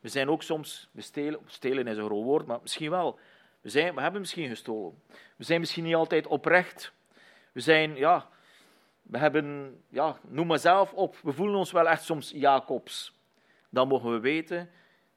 We 0.00 0.08
zijn 0.08 0.28
ook 0.30 0.42
soms, 0.42 0.88
we 0.90 1.00
stelen, 1.00 1.40
stelen 1.46 1.86
is 1.86 1.96
een 1.96 2.04
groot 2.04 2.24
woord, 2.24 2.46
maar 2.46 2.58
misschien 2.62 2.90
wel. 2.90 3.18
We, 3.60 3.68
zijn, 3.68 3.94
we 3.94 4.00
hebben 4.00 4.20
misschien 4.20 4.48
gestolen. 4.48 5.02
We 5.36 5.44
zijn 5.44 5.60
misschien 5.60 5.84
niet 5.84 5.94
altijd 5.94 6.26
oprecht. 6.26 6.92
We 7.52 7.60
zijn, 7.60 7.96
ja, 7.96 8.28
we 9.10 9.18
hebben, 9.18 9.76
ja, 9.88 10.18
noem 10.28 10.46
maar 10.46 10.58
zelf 10.58 10.92
op, 10.92 11.16
we 11.22 11.32
voelen 11.32 11.56
ons 11.56 11.72
wel 11.72 11.88
echt 11.88 12.04
soms 12.04 12.30
Jacobs. 12.34 13.18
Dan 13.68 13.88
mogen 13.88 14.12
we 14.12 14.20
weten, 14.20 14.70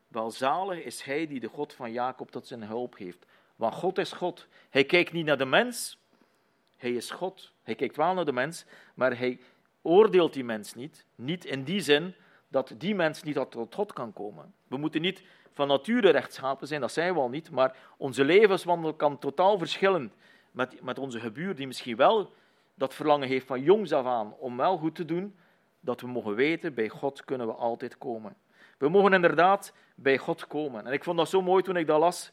welzalig 0.08 0.84
is 0.84 1.02
hij 1.02 1.28
die 1.28 1.40
de 1.40 1.48
God 1.48 1.74
van 1.74 1.92
Jacob 1.92 2.32
tot 2.32 2.48
zijn 2.48 2.64
hulp 2.64 2.98
heeft. 2.98 3.26
Want 3.56 3.74
God 3.74 3.98
is 3.98 4.12
God. 4.12 4.48
Hij 4.70 4.84
kijkt 4.84 5.12
niet 5.12 5.26
naar 5.26 5.38
de 5.38 5.46
mens, 5.46 5.98
hij 6.78 6.92
is 6.92 7.12
God. 7.12 7.52
Hij 7.64 7.76
kijkt 7.76 7.96
wel 7.96 8.14
naar 8.14 8.26
de 8.26 8.34
mens, 8.34 8.66
maar 8.94 9.18
hij 9.18 9.40
oordeelt 9.82 10.34
die 10.34 10.44
mens 10.44 10.74
niet. 10.74 11.06
Niet 11.16 11.46
in 11.46 11.64
die 11.64 11.82
zin 11.82 12.16
dat 12.48 12.74
die 12.78 12.96
mens 12.96 13.24
niet 13.24 13.36
tot 13.36 13.76
God 13.76 13.94
kan 13.94 14.14
komen. 14.14 14.54
We 14.68 14.78
moeten 14.78 15.02
niet 15.02 15.24
van 15.52 15.68
nature 15.68 16.10
rechtschapen 16.10 16.68
zijn, 16.68 16.82
dat 16.82 16.92
zijn 16.92 17.14
we 17.14 17.20
al 17.20 17.30
niet, 17.30 17.52
maar 17.52 17.78
onze 17.98 18.24
levenswandel 18.24 18.94
kan 18.94 19.20
totaal 19.20 19.58
verschillen 19.58 20.14
met, 20.52 20.82
met 20.82 21.00
onze 21.00 21.20
gebuur, 21.20 21.56
die 21.56 21.68
misschien 21.68 21.96
wel 21.96 22.34
dat 22.76 22.94
verlangen 22.94 23.28
heeft 23.28 23.48
van 23.48 23.62
jongs 23.62 23.92
af 23.92 24.06
aan 24.06 24.34
om 24.34 24.58
wel 24.58 24.78
goed 24.78 24.96
te 24.96 25.06
doen, 25.06 25.36
dat 25.80 26.02
we 26.02 26.08
mogen 26.08 26.36
weten, 26.36 26.74
bij 26.74 26.90
God 26.90 27.26
kunnen 27.26 27.48
we 27.48 27.54
altijd 27.54 27.98
komen. 27.98 28.36
We 28.78 28.90
mogen 28.90 29.14
inderdaad 29.14 29.74
bij 29.96 30.18
God 30.18 30.48
komen. 30.48 30.86
En 30.86 30.94
ik 30.94 31.04
vond 31.04 31.18
dat 31.18 31.30
zo 31.30 31.42
mooi 31.42 31.64
toen 31.64 31.78
ik 31.78 31.88
dat 31.88 32.00
las, 32.00 32.32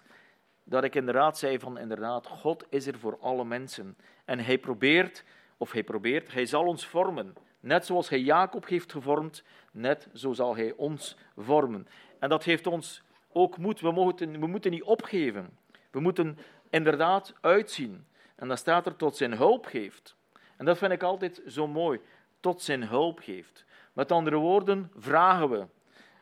dat 0.65 0.85
ik 0.85 0.95
inderdaad 0.95 1.39
zei 1.39 1.59
van 1.59 1.79
inderdaad, 1.79 2.27
God 2.27 2.65
is 2.69 2.87
er 2.87 2.99
voor 2.99 3.19
alle 3.21 3.45
mensen. 3.45 3.97
En 4.25 4.39
hij 4.39 4.59
probeert 4.59 5.25
of 5.57 5.73
hij 5.73 5.85
probeert, 5.85 6.33
hij 6.33 6.47
zal 6.47 6.67
ons 6.67 6.87
vormen. 6.87 7.35
Net 7.61 7.87
zoals 7.87 8.09
hij 8.09 8.21
Jacob 8.21 8.67
heeft 8.67 8.93
gevormd, 8.93 9.45
net 9.73 10.09
zo 10.15 10.33
zal 10.33 10.57
hij 10.57 10.73
ons 10.73 11.17
vormen. 11.37 11.87
En 12.19 12.29
dat 12.29 12.45
heeft 12.45 12.67
ons 12.67 13.03
ook 13.33 13.59
moed. 13.59 13.81
We, 13.81 13.93
mogen, 13.93 14.41
we 14.41 14.47
moeten 14.47 14.71
niet 14.71 14.83
opgeven. 14.83 15.59
We 15.91 16.01
moeten 16.01 16.39
inderdaad 16.71 17.35
uitzien. 17.41 18.07
En 18.37 18.49
dan 18.49 18.57
staat 18.57 18.87
er 18.87 18.97
tot 18.97 19.17
zijn 19.17 19.37
hulp 19.37 19.67
geeft. 19.67 20.17
En 20.61 20.67
dat 20.67 20.79
vind 20.79 20.93
ik 20.93 21.03
altijd 21.03 21.43
zo 21.47 21.67
mooi. 21.67 22.01
Tot 22.41 22.63
zijn 22.63 22.83
hulp 22.83 23.19
geeft. 23.19 23.65
Met 23.93 24.13
andere 24.13 24.37
woorden, 24.37 24.91
vragen 24.97 25.51
we. 25.51 25.67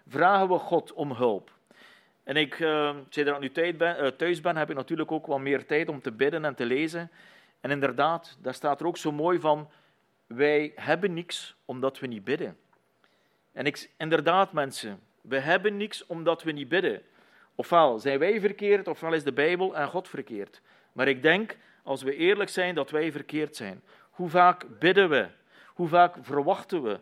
Vragen 0.09 0.49
we 0.49 0.59
God 0.59 0.93
om 0.93 1.13
hulp. 1.13 1.51
En 2.25 2.37
ik, 2.37 2.59
uh, 2.59 2.97
ik 3.11 3.39
nu 3.39 3.73
ben, 3.73 4.05
uh, 4.05 4.07
thuis 4.07 4.41
ben, 4.41 4.57
heb 4.57 4.71
ik 4.71 4.77
natuurlijk 4.77 5.13
ook 5.13 5.27
wat 5.27 5.41
meer 5.41 5.67
tijd 5.67 5.89
om 5.89 6.01
te 6.01 6.13
bidden 6.13 6.45
en 6.45 6.55
te 6.55 6.65
lezen. 6.65 7.11
En 7.61 7.71
inderdaad, 7.71 8.39
daar 8.41 8.55
staat 8.55 8.81
er 8.81 8.87
ook 8.87 8.97
zo 8.97 9.13
mooi 9.13 9.41
van, 9.41 9.71
wij 10.27 10.73
hebben 10.75 11.15
niks 11.15 11.57
omdat 11.65 11.99
we 11.99 12.07
niet 12.07 12.25
bidden. 12.25 12.57
En 13.53 13.67
ik, 13.67 13.91
inderdaad 13.97 14.53
mensen, 14.53 15.01
we 15.21 15.39
hebben 15.39 15.77
niks 15.77 16.07
omdat 16.07 16.43
we 16.43 16.53
niet 16.53 16.69
bidden. 16.69 17.03
Ofwel 17.55 17.99
zijn 17.99 18.19
wij 18.19 18.41
verkeerd, 18.41 18.89
ofwel 18.89 19.13
is 19.13 19.25
de 19.25 19.33
Bijbel 19.33 19.77
en 19.77 19.89
God 19.89 20.09
verkeerd. 20.09 20.61
Maar 20.93 21.09
ik 21.09 21.23
denk, 21.23 21.57
als 21.83 22.03
we 22.03 22.15
eerlijk 22.15 22.51
zijn, 22.51 22.75
dat 22.75 22.91
wij 22.91 23.13
verkeerd 23.13 23.57
zijn. 23.57 23.83
Hoe 24.19 24.29
vaak 24.29 24.79
bidden 24.79 25.09
we? 25.09 25.29
Hoe 25.67 25.89
vaak 25.89 26.17
verwachten 26.21 26.83
we? 26.83 27.01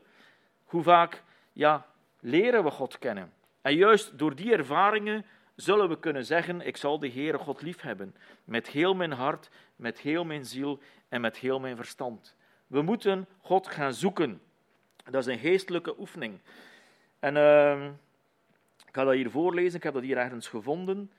Hoe 0.65 0.83
vaak 0.83 1.23
ja, 1.53 1.87
leren 2.21 2.65
we 2.65 2.71
God 2.71 2.99
kennen? 2.99 3.33
En 3.61 3.75
juist 3.75 4.19
door 4.19 4.35
die 4.35 4.53
ervaringen 4.53 5.25
zullen 5.55 5.89
we 5.89 5.99
kunnen 5.99 6.25
zeggen: 6.25 6.61
Ik 6.61 6.77
zal 6.77 6.99
de 6.99 7.11
Heere 7.11 7.39
God 7.39 7.63
lief 7.63 7.81
hebben. 7.81 8.15
Met 8.45 8.69
heel 8.69 8.95
mijn 8.95 9.13
hart, 9.13 9.51
met 9.77 9.99
heel 9.99 10.25
mijn 10.25 10.45
ziel 10.45 10.81
en 11.09 11.21
met 11.21 11.37
heel 11.37 11.61
mijn 11.61 11.77
verstand. 11.77 12.37
We 12.67 12.83
moeten 12.83 13.27
God 13.41 13.69
gaan 13.69 13.95
zoeken. 13.95 14.41
Dat 15.05 15.27
is 15.27 15.33
een 15.33 15.39
geestelijke 15.39 15.99
oefening. 15.99 16.41
En 17.19 17.37
uh, 17.37 17.85
ik 18.87 18.95
ga 18.95 19.05
dat 19.05 19.15
hier 19.15 19.31
voorlezen, 19.31 19.77
ik 19.77 19.83
heb 19.83 19.95
dat 19.95 20.03
hier 20.03 20.19
ergens 20.19 20.49
gevonden. 20.49 21.11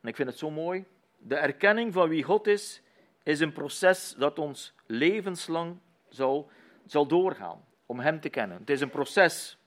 En 0.00 0.08
ik 0.08 0.16
vind 0.16 0.28
het 0.28 0.38
zo 0.38 0.50
mooi. 0.50 0.84
De 1.18 1.36
erkenning 1.36 1.92
van 1.92 2.08
wie 2.08 2.22
God 2.22 2.46
is, 2.46 2.82
is 3.30 3.40
een 3.40 3.52
proces 3.52 4.14
dat 4.18 4.38
ons 4.38 4.74
levenslang 4.86 5.78
zal, 6.08 6.50
zal 6.86 7.06
doorgaan. 7.06 7.64
Om 7.86 8.00
Hem 8.00 8.20
te 8.20 8.28
kennen. 8.28 8.58
Het 8.58 8.70
is 8.70 8.80
een 8.80 8.90
proces. 8.90 9.58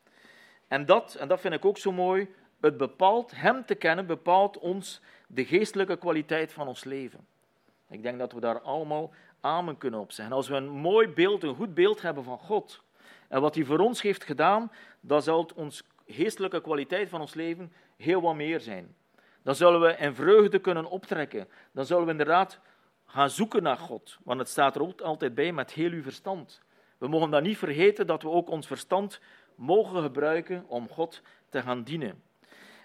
En 0.67 0.85
dat, 0.85 1.15
en 1.15 1.27
dat 1.27 1.41
vind 1.41 1.53
ik 1.53 1.65
ook 1.65 1.77
zo 1.77 1.91
mooi, 1.91 2.33
het 2.61 2.77
bepaalt, 2.77 3.31
Hem 3.35 3.65
te 3.65 3.75
kennen, 3.75 4.05
bepaalt 4.05 4.57
ons 4.57 5.01
de 5.27 5.45
geestelijke 5.45 5.97
kwaliteit 5.97 6.53
van 6.53 6.67
ons 6.67 6.83
leven. 6.83 7.27
Ik 7.89 8.03
denk 8.03 8.19
dat 8.19 8.31
we 8.31 8.39
daar 8.39 8.61
allemaal 8.61 9.13
amen 9.41 9.77
kunnen 9.77 9.99
op 9.99 10.11
zeggen. 10.11 10.35
Als 10.35 10.47
we 10.47 10.55
een 10.55 10.69
mooi 10.69 11.07
beeld, 11.07 11.43
een 11.43 11.55
goed 11.55 11.73
beeld 11.73 12.01
hebben 12.01 12.23
van 12.23 12.37
God 12.37 12.83
en 13.27 13.41
wat 13.41 13.55
hij 13.55 13.63
voor 13.63 13.79
ons 13.79 14.01
heeft 14.01 14.23
gedaan, 14.23 14.71
dan 14.99 15.21
zal 15.21 15.49
ons 15.55 15.83
geestelijke 16.07 16.61
kwaliteit 16.61 17.09
van 17.09 17.21
ons 17.21 17.33
leven 17.33 17.73
heel 17.97 18.21
wat 18.21 18.35
meer 18.35 18.59
zijn. 18.59 18.95
Dan 19.43 19.55
zullen 19.55 19.81
we 19.81 19.95
in 19.97 20.15
vreugde 20.15 20.59
kunnen 20.59 20.85
optrekken. 20.85 21.47
Dan 21.71 21.85
zullen 21.85 22.05
we 22.05 22.11
inderdaad 22.11 22.59
gaan 23.13 23.29
zoeken 23.29 23.63
naar 23.63 23.77
God. 23.77 24.17
Want 24.23 24.39
het 24.39 24.49
staat 24.49 24.75
er 24.75 24.81
ook 24.81 25.01
altijd 25.01 25.35
bij 25.35 25.51
met 25.51 25.71
heel 25.71 25.91
uw 25.91 26.01
verstand. 26.01 26.61
We 26.97 27.07
mogen 27.07 27.29
dan 27.29 27.43
niet 27.43 27.57
vergeten 27.57 28.07
dat 28.07 28.23
we 28.23 28.29
ook 28.29 28.49
ons 28.49 28.67
verstand 28.67 29.19
mogen 29.55 30.01
gebruiken 30.01 30.65
om 30.67 30.89
God 30.89 31.21
te 31.49 31.61
gaan 31.61 31.83
dienen. 31.83 32.23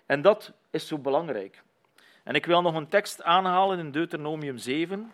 En 0.07 0.23
dat 0.23 0.53
is 0.71 0.87
zo 0.87 0.99
belangrijk. 0.99 1.63
En 2.25 2.35
ik 2.35 2.47
wil 2.47 2.63
nog 2.63 2.75
een 2.75 2.89
tekst 2.89 3.23
aanhalen 3.23 3.79
in 3.79 3.91
Deuteronomium 3.91 4.59
7. 4.59 5.13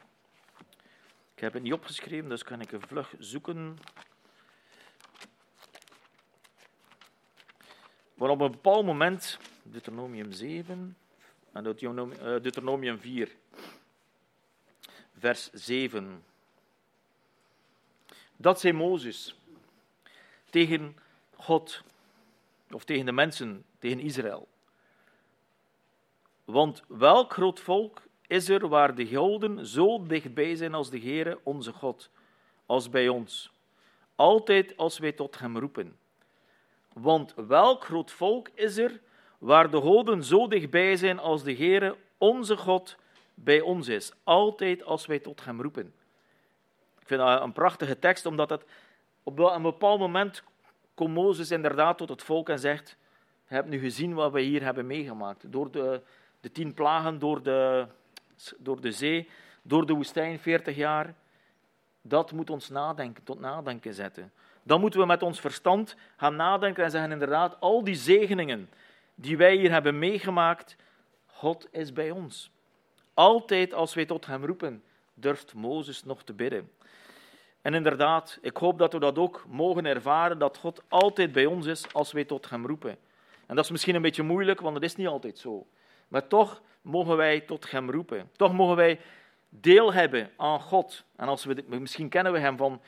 Ik 1.35 1.41
heb 1.41 1.53
het 1.53 1.63
niet 1.63 1.73
opgeschreven, 1.73 2.29
dus 2.29 2.43
kan 2.43 2.61
ik 2.61 2.73
een 2.73 2.87
vlug 2.87 3.15
zoeken. 3.19 3.79
Maar 8.15 8.29
op 8.29 8.41
een 8.41 8.51
bepaald 8.51 8.85
moment, 8.85 9.39
Deuteronomium 9.63 10.33
7 10.33 10.97
en 11.53 11.63
Deuteronomium 12.43 12.99
4, 12.99 13.29
eh, 13.29 13.35
vers 15.25 15.51
7. 15.53 16.25
Dat 18.37 18.61
zei 18.61 18.73
Mozes 18.73 19.35
tegen 20.51 20.97
God, 21.37 21.83
of 22.71 22.85
tegen 22.85 23.07
de 23.07 23.13
mensen, 23.13 23.65
tegen 23.79 24.01
Israël. 24.01 24.49
Want 26.45 26.83
welk 26.89 27.33
groot 27.33 27.61
volk 27.61 28.03
is 28.27 28.49
er 28.49 28.69
waar 28.69 28.95
de 28.95 29.07
goden 29.07 29.67
zo 29.67 30.07
dichtbij 30.07 30.55
zijn 30.55 30.75
als 30.75 30.91
de 30.91 31.01
Heere, 31.01 31.39
onze 31.43 31.73
God, 31.73 32.11
als 32.67 32.91
bij 32.91 33.09
ons, 33.09 33.51
altijd 34.15 34.77
als 34.77 34.99
wij 34.99 35.13
tot 35.13 35.39
hem 35.39 35.59
roepen. 35.59 35.97
Want 36.93 37.35
welk 37.35 37.85
groot 37.85 38.11
volk 38.11 38.49
is 38.55 38.77
er 38.77 39.01
waar 39.39 39.71
de 39.71 39.81
goden 39.81 40.25
zo 40.25 40.49
dichtbij 40.49 40.97
zijn 40.97 41.19
als 41.19 41.43
de 41.43 41.55
Heere, 41.55 41.97
onze 42.19 42.57
God, 42.57 42.97
bij 43.35 43.61
ons 43.61 43.89
is, 43.89 44.13
altijd 44.23 44.85
als 44.85 45.07
wij 45.07 45.19
tot 45.19 45.45
hem 45.45 45.63
roepen. 45.63 45.95
Ik 47.01 47.07
vind 47.07 47.21
dat 47.21 47.43
een 47.43 47.53
prachtige 47.53 47.99
tekst, 47.99 48.27
omdat 48.27 48.51
het 48.51 48.65
op 49.23 49.39
een 49.39 49.63
bepaald 49.63 49.99
moment 49.99 50.43
komt 50.95 51.15
Mozes 51.15 51.51
inderdaad 51.51 51.99
tot 51.99 52.09
het 52.09 52.23
volk 52.23 52.49
en 52.49 52.59
zegt, 52.59 52.97
je 53.49 53.55
hebt 53.55 53.69
nu 53.69 53.79
gezien 53.79 54.15
wat 54.15 54.33
we 54.33 54.41
hier 54.41 54.63
hebben 54.63 54.87
meegemaakt. 54.87 55.53
Door 55.53 55.71
de, 55.71 56.01
de 56.41 56.53
tien 56.53 56.75
plagen, 56.75 57.19
door 57.19 57.43
de, 57.43 57.87
door 58.59 58.81
de 58.81 58.93
zee, 58.93 59.29
door 59.63 59.87
de 59.87 59.93
woestijn, 59.93 60.39
40 60.39 60.77
jaar. 60.77 61.15
Dat 62.03 62.33
moet 62.33 62.51
ons 62.51 62.69
nadenken, 62.69 63.25
tot 63.25 63.41
nadenken 63.41 63.95
zetten. 63.95 64.33
Dan 64.63 64.81
moeten 64.81 65.01
we 65.01 65.07
met 65.07 65.23
ons 65.23 65.41
verstand 65.41 65.97
gaan 66.17 66.37
nadenken 66.37 66.85
en 66.85 66.91
zeggen 66.91 67.13
inderdaad, 67.13 67.61
al 67.61 67.85
die 67.85 67.95
zegeningen 67.95 68.69
die 69.15 69.37
wij 69.37 69.57
hier 69.57 69.71
hebben 69.71 69.99
meegemaakt, 69.99 70.77
God 71.27 71.69
is 71.71 71.93
bij 71.93 72.11
ons. 72.11 72.51
Altijd 73.15 73.75
als 73.75 73.95
wij 73.95 74.05
tot 74.05 74.27
hem 74.27 74.45
roepen, 74.45 74.83
durft 75.15 75.55
Mozes 75.55 76.05
nog 76.05 76.23
te 76.23 76.33
bidden. 76.33 76.71
En 77.63 77.75
inderdaad, 77.75 78.39
ik 78.41 78.57
hoop 78.57 78.79
dat 78.79 78.93
we 78.93 78.99
dat 78.99 79.19
ook 79.19 79.45
mogen 79.49 79.87
ervaren, 79.87 80.39
dat 80.39 80.57
God 80.57 80.83
altijd 80.89 81.33
bij 81.33 81.47
ons 81.47 81.67
is 81.67 81.93
als 81.93 82.13
wij 82.13 82.25
tot 82.25 82.51
hem 82.51 82.67
roepen. 82.67 82.99
En 83.47 83.57
dat 83.57 83.65
is 83.65 83.71
misschien 83.71 83.95
een 83.95 84.03
beetje 84.03 84.23
moeilijk, 84.23 84.61
want 84.61 84.75
het 84.75 84.85
is 84.85 84.97
niet 84.97 85.07
altijd 85.07 85.39
zo. 85.39 85.67
Maar 86.09 86.27
toch 86.27 86.63
mogen 86.83 87.17
wij 87.17 87.41
tot 87.41 87.71
hem 87.71 87.91
roepen. 87.91 88.31
Toch 88.37 88.53
mogen 88.53 88.77
wij 88.77 89.01
deel 89.49 89.93
hebben 89.93 90.31
aan 90.37 90.61
God. 90.61 91.05
En 91.17 91.29
als 91.29 91.45
we, 91.45 91.65
misschien 91.67 92.09
kennen 92.09 92.33
we 92.33 92.39
hem 92.39 92.57
van, 92.57 92.81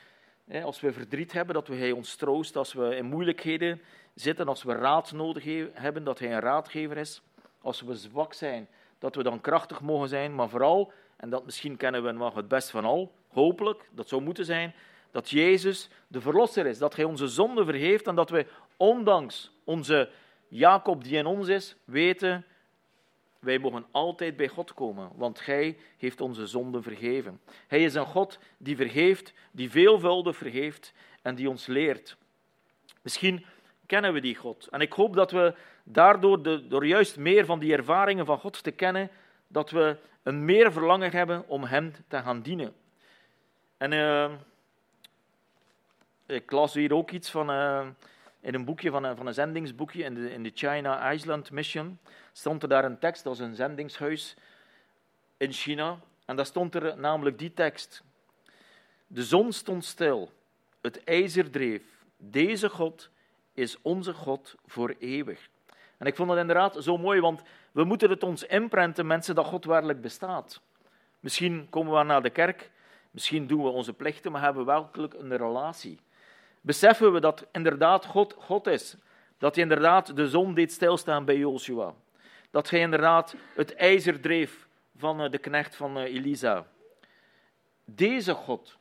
als 0.63 0.79
we 0.79 0.93
verdriet 0.93 1.31
hebben, 1.31 1.55
dat 1.55 1.67
hij 1.67 1.91
ons 1.91 2.15
troost. 2.15 2.55
Als 2.55 2.73
we 2.73 2.95
in 2.95 3.05
moeilijkheden 3.05 3.81
zitten, 4.13 4.47
als 4.47 4.63
we 4.63 4.73
raad 4.73 5.11
nodig 5.11 5.43
hebben, 5.73 6.03
dat 6.03 6.19
hij 6.19 6.33
een 6.33 6.39
raadgever 6.39 6.97
is. 6.97 7.21
Als 7.61 7.81
we 7.81 7.95
zwak 7.95 8.33
zijn, 8.33 8.67
dat 8.99 9.15
we 9.15 9.23
dan 9.23 9.41
krachtig 9.41 9.81
mogen 9.81 10.09
zijn. 10.09 10.35
Maar 10.35 10.49
vooral, 10.49 10.91
en 11.17 11.29
dat 11.29 11.45
misschien 11.45 11.77
kennen 11.77 12.03
we 12.03 12.11
nog 12.11 12.35
het 12.35 12.47
best 12.47 12.69
van 12.69 12.85
al, 12.85 13.11
hopelijk, 13.27 13.89
dat 13.91 14.07
zou 14.07 14.21
moeten 14.21 14.45
zijn, 14.45 14.73
dat 15.11 15.29
Jezus 15.29 15.89
de 16.07 16.21
Verlosser 16.21 16.65
is. 16.65 16.77
Dat 16.77 16.95
hij 16.95 17.05
onze 17.05 17.27
zonde 17.27 17.65
vergeeft 17.65 18.07
en 18.07 18.15
dat 18.15 18.29
wij, 18.29 18.47
ondanks 18.77 19.51
onze 19.63 20.09
Jacob 20.47 21.03
die 21.03 21.17
in 21.17 21.25
ons 21.25 21.47
is, 21.47 21.75
weten 21.83 22.45
wij 23.39 23.59
mogen 23.59 23.85
altijd 23.91 24.37
bij 24.37 24.47
God 24.47 24.73
komen, 24.73 25.11
want 25.15 25.45
Hij 25.45 25.77
heeft 25.97 26.21
onze 26.21 26.47
zonden 26.47 26.83
vergeven. 26.83 27.41
Hij 27.67 27.83
is 27.83 27.93
een 27.93 28.05
God 28.05 28.39
die 28.57 28.75
vergeeft, 28.75 29.33
die 29.51 29.71
veelvuldig 29.71 30.37
vergeeft 30.37 30.93
en 31.21 31.35
die 31.35 31.49
ons 31.49 31.65
leert. 31.65 32.17
Misschien 33.01 33.45
kennen 33.87 34.13
we 34.13 34.19
die 34.19 34.35
God. 34.35 34.67
En 34.67 34.81
ik 34.81 34.93
hoop 34.93 35.15
dat 35.15 35.31
we 35.31 35.53
daardoor, 35.83 36.43
de, 36.43 36.67
door 36.67 36.85
juist 36.85 37.17
meer 37.17 37.45
van 37.45 37.59
die 37.59 37.73
ervaringen 37.73 38.25
van 38.25 38.39
God 38.39 38.63
te 38.63 38.71
kennen, 38.71 39.09
dat 39.47 39.69
we 39.69 39.97
een 40.23 40.45
meer 40.45 40.71
verlangen 40.71 41.11
hebben 41.11 41.47
om 41.47 41.63
Hem 41.63 41.93
te 42.07 42.17
gaan 42.17 42.41
dienen. 42.41 42.73
En 43.77 43.91
uh, 43.91 44.31
ik 46.25 46.51
las 46.51 46.73
hier 46.73 46.93
ook 46.93 47.11
iets 47.11 47.29
van, 47.29 47.49
uh, 47.49 47.87
in 48.39 48.53
een 48.53 48.65
boekje 48.65 48.89
van 48.89 49.03
een, 49.03 49.15
van 49.15 49.27
een 49.27 49.33
zendingsboekje 49.33 50.03
in 50.03 50.13
de, 50.13 50.31
in 50.31 50.43
de 50.43 50.51
China 50.53 51.11
Island 51.11 51.51
Mission 51.51 51.99
stond 52.31 52.63
er 52.63 52.69
daar 52.69 52.85
een 52.85 52.99
tekst 52.99 53.25
als 53.25 53.39
een 53.39 53.55
zendingshuis 53.55 54.35
in 55.37 55.51
China. 55.51 55.99
En 56.25 56.35
daar 56.35 56.45
stond 56.45 56.75
er 56.75 56.97
namelijk 56.97 57.39
die 57.39 57.53
tekst. 57.53 58.03
De 59.07 59.23
zon 59.23 59.53
stond 59.53 59.85
stil, 59.85 60.31
het 60.81 61.03
ijzer 61.03 61.49
dreef. 61.49 61.83
Deze 62.17 62.69
God 62.69 63.09
is 63.57 63.77
onze 63.81 64.13
God 64.13 64.55
voor 64.65 64.95
eeuwig. 64.99 65.49
En 65.97 66.07
ik 66.07 66.15
vond 66.15 66.29
het 66.29 66.39
inderdaad 66.39 66.75
zo 66.79 66.97
mooi, 66.97 67.19
want 67.19 67.41
we 67.71 67.83
moeten 67.83 68.09
het 68.09 68.23
ons 68.23 68.43
inprenten, 68.43 69.07
mensen, 69.07 69.35
dat 69.35 69.45
God 69.45 69.65
werkelijk 69.65 70.01
bestaat. 70.01 70.61
Misschien 71.19 71.67
komen 71.69 71.97
we 71.97 72.03
naar 72.03 72.21
de 72.21 72.29
kerk, 72.29 72.71
misschien 73.11 73.47
doen 73.47 73.63
we 73.63 73.69
onze 73.69 73.93
plichten, 73.93 74.31
maar 74.31 74.41
hebben 74.41 74.65
we 74.65 74.71
werkelijk 74.71 75.13
een 75.13 75.37
relatie. 75.37 75.99
Beseffen 76.61 77.13
we 77.13 77.19
dat 77.19 77.47
inderdaad 77.51 78.05
God 78.05 78.35
God 78.39 78.67
is. 78.67 78.95
Dat 79.37 79.55
hij 79.55 79.63
inderdaad 79.63 80.15
de 80.15 80.29
zon 80.29 80.53
deed 80.53 80.71
stilstaan 80.71 81.25
bij 81.25 81.37
Joshua 81.37 81.93
dat 82.51 82.69
hij 82.69 82.79
inderdaad 82.79 83.35
het 83.55 83.75
ijzer 83.75 84.19
dreef 84.19 84.67
van 84.95 85.21
eh, 85.21 85.31
de 85.31 85.37
knecht 85.37 85.75
van 85.75 85.97
eh, 85.97 86.03
Elisa. 86.03 86.67
Deze 87.85 88.33
God, 88.33 88.77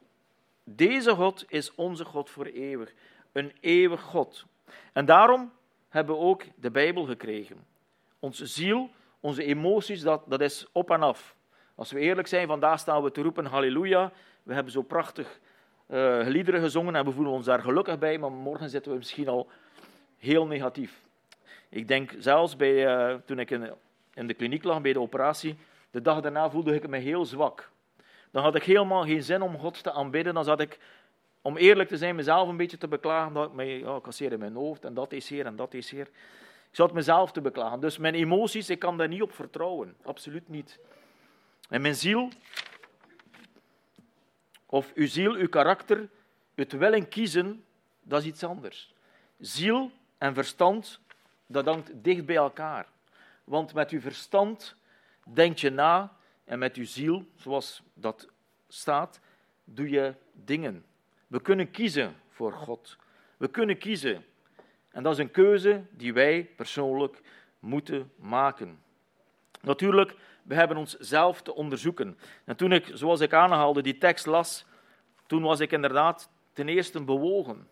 Deze 0.65 1.15
God 1.15 1.45
is 1.49 1.75
onze 1.75 2.05
God 2.05 2.31
voor 2.31 2.47
eeuwig. 2.47 2.93
Een 3.33 3.53
eeuwig 3.61 4.01
God. 4.01 4.45
En 4.93 5.05
daarom 5.05 5.53
hebben 5.89 6.15
we 6.15 6.21
ook 6.21 6.43
de 6.55 6.71
Bijbel 6.71 7.05
gekregen. 7.05 7.67
Onze 8.19 8.47
ziel, 8.47 8.91
onze 9.21 9.45
emoties, 9.45 10.01
dat, 10.01 10.23
dat 10.27 10.41
is 10.41 10.67
op 10.73 10.91
en 10.91 11.03
af. 11.03 11.37
Als 11.75 11.93
we 11.93 12.01
eerlijk 12.01 12.29
zijn, 12.29 12.47
vandaag 12.47 12.79
staan 12.79 13.03
we 13.03 13.11
te 13.11 13.23
roepen 13.23 13.45
halleluja. 13.45 14.13
We 14.43 14.55
hebben 14.55 14.73
zo 14.73 14.83
prachtig 14.83 15.41
uh, 15.89 16.27
liederen 16.27 16.61
gezongen 16.61 16.95
en 16.95 17.05
we 17.05 17.13
voelen 17.13 17.33
ons 17.33 17.47
daar 17.47 17.63
gelukkig 17.63 17.99
bij, 17.99 18.19
maar 18.19 18.33
morgen 18.33 18.71
zitten 18.71 18.93
we 18.93 18.99
misschien 18.99 19.29
al 19.29 19.49
heel 20.19 20.47
negatief. 20.47 21.03
Ik 21.69 21.89
denk 21.89 22.15
zelfs 22.19 22.57
bij, 22.57 23.09
uh, 23.11 23.17
toen 23.25 23.39
ik 23.39 23.51
in, 23.51 23.73
in 24.15 24.27
de 24.27 24.35
kliniek 24.35 24.65
lag 24.65 24.81
bij 24.81 24.93
de 24.93 25.01
operatie, 25.01 25.57
de 25.91 26.03
dag 26.03 26.21
daarna 26.21 26.51
voelde 26.51 26.75
ik 26.75 26.89
me 26.89 26.99
heel 26.99 27.25
zwak. 27.25 27.71
Dan 28.31 28.43
had 28.43 28.55
ik 28.55 28.63
helemaal 28.63 29.05
geen 29.05 29.23
zin 29.23 29.43
om 29.43 29.59
God 29.59 29.83
te 29.83 29.93
aanbidden. 29.93 30.35
Dan 30.35 30.45
zat 30.45 30.61
ik, 30.61 30.79
om 31.47 31.57
eerlijk 31.57 31.89
te 31.89 31.97
zijn, 31.97 32.17
mezelf 32.17 32.49
een 32.49 32.57
beetje 32.57 32.79
te 32.79 32.89
beklagen. 32.89 33.33
Dat 33.33 33.51
ik 33.59 33.81
ja, 33.81 33.99
kasseer 34.03 34.33
in 34.33 34.39
mijn 34.39 34.55
hoofd 34.55 34.85
en 34.85 34.95
dat 34.95 35.13
is 35.13 35.29
hier 35.29 35.47
en 35.47 35.57
dat 35.57 35.75
is 35.75 35.91
hier. 35.91 36.07
Ik 36.71 36.83
zat 36.83 36.93
mezelf 36.93 37.33
te 37.33 37.41
beklagen. 37.41 37.81
Dus 37.81 37.99
mijn 37.99 38.15
emoties, 38.15 38.71
ik 38.71 38.79
kan 38.79 38.97
daar 38.97 39.09
niet 39.09 39.23
op 39.23 39.33
vertrouwen. 39.33 39.97
Absoluut 40.03 40.49
niet. 40.49 40.79
En 41.69 41.81
mijn 41.81 41.95
ziel, 41.95 42.29
of 44.67 44.93
uw 44.95 45.07
ziel, 45.07 45.33
uw 45.33 45.49
karakter, 45.49 46.09
het 46.55 46.73
willen 46.73 47.09
kiezen, 47.09 47.65
dat 48.03 48.21
is 48.21 48.27
iets 48.27 48.45
anders. 48.45 48.95
Ziel 49.39 49.91
en 50.19 50.35
verstand, 50.35 51.01
dat 51.47 51.67
hangt 51.67 51.91
dicht 51.95 52.27
bij 52.27 52.37
elkaar. 52.37 52.87
Want 53.45 53.75
met 53.75 53.91
uw 53.91 54.01
verstand 54.01 54.77
denk 55.25 55.59
je 55.59 55.71
na 55.71 56.17
en 56.45 56.59
met 56.59 56.77
uw 56.77 56.87
ziel, 56.87 57.27
zoals 57.37 57.83
dat 57.95 58.29
staat, 58.69 59.21
doe 59.65 59.89
je 59.89 60.15
dingen. 60.33 60.85
We 61.27 61.41
kunnen 61.41 61.71
kiezen 61.71 62.17
voor 62.31 62.53
God. 62.53 62.97
We 63.37 63.49
kunnen 63.49 63.79
kiezen. 63.79 64.25
En 64.91 65.03
dat 65.03 65.13
is 65.13 65.19
een 65.19 65.31
keuze 65.31 65.85
die 65.91 66.13
wij 66.13 66.45
persoonlijk 66.45 67.21
moeten 67.59 68.13
maken. 68.17 68.83
Natuurlijk, 69.61 70.15
we 70.43 70.55
hebben 70.55 70.77
ons 70.77 70.97
zelf 70.99 71.43
te 71.43 71.55
onderzoeken. 71.55 72.19
En 72.45 72.57
toen 72.57 72.73
ik, 72.73 72.91
zoals 72.93 73.21
ik 73.21 73.33
aanhaalde, 73.33 73.83
die 73.83 73.99
tekst 73.99 74.27
las, 74.27 74.65
toen 75.27 75.43
was 75.43 75.61
ik 75.61 75.73
inderdaad 75.73 76.31
ten 76.53 76.69
eerste 76.69 77.03
bewogen. 77.03 77.69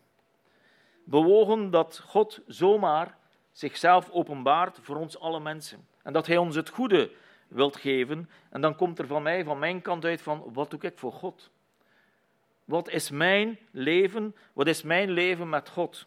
Bewogen 1.05 1.71
dat 1.71 2.03
God 2.07 2.41
zomaar 2.47 3.17
zichzelf 3.53 4.11
openbaart 4.11 4.79
voor 4.83 4.97
ons 4.97 5.19
alle 5.19 5.41
mensen. 5.41 5.87
En 6.03 6.13
dat 6.13 6.27
Hij 6.27 6.37
ons 6.37 6.57
het 6.57 6.69
goede 6.69 7.11
wilt 7.49 7.77
geven. 7.77 8.31
En 8.51 8.61
dan 8.61 8.77
komt 8.77 8.99
er 8.99 9.07
van 9.07 9.23
mij, 9.23 9.45
van 9.45 9.59
mijn 9.59 9.83
kant 9.83 10.05
uit, 10.05 10.23
van 10.23 10.51
wat 10.53 10.71
doe 10.71 10.81
ik 10.81 10.99
voor 10.99 11.13
God? 11.13 11.51
Wat 12.65 12.89
is 12.89 13.11
mijn 13.11 13.59
leven? 13.71 14.35
Wat 14.53 14.67
is 14.67 14.83
mijn 14.83 15.11
leven 15.11 15.49
met 15.49 15.69
God? 15.69 16.07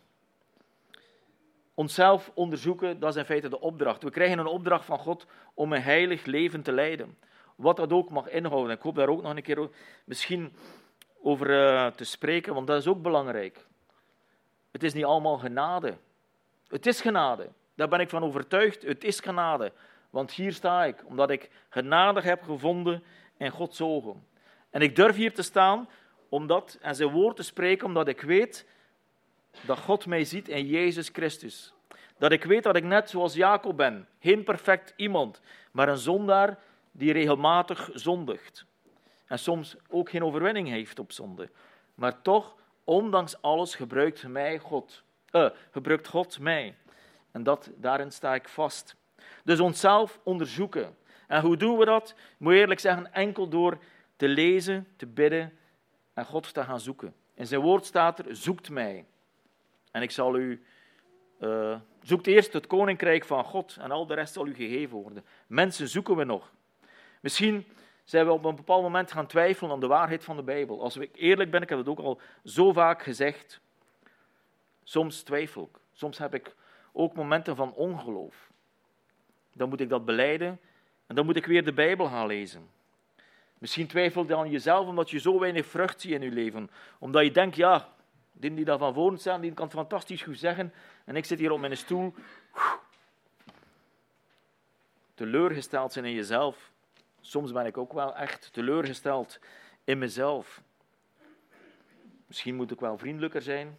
Onszelf 1.74 2.32
onderzoeken, 2.34 3.00
dat 3.00 3.10
is 3.10 3.16
in 3.16 3.26
feite 3.26 3.50
de 3.50 3.60
opdracht. 3.60 4.04
We 4.04 4.10
krijgen 4.10 4.40
een 4.40 4.46
opdracht 4.46 4.86
van 4.86 5.00
God 5.00 5.26
om 5.54 5.74
een 5.74 5.82
heilig 5.82 6.26
leven 6.26 6.62
te 6.62 6.72
leiden. 6.72 7.18
Wat 7.56 7.76
dat 7.76 7.92
ook 7.92 8.10
mag 8.10 8.30
inhouden. 8.30 8.76
Ik 8.76 8.82
hoop 8.82 8.96
daar 8.96 9.10
ook 9.10 9.22
nog 9.22 9.36
een 9.36 9.42
keer 9.42 9.70
misschien 10.04 10.54
over 11.22 11.50
uh, 11.50 11.88
te 11.88 12.04
spreken, 12.04 12.54
want 12.54 12.68
dat 12.68 12.80
is 12.80 12.88
ook 12.88 13.02
belangrijk. 13.02 13.66
Het 14.72 14.84
is 14.84 14.94
niet 14.94 15.06
allemaal 15.06 15.38
genade. 15.38 15.98
Het 16.68 16.86
is 16.86 17.02
genade. 17.02 17.50
Daar 17.76 17.88
ben 17.88 18.00
ik 18.00 18.10
van 18.10 18.24
overtuigd. 18.24 18.82
Het 18.82 19.04
is 19.04 19.20
genade. 19.20 19.72
Want 20.10 20.32
hier 20.32 20.54
sta 20.54 20.86
ik, 20.86 21.04
omdat 21.06 21.30
ik 21.30 21.50
genade 21.70 22.22
heb 22.22 22.44
gevonden 22.44 23.04
in 23.38 23.52
Gods 23.52 23.82
ogen. 23.82 24.28
En 24.70 24.82
ik 24.82 24.96
durf 24.96 25.16
hier 25.16 25.34
te 25.34 25.42
staan 25.42 25.90
omdat, 26.30 26.78
en 26.82 26.96
zijn 26.96 27.10
woord 27.10 27.36
te 27.36 27.44
spreken, 27.44 27.86
omdat 27.88 28.08
ik 28.08 28.22
weet 28.22 28.66
dat 29.66 29.80
God 29.80 30.06
mij 30.06 30.24
ziet 30.24 30.48
in 30.48 30.66
Jezus 30.66 31.10
Christus. 31.14 31.74
Dat 32.18 32.32
ik 32.32 32.44
weet 32.44 32.64
dat 32.64 32.76
ik 32.76 32.84
net 32.84 33.10
zoals 33.10 33.34
Jacob 33.34 33.78
ben, 33.78 34.08
geen 34.20 34.44
perfect 34.44 34.94
iemand, 34.96 35.42
maar 35.72 35.90
een 35.90 35.98
zondaar 35.98 36.60
die 36.92 37.14
regelmatig 37.14 37.90
zondigt. 37.94 38.66
En 39.26 39.40
soms 39.40 39.76
ook 39.90 40.10
geen 40.10 40.24
overwinning 40.24 40.68
heeft 40.68 41.00
op 41.00 41.12
zonde. 41.12 41.50
Maar 41.96 42.22
toch, 42.22 42.56
ondanks 42.84 43.42
alles, 43.42 43.76
gebruikt 43.76 44.28
mij 44.28 44.60
God. 44.60 45.04
Uh, 45.32 45.50
gebruikt 45.72 46.08
God 46.08 46.40
mij. 46.40 46.76
En 47.32 47.44
dat, 47.44 47.70
daarin 47.76 48.12
sta 48.12 48.36
ik 48.36 48.50
vast. 48.50 48.96
Dus 49.44 49.60
onszelf 49.60 50.20
onderzoeken. 50.24 50.96
En 51.28 51.42
hoe 51.42 51.58
doen 51.58 51.78
we 51.78 51.86
dat? 51.86 52.10
Ik 52.10 52.36
moet 52.38 52.54
eerlijk 52.54 52.80
zeggen, 52.80 53.14
enkel 53.14 53.48
door 53.48 53.78
te 54.16 54.28
lezen, 54.28 54.88
te 54.96 55.06
bidden 55.06 55.58
en 56.18 56.26
God 56.26 56.54
te 56.54 56.64
gaan 56.64 56.80
zoeken. 56.80 57.16
In 57.34 57.48
zijn 57.48 57.62
woord 57.62 57.86
staat 57.86 58.20
er, 58.20 58.36
zoekt 58.36 58.70
mij. 58.70 59.06
En 59.92 60.02
ik 60.02 60.12
zal 60.12 60.38
u, 60.38 60.64
uh, 61.40 61.80
zoekt 62.02 62.28
eerst 62.28 62.54
het 62.54 62.68
koninkrijk 62.68 63.26
van 63.26 63.44
God 63.44 63.78
en 63.80 63.92
al 63.92 64.06
de 64.06 64.14
rest 64.14 64.34
zal 64.34 64.48
u 64.48 64.54
gegeven 64.54 64.98
worden. 64.98 65.26
Mensen 65.48 65.88
zoeken 65.88 66.16
we 66.16 66.24
nog. 66.24 66.52
Misschien 67.22 67.66
zijn 68.04 68.26
we 68.26 68.32
op 68.32 68.46
een 68.46 68.56
bepaald 68.56 68.82
moment 68.82 69.12
gaan 69.12 69.28
twijfelen 69.28 69.72
aan 69.72 69.80
de 69.80 69.88
waarheid 69.88 70.24
van 70.24 70.36
de 70.36 70.44
Bijbel. 70.44 70.82
Als 70.82 70.98
ik 70.98 71.16
eerlijk 71.16 71.52
ben, 71.52 71.62
ik 71.62 71.70
heb 71.70 71.78
het 71.78 71.88
ook 71.88 72.00
al 72.00 72.20
zo 72.44 72.74
vaak 72.74 73.04
gezegd. 73.04 73.62
Soms 74.84 75.22
twijfel 75.22 75.70
ik. 75.74 75.80
Soms 75.92 76.18
heb 76.18 76.34
ik 76.34 76.56
ook 76.92 77.16
momenten 77.16 77.56
van 77.56 77.74
ongeloof. 77.74 78.52
Dan 79.54 79.70
moet 79.70 79.82
ik 79.82 79.90
dat 79.90 80.06
beleiden 80.06 80.60
en 81.08 81.16
dan 81.16 81.26
moet 81.26 81.36
ik 81.36 81.46
weer 81.46 81.66
de 81.66 81.74
Bijbel 81.74 82.06
gaan 82.06 82.28
lezen. 82.28 82.77
Misschien 83.58 83.88
twijfel 83.88 84.28
je 84.28 84.36
aan 84.36 84.50
jezelf 84.50 84.88
omdat 84.88 85.10
je 85.10 85.20
zo 85.20 85.40
weinig 85.40 85.66
vrucht 85.66 86.02
ziet 86.02 86.12
in 86.12 86.22
je 86.22 86.32
leven. 86.32 86.70
Omdat 87.00 87.24
je 87.24 87.32
denkt, 87.32 87.56
ja, 87.56 87.90
die 88.32 88.54
die 88.54 88.66
daar 88.66 88.78
van 88.78 88.94
voren 88.94 89.18
staan, 89.18 89.42
die 89.42 89.54
kan 89.54 89.66
het 89.66 89.74
fantastisch 89.74 90.22
goed 90.22 90.40
zeggen. 90.40 90.74
En 91.06 91.16
ik 91.16 91.26
zit 91.26 91.40
hier 91.40 91.52
op 91.52 91.60
mijn 91.60 91.78
stoel. 91.78 92.14
Teleurgesteld 95.14 95.94
zijn 95.94 96.06
in 96.06 96.14
jezelf. 96.14 96.72
Soms 97.22 97.52
ben 97.52 97.66
ik 97.66 97.78
ook 97.78 97.94
wel 97.94 98.16
echt 98.16 98.54
teleurgesteld 98.54 99.40
in 99.84 99.98
mezelf. 99.98 100.62
Misschien 102.26 102.56
moet 102.56 102.72
ik 102.72 102.80
wel 102.80 102.98
vriendelijker 102.98 103.42
zijn. 103.42 103.78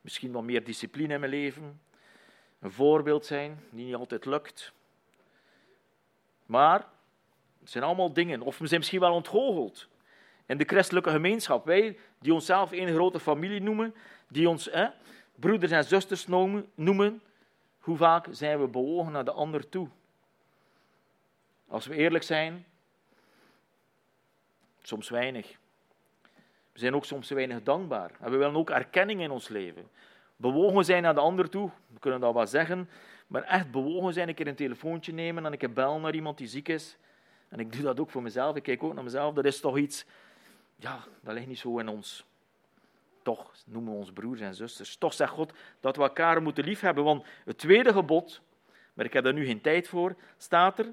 Misschien 0.00 0.32
wat 0.32 0.42
meer 0.42 0.64
discipline 0.64 1.14
in 1.14 1.20
mijn 1.20 1.32
leven. 1.32 1.80
Een 2.60 2.72
voorbeeld 2.72 3.26
zijn, 3.26 3.64
die 3.70 3.84
niet 3.84 3.94
altijd 3.94 4.24
lukt. 4.24 4.72
Maar 6.46 6.86
het 7.64 7.72
zijn 7.72 7.84
allemaal 7.84 8.12
dingen. 8.12 8.40
Of 8.40 8.58
we 8.58 8.66
zijn 8.66 8.80
misschien 8.80 9.00
wel 9.00 9.14
ontgoocheld. 9.14 9.88
In 10.46 10.58
de 10.58 10.64
christelijke 10.64 11.10
gemeenschap. 11.10 11.64
Wij 11.64 11.98
die 12.18 12.34
onszelf 12.34 12.72
een 12.72 12.94
grote 12.94 13.20
familie 13.20 13.60
noemen. 13.60 13.94
Die 14.28 14.48
ons 14.48 14.70
broeders 15.34 15.72
en 15.72 15.84
zusters 15.84 16.26
noemen. 16.74 17.22
Hoe 17.78 17.96
vaak 17.96 18.26
zijn 18.30 18.60
we 18.60 18.66
bewogen 18.66 19.12
naar 19.12 19.24
de 19.24 19.32
ander 19.32 19.68
toe? 19.68 19.88
Als 21.68 21.86
we 21.86 21.94
eerlijk 21.94 22.24
zijn, 22.24 22.64
soms 24.82 25.08
weinig. 25.08 25.56
We 26.72 26.78
zijn 26.78 26.94
ook 26.94 27.04
soms 27.04 27.30
weinig 27.30 27.62
dankbaar. 27.62 28.10
En 28.20 28.30
we 28.30 28.36
willen 28.36 28.56
ook 28.56 28.70
erkenning 28.70 29.20
in 29.20 29.30
ons 29.30 29.48
leven. 29.48 29.88
Bewogen 30.36 30.84
zijn 30.84 31.02
naar 31.02 31.14
de 31.14 31.20
ander 31.20 31.48
toe, 31.48 31.70
we 31.86 31.98
kunnen 31.98 32.20
dat 32.20 32.34
wel 32.34 32.46
zeggen. 32.46 32.88
Maar 33.26 33.42
echt 33.42 33.70
bewogen 33.70 34.12
zijn, 34.12 34.28
een 34.28 34.34
keer 34.34 34.46
een 34.46 34.54
telefoontje 34.54 35.12
nemen 35.12 35.46
en 35.46 35.52
een 35.52 35.58
keer 35.58 35.72
bellen 35.72 36.00
naar 36.00 36.14
iemand 36.14 36.38
die 36.38 36.46
ziek 36.46 36.68
is. 36.68 36.96
En 37.54 37.60
ik 37.60 37.72
doe 37.72 37.82
dat 37.82 38.00
ook 38.00 38.10
voor 38.10 38.22
mezelf, 38.22 38.56
ik 38.56 38.62
kijk 38.62 38.82
ook 38.82 38.94
naar 38.94 39.04
mezelf. 39.04 39.34
Dat 39.34 39.44
is 39.44 39.60
toch 39.60 39.78
iets, 39.78 40.04
ja, 40.76 41.04
dat 41.20 41.34
ligt 41.34 41.46
niet 41.46 41.58
zo 41.58 41.78
in 41.78 41.88
ons. 41.88 42.24
Toch 43.22 43.52
noemen 43.66 43.92
we 43.92 43.98
ons 43.98 44.12
broers 44.12 44.40
en 44.40 44.54
zusters. 44.54 44.96
Toch 44.96 45.12
zegt 45.12 45.32
God 45.32 45.52
dat 45.80 45.96
we 45.96 46.02
elkaar 46.02 46.42
moeten 46.42 46.64
liefhebben. 46.64 47.04
Want 47.04 47.24
het 47.44 47.58
tweede 47.58 47.92
gebod, 47.92 48.40
maar 48.94 49.04
ik 49.04 49.12
heb 49.12 49.24
daar 49.24 49.32
nu 49.32 49.44
geen 49.44 49.60
tijd 49.60 49.88
voor, 49.88 50.16
staat 50.36 50.78
er. 50.78 50.92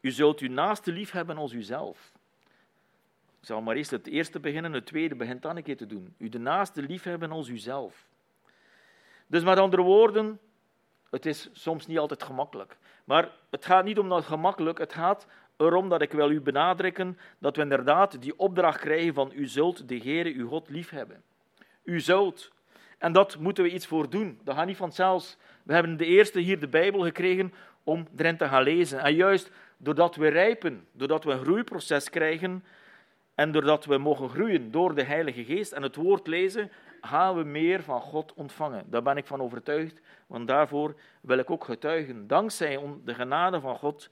U 0.00 0.10
zult 0.10 0.40
uw 0.40 0.50
naaste 0.50 0.92
lief 0.92 1.10
hebben 1.10 1.36
als 1.36 1.52
uzelf. 1.52 2.12
Ik 3.40 3.46
zal 3.46 3.60
maar 3.60 3.76
eerst 3.76 3.90
het 3.90 4.06
eerste 4.06 4.40
beginnen, 4.40 4.72
het 4.72 4.86
tweede 4.86 5.14
begint 5.14 5.42
dan 5.42 5.56
een 5.56 5.62
keer 5.62 5.76
te 5.76 5.86
doen. 5.86 6.14
U 6.18 6.28
de 6.28 6.38
naaste 6.38 6.82
lief 6.82 7.02
hebben 7.02 7.30
als 7.30 7.48
uzelf. 7.48 8.06
Dus 9.26 9.42
met 9.42 9.58
andere 9.58 9.82
woorden, 9.82 10.40
het 11.10 11.26
is 11.26 11.48
soms 11.52 11.86
niet 11.86 11.98
altijd 11.98 12.22
gemakkelijk. 12.22 12.76
Maar 13.04 13.30
het 13.50 13.64
gaat 13.64 13.84
niet 13.84 13.98
om 13.98 14.08
dat 14.08 14.24
gemakkelijk, 14.24 14.78
het 14.78 14.92
gaat 14.92 15.26
erom 15.60 15.88
dat 15.88 16.02
ik 16.02 16.12
wil 16.12 16.30
u 16.30 16.40
benadrukken 16.40 17.18
dat 17.38 17.56
we 17.56 17.62
inderdaad 17.62 18.22
die 18.22 18.38
opdracht 18.38 18.80
krijgen 18.80 19.14
van 19.14 19.32
u 19.34 19.46
zult 19.46 19.88
de 19.88 19.96
Heere, 19.96 20.34
uw 20.34 20.48
God, 20.48 20.68
lief 20.68 20.90
hebben. 20.90 21.22
U 21.82 22.00
zult. 22.00 22.52
En 22.98 23.12
dat 23.12 23.38
moeten 23.38 23.64
we 23.64 23.70
iets 23.70 23.86
voor 23.86 24.10
doen. 24.10 24.38
Dat 24.44 24.56
gaat 24.56 24.66
niet 24.66 24.76
vanzelfs. 24.76 25.36
We 25.62 25.72
hebben 25.72 25.96
de 25.96 26.04
eerste 26.04 26.40
hier 26.40 26.60
de 26.60 26.68
Bijbel 26.68 27.00
gekregen 27.00 27.52
om 27.84 28.06
erin 28.16 28.36
te 28.36 28.48
gaan 28.48 28.62
lezen. 28.62 29.00
En 29.00 29.14
juist 29.14 29.50
doordat 29.76 30.16
we 30.16 30.28
rijpen, 30.28 30.86
doordat 30.92 31.24
we 31.24 31.30
een 31.30 31.40
groeiproces 31.40 32.10
krijgen 32.10 32.64
en 33.34 33.52
doordat 33.52 33.84
we 33.84 33.98
mogen 33.98 34.28
groeien 34.28 34.70
door 34.70 34.94
de 34.94 35.02
Heilige 35.02 35.44
Geest 35.44 35.72
en 35.72 35.82
het 35.82 35.96
woord 35.96 36.26
lezen, 36.26 36.70
gaan 37.00 37.36
we 37.36 37.44
meer 37.44 37.82
van 37.82 38.00
God 38.00 38.32
ontvangen. 38.34 38.84
Daar 38.86 39.02
ben 39.02 39.16
ik 39.16 39.26
van 39.26 39.40
overtuigd, 39.40 40.00
want 40.26 40.48
daarvoor 40.48 40.94
wil 41.20 41.38
ik 41.38 41.50
ook 41.50 41.64
getuigen. 41.64 42.26
Dankzij 42.26 42.80
de 43.04 43.14
genade 43.14 43.60
van 43.60 43.76
God 43.76 44.10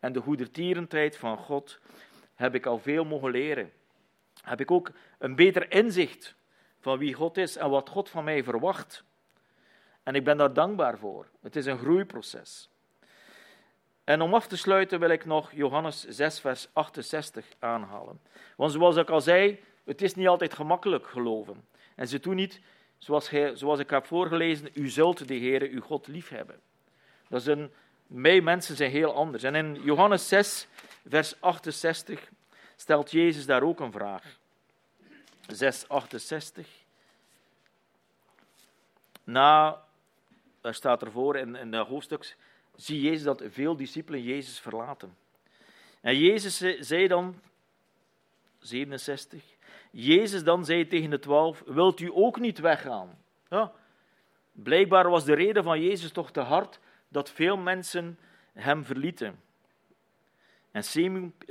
en 0.00 0.12
de 0.12 0.20
goedertierenheid 0.20 1.16
van 1.16 1.36
God 1.36 1.80
heb 2.34 2.54
ik 2.54 2.66
al 2.66 2.78
veel 2.78 3.04
mogen 3.04 3.30
leren. 3.30 3.72
heb 4.42 4.60
ik 4.60 4.70
ook 4.70 4.90
een 5.18 5.34
beter 5.34 5.72
inzicht 5.72 6.34
van 6.78 6.98
wie 6.98 7.14
God 7.14 7.36
is 7.36 7.56
en 7.56 7.70
wat 7.70 7.88
God 7.88 8.08
van 8.08 8.24
mij 8.24 8.44
verwacht. 8.44 9.04
En 10.02 10.14
ik 10.14 10.24
ben 10.24 10.36
daar 10.36 10.52
dankbaar 10.52 10.98
voor. 10.98 11.26
Het 11.40 11.56
is 11.56 11.66
een 11.66 11.78
groeiproces. 11.78 12.70
En 14.04 14.20
om 14.20 14.34
af 14.34 14.46
te 14.46 14.56
sluiten 14.56 15.00
wil 15.00 15.10
ik 15.10 15.24
nog 15.24 15.52
Johannes 15.52 16.08
6, 16.08 16.40
vers 16.40 16.68
68 16.72 17.46
aanhalen. 17.58 18.20
Want 18.56 18.72
zoals 18.72 18.96
ik 18.96 19.10
al 19.10 19.20
zei, 19.20 19.60
het 19.84 20.02
is 20.02 20.14
niet 20.14 20.28
altijd 20.28 20.54
gemakkelijk 20.54 21.06
geloven. 21.06 21.68
En 21.94 22.08
ze 22.08 22.20
doen 22.20 22.34
niet, 22.34 22.60
zoals, 22.98 23.30
hij, 23.30 23.56
zoals 23.56 23.78
ik 23.78 23.90
heb 23.90 24.06
voorgelezen, 24.06 24.68
u 24.72 24.88
zult 24.88 25.28
de 25.28 25.38
Heere, 25.38 25.68
uw 25.68 25.80
God, 25.80 26.06
liefhebben. 26.06 26.60
Dat 27.28 27.40
is 27.40 27.46
een, 27.46 27.72
wij 28.10 28.40
mensen 28.40 28.76
zijn 28.76 28.90
heel 28.90 29.14
anders. 29.14 29.42
En 29.42 29.54
in 29.54 29.82
Johannes 29.82 30.28
6, 30.28 30.66
vers 31.06 31.40
68 31.40 32.30
stelt 32.76 33.10
Jezus 33.10 33.46
daar 33.46 33.62
ook 33.62 33.80
een 33.80 33.92
vraag. 33.92 34.38
6, 35.46 35.88
68. 35.88 36.68
Na, 39.24 39.82
daar 40.60 40.74
staat 40.74 41.02
ervoor 41.02 41.36
in, 41.36 41.56
in 41.56 41.70
de 41.70 41.76
hoofdstuk, 41.76 42.36
zie 42.76 43.00
Jezus 43.00 43.22
dat 43.22 43.42
veel 43.46 43.76
discipelen 43.76 44.22
Jezus 44.22 44.60
verlaten. 44.60 45.16
En 46.00 46.18
Jezus 46.18 46.56
zei 46.86 47.06
dan, 47.06 47.40
67, 48.58 49.42
Jezus 49.90 50.44
dan 50.44 50.64
zei 50.64 50.86
tegen 50.86 51.10
de 51.10 51.18
twaalf, 51.18 51.62
wilt 51.66 52.00
u 52.00 52.10
ook 52.14 52.38
niet 52.38 52.58
weggaan? 52.58 53.18
Ja, 53.48 53.72
blijkbaar 54.52 55.10
was 55.10 55.24
de 55.24 55.34
reden 55.34 55.64
van 55.64 55.80
Jezus 55.80 56.12
toch 56.12 56.30
te 56.30 56.40
hard 56.40 56.80
dat 57.10 57.30
veel 57.30 57.56
mensen 57.56 58.18
hem 58.52 58.84
verlieten. 58.84 59.40
En 60.70 60.84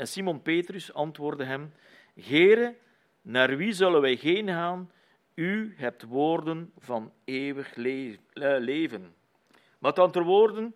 Simon, 0.07 0.41
Petrus 0.41 0.93
antwoordde 0.93 1.43
hem, 1.43 1.73
Heere, 2.13 2.75
naar 3.21 3.57
wie 3.57 3.73
zullen 3.73 4.01
wij 4.01 4.17
heen 4.21 4.47
gaan? 4.47 4.91
U 5.33 5.73
hebt 5.77 6.03
woorden 6.03 6.71
van 6.77 7.11
eeuwig 7.23 7.75
le 7.75 8.17
leven. 8.59 9.13
Met 9.77 9.99
andere 9.99 10.25
woorden, 10.25 10.73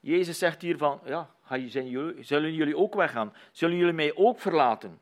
Jezus 0.00 0.38
zegt 0.38 0.62
hier 0.62 0.76
van, 0.76 1.00
ja, 1.04 1.30
zullen 2.20 2.54
jullie 2.54 2.76
ook 2.76 2.94
weggaan? 2.94 3.32
Zullen 3.52 3.76
jullie 3.76 3.92
mij 3.92 4.16
ook 4.16 4.40
verlaten? 4.40 4.98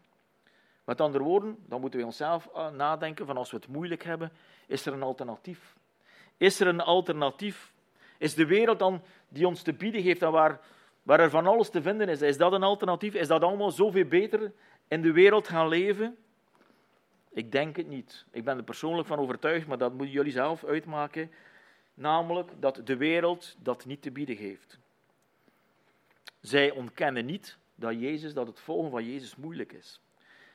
Met 0.84 1.00
andere 1.00 1.24
woorden, 1.24 1.58
dan 1.66 1.80
moeten 1.80 2.00
we 2.00 2.06
onszelf 2.06 2.48
eh, 2.54 2.70
nadenken 2.70 3.26
van 3.26 3.36
als 3.36 3.50
we 3.50 3.56
het 3.56 3.68
moeilijk 3.68 4.04
hebben, 4.04 4.32
is 4.66 4.86
er 4.86 4.92
een 4.92 5.02
alternatief? 5.02 5.76
Is 6.36 6.60
er 6.60 6.66
een 6.66 6.80
alternatief? 6.80 7.72
Is 8.18 8.34
de 8.34 8.46
wereld 8.46 8.78
dan 8.78 9.02
die 9.28 9.46
ons 9.46 9.62
te 9.62 9.72
bieden 9.72 10.02
heeft 10.02 10.22
en 10.22 10.30
waar, 10.30 10.60
waar 11.02 11.20
er 11.20 11.30
van 11.30 11.46
alles 11.46 11.70
te 11.70 11.82
vinden 11.82 12.08
is, 12.08 12.22
is 12.22 12.36
dat 12.36 12.52
een 12.52 12.62
alternatief? 12.62 13.14
Is 13.14 13.28
dat 13.28 13.42
allemaal 13.42 13.70
zoveel 13.70 14.04
beter 14.04 14.52
in 14.88 15.02
de 15.02 15.12
wereld 15.12 15.48
gaan 15.48 15.68
leven? 15.68 16.16
Ik 17.32 17.52
denk 17.52 17.76
het 17.76 17.88
niet. 17.88 18.24
Ik 18.30 18.44
ben 18.44 18.56
er 18.56 18.62
persoonlijk 18.62 19.08
van 19.08 19.18
overtuigd, 19.18 19.66
maar 19.66 19.78
dat 19.78 19.92
moeten 19.92 20.14
jullie 20.14 20.32
zelf 20.32 20.64
uitmaken. 20.64 21.30
Namelijk 21.94 22.50
dat 22.60 22.80
de 22.84 22.96
wereld 22.96 23.56
dat 23.58 23.84
niet 23.84 24.02
te 24.02 24.10
bieden 24.10 24.36
heeft. 24.36 24.78
Zij 26.40 26.70
ontkennen 26.70 27.24
niet 27.24 27.58
dat, 27.74 28.00
Jezus, 28.00 28.34
dat 28.34 28.46
het 28.46 28.60
volgen 28.60 28.90
van 28.90 29.04
Jezus 29.04 29.36
moeilijk 29.36 29.72
is. 29.72 30.00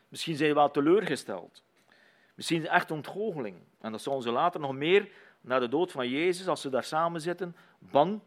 Misschien 0.07 0.35
zijn 0.35 0.49
ze 0.49 0.55
wel 0.55 0.71
teleurgesteld. 0.71 1.63
Misschien 2.35 2.67
echt 2.67 2.91
ontgoocheling. 2.91 3.55
En 3.79 3.91
dat 3.91 4.01
zullen 4.01 4.21
ze 4.21 4.31
later 4.31 4.59
nog 4.59 4.73
meer, 4.73 5.09
na 5.41 5.59
de 5.59 5.67
dood 5.67 5.91
van 5.91 6.09
Jezus, 6.09 6.47
als 6.47 6.61
ze 6.61 6.69
daar 6.69 6.83
samen 6.83 7.21
zitten, 7.21 7.55
bang, 7.79 8.19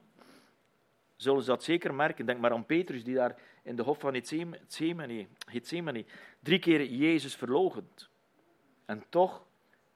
zullen 1.17 1.43
ze 1.43 1.51
dat 1.51 1.65
zeker 1.65 1.95
merken. 1.95 2.27
Denk 2.27 2.41
maar 2.41 2.53
aan 2.53 2.67
Petrus, 2.67 3.05
die 3.05 3.15
daar 3.15 3.37
in 3.63 3.77
de 3.77 3.83
hof 3.83 3.99
van 3.99 4.15
Gethsemane, 5.47 6.05
drie 6.41 6.59
keer 6.59 6.85
Jezus 6.85 7.35
verlogend. 7.35 8.09
En 8.85 9.05
toch 9.09 9.45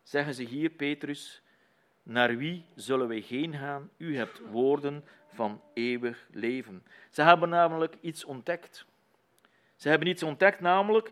zeggen 0.02 0.34
ze 0.34 0.42
hier, 0.42 0.70
Petrus, 0.70 1.42
naar 2.02 2.36
wie 2.36 2.64
zullen 2.74 3.08
wij 3.08 3.24
heen 3.28 3.54
gaan? 3.54 3.90
U 3.96 4.16
hebt 4.16 4.40
woorden 4.50 5.04
van 5.28 5.60
eeuwig 5.74 6.26
leven. 6.30 6.82
Ze 7.10 7.22
hebben 7.22 7.48
namelijk 7.48 7.96
iets 8.00 8.24
ontdekt. 8.24 8.86
Ze 9.76 9.88
hebben 9.88 10.08
iets 10.08 10.22
ontdekt, 10.22 10.60
namelijk, 10.60 11.10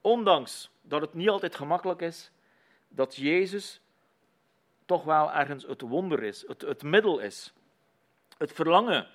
ondanks 0.00 0.70
dat 0.82 1.00
het 1.00 1.14
niet 1.14 1.28
altijd 1.28 1.54
gemakkelijk 1.54 2.00
is, 2.00 2.30
dat 2.88 3.16
Jezus 3.16 3.80
toch 4.86 5.04
wel 5.04 5.32
ergens 5.32 5.66
het 5.66 5.80
wonder 5.80 6.22
is, 6.22 6.44
het, 6.46 6.62
het 6.62 6.82
middel 6.82 7.18
is. 7.18 7.52
Het 8.38 8.52
verlangen 8.52 9.08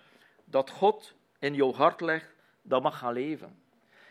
dat 0.54 0.70
God 0.70 1.14
in 1.40 1.54
jouw 1.54 1.74
hart 1.74 2.02
legt, 2.02 2.36
dat 2.62 2.84
mag 2.84 2.98
gaan 2.98 3.14
leven. 3.14 3.60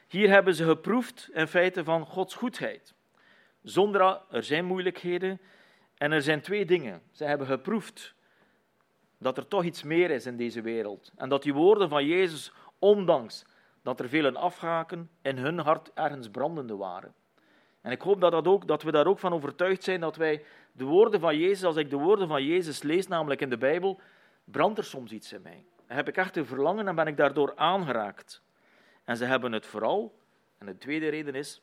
Hier 0.09 0.29
hebben 0.29 0.55
ze 0.55 0.65
geproefd 0.65 1.29
in 1.33 1.47
feite 1.47 1.85
van 1.85 2.07
Gods 2.07 2.35
goedheid. 2.35 2.95
Zonder, 3.63 4.21
er 4.31 4.43
zijn 4.43 4.65
moeilijkheden 4.65 5.41
en 5.95 6.13
er 6.13 6.23
zijn 6.23 6.41
twee 6.41 6.65
dingen. 6.65 7.03
Ze 7.11 7.25
hebben 7.25 7.47
geproefd 7.47 8.15
dat 9.19 9.37
er 9.37 9.49
toch 9.49 9.65
iets 9.65 9.83
meer 9.83 10.11
is 10.11 10.27
in 10.27 10.37
deze 10.37 10.61
wereld. 10.61 11.13
En 11.17 11.29
dat 11.29 11.43
die 11.43 11.55
woorden 11.55 11.89
van 11.89 12.07
Jezus, 12.07 12.53
ondanks 12.79 13.45
dat 13.83 14.01
er 14.01 14.09
velen 14.09 14.37
afhaken, 14.37 15.11
in 15.21 15.39
hun 15.39 15.59
hart 15.59 15.91
ergens 15.95 16.31
brandende 16.31 16.77
waren. 16.77 17.15
En 17.81 17.91
ik 17.91 18.01
hoop 18.01 18.21
dat, 18.21 18.33
dat, 18.33 18.47
ook, 18.47 18.67
dat 18.67 18.83
we 18.83 18.91
daar 18.91 19.07
ook 19.07 19.19
van 19.19 19.33
overtuigd 19.33 19.83
zijn 19.83 20.01
dat 20.01 20.17
wij 20.17 20.45
de 20.73 20.85
woorden 20.85 21.21
van 21.21 21.39
Jezus, 21.39 21.65
als 21.65 21.77
ik 21.77 21.91
de 21.91 21.97
woorden 21.97 22.29
van 22.29 22.45
Jezus 22.45 22.83
lees, 22.83 23.07
namelijk 23.07 23.41
in 23.41 23.51
de 23.51 23.59
Bijbel, 23.59 24.01
brandt 24.45 24.79
er 24.79 24.85
soms 24.85 25.13
iets 25.13 25.33
in 25.33 25.43
mij. 25.43 25.65
Heb 25.93 26.09
ik 26.09 26.17
echt 26.17 26.37
een 26.37 26.47
verlangen 26.47 26.89
en 26.89 26.95
ben 26.95 27.07
ik 27.07 27.17
daardoor 27.17 27.53
aangeraakt. 27.57 28.43
En 29.05 29.17
ze 29.17 29.25
hebben 29.25 29.53
het 29.53 29.67
vooral, 29.67 30.19
en 30.59 30.67
de 30.67 30.79
tweede 30.79 31.09
reden 31.09 31.35
is, 31.35 31.63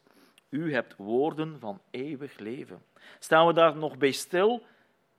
u 0.50 0.74
hebt 0.74 0.96
woorden 0.98 1.60
van 1.60 1.82
eeuwig 1.92 2.40
leven. 2.40 2.84
Staan 3.20 3.48
we 3.48 3.54
daar 3.54 3.76
nog 3.76 3.98
bij 3.98 4.12
stil? 4.12 4.66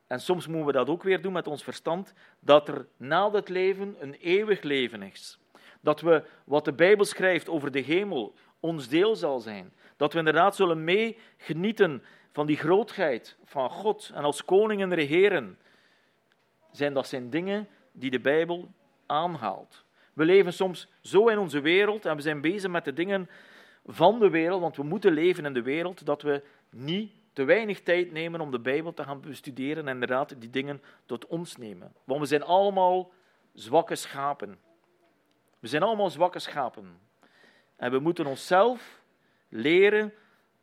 En 0.07 0.19
soms 0.19 0.47
moeten 0.47 0.65
we 0.65 0.71
dat 0.71 0.89
ook 0.89 1.03
weer 1.03 1.21
doen 1.21 1.33
met 1.33 1.47
ons 1.47 1.63
verstand, 1.63 2.13
dat 2.39 2.67
er 2.67 2.87
na 2.97 3.31
het 3.31 3.49
leven 3.49 3.95
een 3.99 4.13
eeuwig 4.13 4.61
leven 4.61 5.01
is. 5.01 5.39
Dat 5.81 6.01
we 6.01 6.23
wat 6.43 6.65
de 6.65 6.73
Bijbel 6.73 7.05
schrijft 7.05 7.49
over 7.49 7.71
de 7.71 7.79
hemel 7.79 8.33
ons 8.59 8.87
deel 8.87 9.15
zal 9.15 9.39
zijn. 9.39 9.73
Dat 9.97 10.13
we 10.13 10.19
inderdaad 10.19 10.55
zullen 10.55 10.83
meegenieten 10.83 12.03
van 12.31 12.45
die 12.45 12.57
grootheid 12.57 13.37
van 13.43 13.69
God 13.69 14.11
en 14.13 14.23
als 14.23 14.45
koningen 14.45 14.93
regeren. 14.93 15.57
Zijn 16.71 16.93
dat 16.93 17.07
zijn 17.07 17.29
dingen 17.29 17.67
die 17.91 18.11
de 18.11 18.19
Bijbel 18.19 18.71
aanhaalt. 19.11 19.83
We 20.13 20.25
leven 20.25 20.53
soms 20.53 20.87
zo 21.01 21.27
in 21.27 21.37
onze 21.37 21.59
wereld 21.59 22.05
en 22.05 22.15
we 22.15 22.21
zijn 22.21 22.41
bezig 22.41 22.71
met 22.71 22.85
de 22.85 22.93
dingen 22.93 23.29
van 23.85 24.19
de 24.19 24.29
wereld, 24.29 24.61
want 24.61 24.75
we 24.75 24.83
moeten 24.83 25.13
leven 25.13 25.45
in 25.45 25.53
de 25.53 25.61
wereld, 25.61 26.05
dat 26.05 26.21
we 26.21 26.43
niet 26.69 27.11
te 27.33 27.43
weinig 27.43 27.81
tijd 27.81 28.11
nemen 28.11 28.41
om 28.41 28.51
de 28.51 28.59
Bijbel 28.59 28.93
te 28.93 29.03
gaan 29.03 29.21
bestuderen 29.21 29.87
en 29.87 29.93
inderdaad 29.93 30.41
die 30.41 30.49
dingen 30.49 30.81
tot 31.05 31.25
ons 31.25 31.57
nemen. 31.57 31.93
Want 32.03 32.19
we 32.19 32.25
zijn 32.25 32.43
allemaal 32.43 33.11
zwakke 33.53 33.95
schapen. 33.95 34.59
We 35.59 35.67
zijn 35.67 35.83
allemaal 35.83 36.09
zwakke 36.09 36.39
schapen. 36.39 36.99
En 37.75 37.91
we 37.91 37.99
moeten 37.99 38.25
onszelf 38.25 39.01
leren 39.49 40.13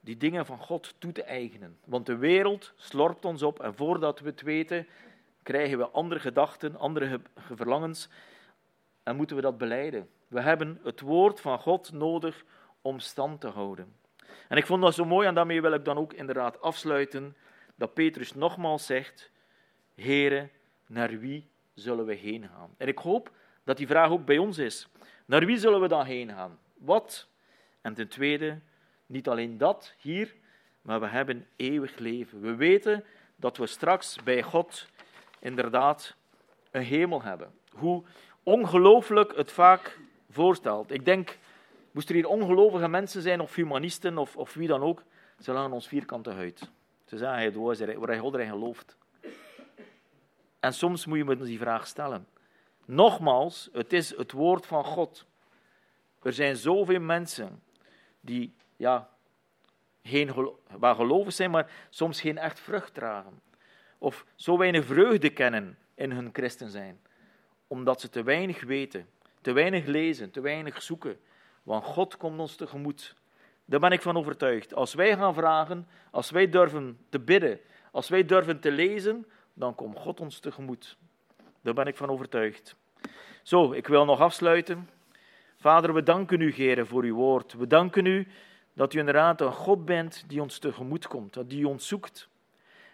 die 0.01 0.17
dingen 0.17 0.47
van 0.47 0.59
God 0.59 0.95
toe 0.99 1.13
te 1.13 1.23
eigenen. 1.23 1.79
Want 1.85 2.07
de 2.07 2.17
wereld 2.17 2.73
slorpt 2.77 3.25
ons 3.25 3.43
op 3.43 3.61
en 3.61 3.75
voordat 3.75 4.21
we 4.21 4.29
het 4.29 4.43
weten, 4.43 4.87
krijgen 5.43 5.79
we 5.79 5.89
andere 5.89 6.21
gedachten, 6.21 6.77
andere 6.77 7.21
verlangens 7.55 8.09
en 9.09 9.17
moeten 9.17 9.37
we 9.37 9.43
dat 9.43 9.59
beleiden. 9.59 10.09
We 10.29 10.41
hebben 10.41 10.81
het 10.83 11.01
woord 11.01 11.41
van 11.41 11.59
God 11.59 11.93
nodig 11.93 12.45
om 12.83 12.99
stand 12.99 13.41
te 13.41 13.49
houden. 13.49 13.97
En 14.49 14.57
ik 14.57 14.67
vond 14.67 14.83
dat 14.83 14.95
zo 14.95 15.05
mooi 15.05 15.27
en 15.27 15.35
daarmee 15.35 15.61
wil 15.61 15.73
ik 15.73 15.85
dan 15.85 15.99
ook 15.99 16.13
inderdaad 16.13 16.61
afsluiten 16.61 17.37
dat 17.75 17.95
Petrus 17.95 18.35
nogmaals 18.35 18.87
zegt, 18.87 19.31
Here, 19.95 20.49
naar 20.87 21.19
wie 21.19 21.49
zullen 21.75 22.05
we 22.05 22.15
heen 22.15 22.49
gaan? 22.49 22.75
En 22.77 22.89
ik 22.89 22.99
hoop 22.99 23.31
dat 23.65 23.77
die 23.77 23.87
vraag 23.87 24.11
ook 24.11 24.25
bij 24.25 24.39
ons 24.39 24.59
is. 24.59 24.89
Naar 25.27 25.47
wie 25.47 25.59
zullen 25.59 25.81
we 25.81 25.89
dan 25.89 26.05
heen 26.05 26.29
gaan? 26.29 26.59
Wat? 26.75 27.29
En 27.81 27.95
ten 27.95 28.09
tweede, 28.09 28.61
niet 29.07 29.29
alleen 29.29 29.59
dat 29.59 29.95
hier, 29.99 30.35
maar 30.83 31.01
we 31.01 31.07
hebben 31.07 31.47
eeuwig 31.57 31.99
leven. 31.99 32.41
We 32.41 32.55
weten 32.55 33.05
dat 33.37 33.57
we 33.57 33.67
straks 33.67 34.23
bij 34.23 34.43
God 34.43 34.89
inderdaad 35.41 36.17
een 36.71 36.83
hemel 36.83 37.23
hebben. 37.23 37.53
Hoe 37.71 38.05
ongelooflijk 38.49 39.37
het 39.37 39.53
vaak 39.53 39.99
voorstelt. 40.31 40.91
Ik 40.91 41.05
denk 41.05 41.39
Moesten 41.99 42.15
er 42.15 42.21
hier 42.21 42.31
ongelovige 42.31 42.89
mensen 42.89 43.23
zijn, 43.23 43.41
of 43.41 43.55
humanisten, 43.55 44.19
of, 44.19 44.37
of 44.37 44.55
wie 44.55 44.69
dan 44.69 44.83
ook, 44.83 45.03
ze 45.41 45.53
lagen 45.53 45.73
ons 45.73 45.89
vierkante 45.89 46.31
huid. 46.31 46.71
Ze 47.05 47.17
zeggen 47.17 47.43
het 47.43 47.55
woord 47.55 47.79
waar 47.79 48.09
hij 48.09 48.19
God 48.19 48.35
erin 48.35 48.51
gelooft. 48.51 48.97
En 50.61 50.73
soms 50.73 51.07
moet 51.07 51.19
je 51.19 51.25
me 51.25 51.37
die 51.37 51.59
vraag 51.59 51.87
stellen. 51.87 52.27
Nogmaals, 52.85 53.69
het 53.73 53.93
is 53.93 54.17
het 54.17 54.33
woord 54.33 54.67
van 54.67 54.85
God. 54.85 55.27
Er 56.23 56.33
zijn 56.33 56.57
zoveel 56.57 57.01
mensen 57.01 57.63
die, 58.21 58.55
ja, 58.77 59.09
geen 60.03 60.53
waar 60.71 60.95
gelovig 60.95 61.33
zijn, 61.33 61.51
maar 61.51 61.71
soms 61.91 62.21
geen 62.21 62.39
echt 62.39 62.61
vrucht 62.61 62.95
dragen. 62.95 63.41
Of 63.99 64.27
zo 64.35 64.59
weinig 64.59 64.85
vreugde 64.85 65.31
kennen 65.31 65.79
in 65.95 66.11
hun 66.11 66.31
christen 66.33 66.71
zijn. 66.71 67.01
Omdat 67.69 68.01
ze 68.01 68.09
te 68.09 68.23
weinig 68.23 68.63
weten, 68.63 69.09
te 69.41 69.53
weinig 69.53 69.87
lezen, 69.87 70.31
te 70.31 70.41
weinig 70.41 70.83
zoeken, 70.83 71.19
want 71.63 71.85
God 71.85 72.17
komt 72.17 72.39
ons 72.41 72.57
tegemoet 72.57 73.15
Daar 73.65 73.81
ben 73.81 73.93
ik 73.93 74.03
van 74.03 74.17
overtuigd. 74.17 74.75
Als 74.75 74.95
wij 74.95 75.17
gaan 75.17 75.35
vragen, 75.35 75.89
als 76.11 76.31
wij 76.31 76.49
durven 76.49 76.99
te 77.09 77.21
bidden, 77.21 77.61
als 77.91 78.09
wij 78.09 78.25
durven 78.25 78.61
te 78.61 78.71
lezen, 78.71 79.27
dan 79.55 79.75
komt 79.75 79.99
God 79.99 80.21
ons 80.21 80.39
tegemoet. 80.39 80.97
Daar 81.61 81.75
ben 81.75 81.87
ik 81.87 81.97
van 81.97 82.11
overtuigd. 82.11 82.77
Zo, 83.43 83.73
ik 83.73 83.87
wil 83.87 84.05
nog 84.05 84.21
afsluiten. 84.21 84.89
Vader, 85.57 85.95
we 85.95 86.03
danken 86.03 86.41
u, 86.41 86.53
Heer, 86.53 86.87
voor 86.87 87.03
uw 87.03 87.15
woord. 87.15 87.53
We 87.53 87.67
danken 87.67 88.07
u 88.07 88.29
dat 88.73 88.95
u 88.95 88.99
inderdaad 88.99 89.41
een 89.41 89.53
God 89.53 89.85
bent 89.85 90.25
die 90.27 90.43
ons 90.43 90.59
tegemoet 90.59 91.07
komt, 91.07 91.35
dat 91.35 91.51
die 91.51 91.69
ons 91.69 91.89
zoekt. 91.89 92.29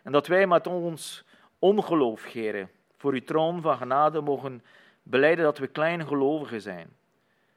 En 0.02 0.12
dat 0.12 0.26
wij 0.26 0.46
met 0.46 0.66
ons 0.66 1.24
ongeloof, 1.58 2.32
Heer, 2.32 2.68
voor 3.04 3.12
uw 3.12 3.24
troon 3.24 3.62
van 3.62 3.76
genade 3.76 4.20
mogen 4.20 4.62
beleiden 5.02 5.44
dat 5.44 5.58
we 5.58 5.66
kleine 5.66 6.06
gelovigen 6.06 6.60
zijn. 6.60 6.96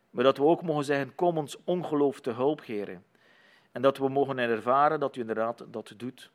Maar 0.09 0.23
dat 0.23 0.37
we 0.37 0.43
ook 0.43 0.61
mogen 0.61 0.83
zeggen, 0.83 1.15
kom 1.15 1.37
ons 1.37 1.57
ongeloof 1.63 2.19
te 2.19 2.31
hulp, 2.31 2.65
Heer. 2.65 3.01
En 3.71 3.81
dat 3.81 3.97
we 3.97 4.09
mogen 4.09 4.37
ervaren 4.37 4.99
dat 4.99 5.15
u 5.15 5.19
inderdaad 5.19 5.65
dat 5.67 5.93
doet. 5.97 6.31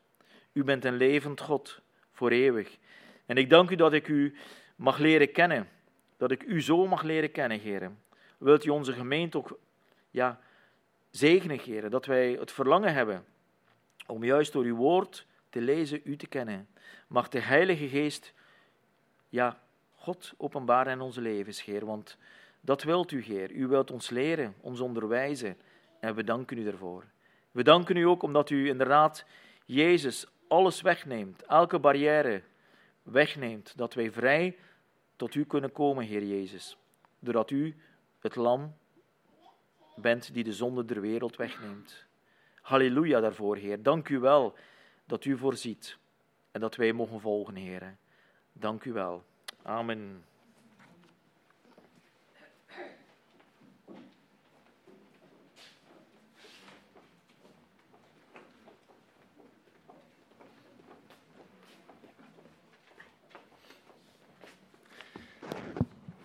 U 0.53 0.63
bent 0.63 0.85
een 0.85 0.97
levend 0.97 1.41
God, 1.41 1.81
voor 2.11 2.31
eeuwig. 2.31 2.77
En 3.25 3.37
ik 3.37 3.49
dank 3.49 3.69
u 3.69 3.75
dat 3.75 3.93
ik 3.93 4.07
u 4.07 4.35
mag 4.75 4.97
leren 4.97 5.31
kennen. 5.31 5.69
Dat 6.17 6.31
ik 6.31 6.43
u 6.43 6.61
zo 6.61 6.87
mag 6.87 7.01
leren 7.01 7.31
kennen, 7.31 7.59
Heer. 7.59 7.91
Wilt 8.37 8.65
u 8.65 8.69
onze 8.69 8.93
gemeente 8.93 9.37
ook 9.37 9.59
ja, 10.09 10.39
zegenen, 11.09 11.59
Heer. 11.59 11.89
Dat 11.89 12.05
wij 12.05 12.31
het 12.31 12.51
verlangen 12.51 12.93
hebben 12.93 13.25
om 14.07 14.23
juist 14.23 14.51
door 14.51 14.63
uw 14.63 14.75
woord 14.75 15.25
te 15.49 15.61
lezen, 15.61 16.01
u 16.03 16.15
te 16.15 16.27
kennen. 16.27 16.67
Mag 17.07 17.29
de 17.29 17.39
Heilige 17.39 17.87
Geest, 17.87 18.33
ja, 19.33 19.59
God 19.91 20.33
openbaren 20.37 20.93
in 20.93 21.01
onze 21.01 21.21
levens, 21.21 21.63
Heer. 21.63 21.85
Want 21.85 22.17
dat 22.61 22.83
wilt 22.83 23.11
u, 23.11 23.23
Heer. 23.23 23.51
U 23.51 23.67
wilt 23.67 23.91
ons 23.91 24.09
leren, 24.09 24.55
ons 24.61 24.79
onderwijzen. 24.79 25.57
En 25.99 26.15
we 26.15 26.23
danken 26.23 26.57
u 26.57 26.63
daarvoor. 26.63 27.03
We 27.51 27.63
danken 27.63 27.97
u 27.97 28.03
ook 28.03 28.23
omdat 28.23 28.49
u 28.49 28.67
inderdaad 28.67 29.25
Jezus 29.65 30.27
alles 30.47 30.81
wegneemt, 30.81 31.45
elke 31.45 31.79
barrière 31.79 32.41
wegneemt, 33.03 33.77
dat 33.77 33.93
wij 33.93 34.11
vrij 34.11 34.57
tot 35.15 35.35
u 35.35 35.45
kunnen 35.45 35.71
komen, 35.71 36.05
Heer 36.05 36.23
Jezus. 36.23 36.77
Doordat 37.19 37.49
u 37.49 37.75
het 38.19 38.35
lam 38.35 38.75
bent 39.95 40.33
die 40.33 40.43
de 40.43 40.53
zonde 40.53 40.85
der 40.85 41.01
wereld 41.01 41.35
wegneemt. 41.35 42.05
Halleluja 42.61 43.19
daarvoor, 43.19 43.55
Heer. 43.55 43.83
Dank 43.83 44.09
u 44.09 44.19
wel 44.19 44.55
dat 45.05 45.25
u 45.25 45.37
voorziet 45.37 45.97
en 46.51 46.59
dat 46.59 46.75
wij 46.75 46.93
mogen 46.93 47.19
volgen, 47.19 47.55
Heer. 47.55 47.97
Dank 48.53 48.83
u 48.83 48.93
wel. 48.93 49.23
Amen. 49.61 50.23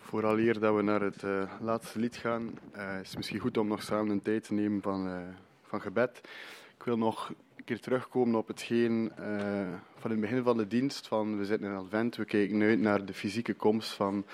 Vooraleer 0.09 0.59
dat 0.59 0.75
we 0.75 0.83
naar 0.83 1.01
het 1.01 1.23
eh, 1.23 1.53
laatste 1.61 1.99
lied 1.99 2.17
gaan, 2.17 2.59
eh, 2.73 3.01
is 3.01 3.09
het 3.09 3.17
misschien 3.17 3.39
goed 3.39 3.57
om 3.57 3.69
nog 3.69 3.83
samen 3.83 4.11
een 4.11 4.23
tijd 4.23 4.45
te 4.45 4.55
nemen 4.55 4.83
van, 4.83 5.09
eh, 5.09 5.21
van 5.63 5.81
gebed. 5.81 6.21
Ik 6.77 6.83
wil 6.85 6.99
nog 6.99 7.33
keer 7.69 7.81
terugkomen 7.81 8.35
op 8.35 8.49
hetgeen 8.49 9.13
eh, 9.17 9.67
van 9.97 10.11
het 10.11 10.21
begin 10.21 10.43
van 10.43 10.57
de 10.57 10.67
dienst. 10.67 11.09
Van, 11.09 11.39
we 11.39 11.45
zitten 11.45 11.69
in 11.69 11.77
Advent, 11.77 12.17
we 12.17 12.25
kijken 12.25 12.63
uit 12.63 12.81
naar 12.81 13.05
de 13.05 13.13
fysieke 13.13 13.55
komst 13.55 13.93
van, 13.93 14.25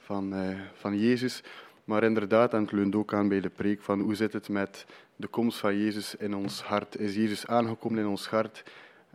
van, 0.00 0.34
eh, 0.34 0.58
van 0.72 0.98
Jezus. 0.98 1.42
Maar 1.84 2.04
inderdaad, 2.04 2.54
en 2.54 2.68
het 2.76 2.94
ook 2.94 3.14
aan 3.14 3.28
bij 3.28 3.40
de 3.40 3.48
preek 3.48 3.82
van 3.82 4.00
hoe 4.00 4.14
zit 4.14 4.32
het 4.32 4.48
met 4.48 4.86
de 5.16 5.26
komst 5.26 5.58
van 5.58 5.78
Jezus 5.78 6.14
in 6.14 6.34
ons 6.34 6.62
hart. 6.62 6.98
Is 6.98 7.14
Jezus 7.14 7.46
aangekomen 7.46 7.98
in 7.98 8.06
ons 8.06 8.28
hart? 8.28 8.62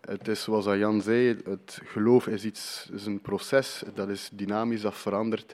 Het 0.02 0.28
is 0.28 0.44
zoals 0.44 0.66
Jan 0.66 1.02
zei, 1.02 1.38
het 1.46 1.82
geloof 1.84 2.28
is, 2.28 2.46
iets, 2.46 2.90
is 2.94 3.06
een 3.06 3.22
proces, 3.22 3.84
dat 3.94 4.10
is 4.10 4.30
dynamisch, 4.34 4.82
dat 4.82 4.96
verandert. 4.96 5.54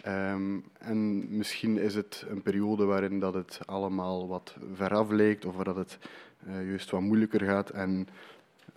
Ehm, 0.00 0.58
en 0.78 1.26
misschien 1.36 1.78
is 1.78 1.94
het 1.94 2.24
een 2.28 2.42
periode 2.42 2.84
waarin 2.84 3.20
dat 3.20 3.34
het 3.34 3.60
allemaal 3.66 4.28
wat 4.28 4.56
veraf 4.74 5.10
lijkt, 5.10 5.44
of 5.44 5.56
dat 5.56 5.76
het 5.76 5.98
eh, 6.46 6.68
juist 6.68 6.90
wat 6.90 7.00
moeilijker 7.00 7.40
gaat. 7.40 7.70
En 7.70 8.08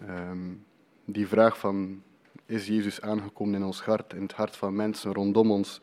ehm, 0.06 0.54
die 1.06 1.28
vraag 1.28 1.58
van, 1.58 2.02
is 2.46 2.68
Jezus 2.68 3.02
aangekomen 3.02 3.56
in 3.56 3.64
ons 3.64 3.82
hart, 3.82 4.14
in 4.14 4.22
het 4.22 4.34
hart 4.34 4.56
van 4.56 4.76
mensen 4.76 5.14
rondom 5.14 5.52
ons? 5.52 5.80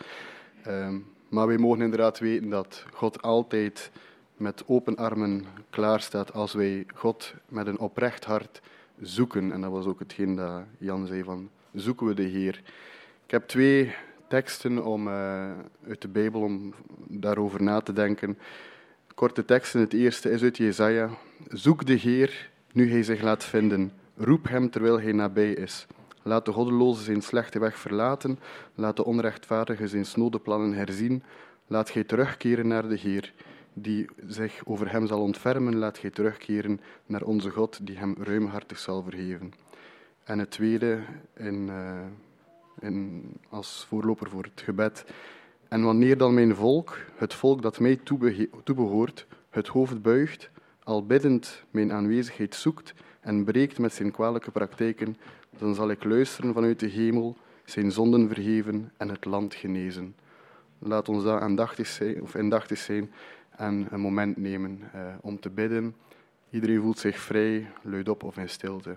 Ehm, 0.64 0.98
maar 1.28 1.46
wij 1.46 1.58
mogen 1.58 1.80
inderdaad 1.80 2.18
weten 2.18 2.48
dat 2.48 2.84
God 2.92 3.22
altijd 3.22 3.90
met 4.36 4.62
open 4.66 4.96
armen 4.96 5.44
klaar 5.70 6.00
staat 6.00 6.32
als 6.32 6.52
wij 6.52 6.86
God 6.94 7.34
met 7.48 7.66
een 7.66 7.78
oprecht 7.78 8.24
hart 8.24 8.60
zoeken. 9.00 9.52
En 9.52 9.60
dat 9.60 9.70
was 9.70 9.86
ook 9.86 9.98
hetgeen 9.98 10.34
dat 10.34 10.62
Jan 10.78 11.06
zei 11.06 11.22
van, 11.22 11.50
zoeken 11.72 12.06
we 12.06 12.14
de 12.14 12.22
Heer. 12.22 12.62
Ik 13.24 13.30
heb 13.30 13.48
twee 13.48 13.94
teksten 14.28 14.84
om, 14.84 15.08
eh, 15.08 15.50
uit 15.88 16.00
de 16.00 16.08
Bijbel 16.08 16.40
om 16.40 16.74
daarover 17.08 17.62
na 17.62 17.80
te 17.80 17.92
denken. 17.92 18.38
Korte 19.14 19.44
teksten. 19.44 19.80
Het 19.80 19.92
eerste 19.92 20.30
is 20.30 20.42
uit 20.42 20.56
Jesaja. 20.56 21.10
Zoek 21.48 21.86
de 21.86 21.94
Heer 21.94 22.50
nu 22.72 22.90
hij 22.90 23.02
zich 23.02 23.22
laat 23.22 23.44
vinden. 23.44 23.92
Roep 24.16 24.48
hem 24.48 24.70
terwijl 24.70 25.00
hij 25.00 25.12
nabij 25.12 25.52
is. 25.52 25.86
Laat 26.22 26.44
de 26.44 26.52
goddeloze 26.52 27.02
zijn 27.02 27.22
slechte 27.22 27.58
weg 27.58 27.78
verlaten. 27.78 28.38
Laat 28.74 28.96
de 28.96 29.04
onrechtvaardige 29.04 29.88
zijn 29.88 30.06
snode 30.06 30.38
plannen 30.38 30.72
herzien. 30.72 31.22
Laat 31.66 31.90
gij 31.90 32.04
terugkeren 32.04 32.68
naar 32.68 32.88
de 32.88 32.98
Heer, 32.98 33.32
die 33.72 34.08
zich 34.26 34.62
over 34.64 34.92
hem 34.92 35.06
zal 35.06 35.20
ontfermen. 35.20 35.76
Laat 35.76 35.98
gij 35.98 36.10
terugkeren 36.10 36.80
naar 37.06 37.22
onze 37.22 37.50
God, 37.50 37.86
die 37.86 37.98
hem 37.98 38.16
ruimhartig 38.20 38.78
zal 38.78 39.02
vergeven. 39.02 39.52
En 40.24 40.38
het 40.38 40.50
tweede 40.50 40.98
in, 41.36 41.68
uh, 41.68 42.00
in, 42.80 43.22
als 43.48 43.86
voorloper 43.88 44.28
voor 44.28 44.42
het 44.42 44.60
gebed. 44.60 45.04
En 45.68 45.82
wanneer 45.82 46.18
dan 46.18 46.34
mijn 46.34 46.54
volk, 46.54 46.98
het 47.14 47.34
volk 47.34 47.62
dat 47.62 47.80
mij 47.80 48.00
toebehoort, 48.64 49.26
het 49.50 49.68
hoofd 49.68 50.02
buigt, 50.02 50.50
al 50.84 51.06
biddend 51.06 51.64
mijn 51.70 51.92
aanwezigheid 51.92 52.54
zoekt 52.54 52.94
en 53.20 53.44
breekt 53.44 53.78
met 53.78 53.92
zijn 53.92 54.10
kwalijke 54.10 54.50
praktijken, 54.50 55.16
dan 55.58 55.74
zal 55.74 55.90
ik 55.90 56.04
luisteren 56.04 56.54
vanuit 56.54 56.80
de 56.80 56.86
hemel, 56.86 57.36
zijn 57.64 57.92
zonden 57.92 58.28
vergeven 58.28 58.92
en 58.96 59.08
het 59.08 59.24
land 59.24 59.54
genezen. 59.54 60.14
Laat 60.78 61.08
ons 61.08 61.24
daar 61.24 61.40
aandachtig 61.40 61.86
zijn, 61.86 62.22
of 62.22 62.34
indachtig 62.34 62.78
zijn 62.78 63.12
en 63.56 63.86
een 63.90 64.00
moment 64.00 64.36
nemen 64.36 64.80
uh, 64.94 65.14
om 65.20 65.40
te 65.40 65.50
bidden. 65.50 65.94
Iedereen 66.50 66.80
voelt 66.80 66.98
zich 66.98 67.18
vrij, 67.18 67.70
luidop 67.82 68.22
of 68.22 68.36
in 68.36 68.48
stilte. 68.48 68.96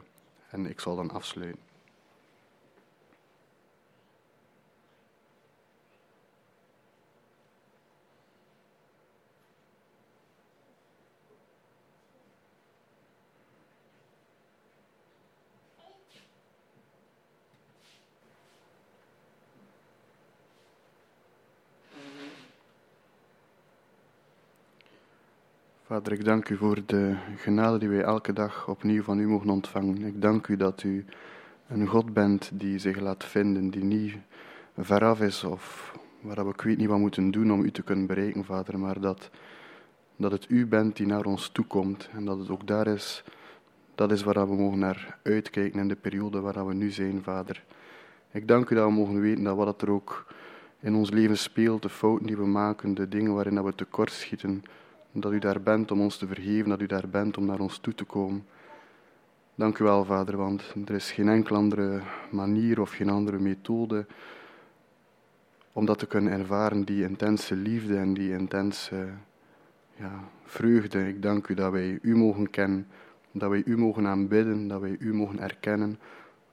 En 0.50 0.66
ik 0.66 0.80
zal 0.80 0.96
dan 0.96 1.12
afsluiten. 1.12 1.65
Vader, 25.96 26.14
ik 26.14 26.26
dank 26.26 26.50
u 26.50 26.58
voor 26.58 26.80
de 26.86 27.16
genade 27.36 27.78
die 27.78 27.90
wij 27.90 28.02
elke 28.02 28.34
dag 28.34 28.68
opnieuw 28.68 29.04
van 29.04 29.20
u 29.20 29.28
mogen 29.28 29.50
ontvangen. 29.50 30.04
Ik 30.04 30.22
dank 30.22 30.48
u 30.48 30.58
dat 30.58 30.84
u 30.84 31.06
een 31.68 31.88
God 31.88 32.14
bent 32.14 32.52
die 32.54 32.80
zich 32.80 33.00
laat 33.00 33.24
vinden, 33.24 33.70
die 33.70 33.84
niet 33.84 34.16
veraf 34.78 35.22
is 35.22 35.44
of 35.44 35.94
waar 36.22 36.46
we 36.46 36.52
ik 36.52 36.62
weet 36.62 36.78
niet 36.78 36.88
wat 36.88 37.00
moeten 37.00 37.32
doen 37.32 37.52
om 37.52 37.64
u 37.64 37.72
te 37.72 37.82
kunnen 37.82 38.06
bereiken, 38.06 38.46
Vader, 38.46 38.80
maar 38.80 39.00
dat, 39.00 39.30
dat 40.16 40.32
het 40.32 40.46
u 40.50 40.66
bent 40.66 40.96
die 40.96 41.06
naar 41.06 41.26
ons 41.26 41.50
toekomt 41.50 42.10
en 42.14 42.26
dat 42.26 42.38
het 42.38 42.50
ook 42.50 42.68
daar 42.68 42.88
is, 42.88 43.24
dat 43.96 44.12
is 44.12 44.24
waar 44.24 44.50
we 44.50 44.56
mogen 44.56 44.80
naar 44.80 45.18
uitkijken 45.24 45.80
in 45.80 45.88
de 45.88 45.96
periode 45.96 46.40
waar 46.40 46.68
we 46.68 46.74
nu 46.74 46.90
zijn, 46.92 47.24
Vader. 47.24 47.64
Ik 48.32 48.48
dank 48.48 48.70
u 48.70 48.76
dat 48.76 48.86
we 48.86 48.92
mogen 48.92 49.22
weten 49.22 49.44
dat 49.44 49.56
wat 49.56 49.82
er 49.82 49.92
ook 49.92 50.26
in 50.80 50.96
ons 50.96 51.10
leven 51.10 51.38
speelt, 51.38 51.82
de 51.82 51.90
fouten 51.90 52.28
die 52.28 52.38
we 52.38 52.46
maken, 52.46 52.94
de 52.94 53.08
dingen 53.08 53.34
waarin 53.34 53.64
we 53.64 53.76
tekort 53.76 54.12
schieten, 54.12 54.64
dat 55.22 55.32
u 55.32 55.40
daar 55.40 55.62
bent 55.62 55.92
om 55.92 56.02
ons 56.02 56.18
te 56.18 56.28
vergeven, 56.28 56.70
dat 56.70 56.82
u 56.82 56.86
daar 56.86 57.10
bent 57.10 57.38
om 57.38 57.46
naar 57.46 57.60
ons 57.60 57.78
toe 57.78 57.96
te 57.96 58.04
komen. 58.04 58.46
Dank 59.56 59.80
u 59.80 59.84
wel, 59.84 60.06
Vader, 60.06 60.38
want 60.38 60.74
er 60.86 60.96
is 60.96 61.12
geen 61.12 61.30
enkele 61.30 61.58
andere 61.58 62.02
manier 62.32 62.82
of 62.82 62.92
geen 62.92 63.10
andere 63.10 63.40
methode 63.40 64.06
om 65.74 65.86
dat 65.86 66.00
te 66.00 66.08
kunnen 66.08 66.34
ervaren, 66.34 66.84
die 66.84 67.04
intense 67.04 67.56
liefde 67.56 67.98
en 67.98 68.14
die 68.14 68.32
intense 68.32 69.08
ja, 69.96 70.24
vreugde. 70.44 71.08
Ik 71.08 71.22
dank 71.22 71.48
u 71.48 71.54
dat 71.54 71.72
wij 71.72 72.00
u 72.02 72.16
mogen 72.16 72.50
kennen, 72.50 72.88
dat 73.32 73.50
wij 73.50 73.62
u 73.66 73.78
mogen 73.78 74.08
aanbidden, 74.08 74.68
dat 74.68 74.82
wij 74.82 74.96
u 75.00 75.14
mogen 75.14 75.40
erkennen 75.40 76.00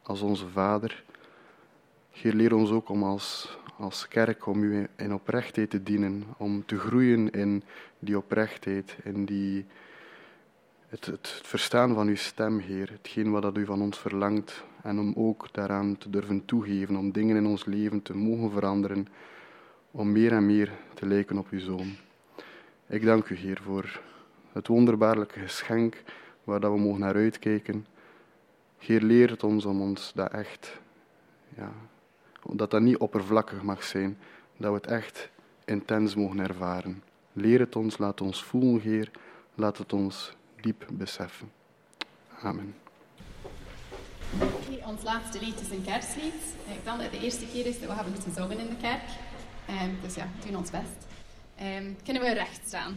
als 0.03 0.21
onze 0.21 0.49
Vader. 0.49 1.05
Heer, 2.11 2.35
leer 2.35 2.55
ons 2.55 2.71
ook 2.71 2.89
om 2.89 3.03
als 3.03 3.59
als 3.83 4.09
kerk 4.09 4.47
om 4.47 4.63
u 4.63 4.89
in 4.97 5.15
oprechtheid 5.15 5.71
te 5.71 5.83
dienen, 5.83 6.25
om 6.37 6.65
te 6.67 6.79
groeien 6.79 7.31
in 7.31 7.63
die 7.99 8.17
oprechtheid, 8.17 8.97
in 9.05 9.25
die, 9.25 9.65
het, 10.89 11.07
het 11.07 11.41
verstaan 11.43 11.95
van 11.95 12.09
uw 12.09 12.17
stem, 12.17 12.59
Heer, 12.59 12.91
hetgeen 12.91 13.31
wat 13.31 13.43
dat 13.43 13.57
u 13.57 13.65
van 13.65 13.83
ons 13.83 13.99
verlangt, 13.99 14.65
en 14.83 14.99
om 14.99 15.13
ook 15.17 15.49
daaraan 15.53 15.99
te 15.99 16.11
durven 16.11 16.45
toegeven, 16.45 16.97
om 16.97 17.13
dingen 17.13 17.37
in 17.37 17.47
ons 17.47 17.65
leven 17.65 18.03
te 18.03 18.17
mogen 18.17 18.51
veranderen, 18.51 19.07
om 19.91 20.13
meer 20.13 20.33
en 20.33 20.47
meer 20.47 20.73
te 20.95 21.07
lijken 21.07 21.39
op 21.39 21.47
uw 21.51 21.61
Zoon. 21.61 21.97
Ik 22.87 23.05
dank 23.05 23.29
u, 23.29 23.35
Heer, 23.35 23.61
voor 23.63 24.01
het 24.53 24.67
wonderbaarlijke 24.67 25.41
geschenk 25.41 26.03
waar 26.45 26.61
dat 26.61 26.73
we 26.73 26.79
mogen 26.79 27.01
naar 27.01 27.15
uitkijken. 27.15 27.87
Heer, 28.79 29.01
leer 29.01 29.31
het 29.31 29.43
ons 29.43 29.65
om 29.65 29.81
ons 29.81 30.13
dat 30.15 30.33
echt, 30.33 30.81
dat 32.51 32.71
dat 32.71 32.81
niet 32.81 32.97
oppervlakkig 32.97 33.63
mag 33.63 33.85
zijn, 33.85 34.19
dat 34.57 34.71
we 34.71 34.77
het 34.77 34.87
echt 34.87 35.31
intens 35.65 36.15
mogen 36.15 36.39
ervaren. 36.39 37.03
Leer 37.33 37.61
het 37.61 37.77
ons, 37.77 37.99
laat 37.99 38.21
ons 38.21 38.45
voelen, 38.45 38.81
Heer, 38.81 39.11
laat 39.55 39.79
het 39.79 39.93
ons 39.93 40.37
diep 40.61 40.87
beseffen. 40.91 41.53
Amen. 42.43 42.75
Oké, 44.41 44.87
ons 44.87 45.03
laatste 45.03 45.39
lied 45.45 45.61
is 45.61 45.71
een 45.71 45.85
kerstlied. 45.85 46.35
Ik 46.67 46.85
denk 46.85 46.85
dat 46.85 47.01
het 47.01 47.11
de 47.11 47.21
eerste 47.21 47.47
keer 47.47 47.67
is 47.67 47.81
dat 47.81 47.89
we 47.89 47.95
hebben 47.95 48.13
moeten 48.13 48.33
zongen 48.33 48.59
in 48.59 48.69
de 48.69 48.77
kerk. 48.77 49.03
Ehm, 49.67 49.91
dus 50.03 50.15
ja, 50.15 50.29
doen 50.47 50.57
ons 50.57 50.71
best. 50.71 51.07
Ehm, 51.57 51.93
kunnen 52.05 52.23
we 52.23 52.33
recht 52.33 52.67
staan? 52.67 52.97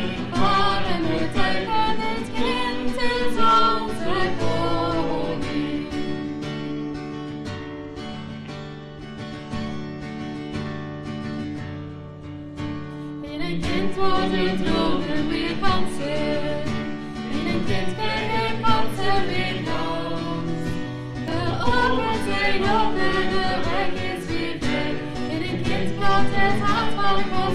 hart 27.19 27.50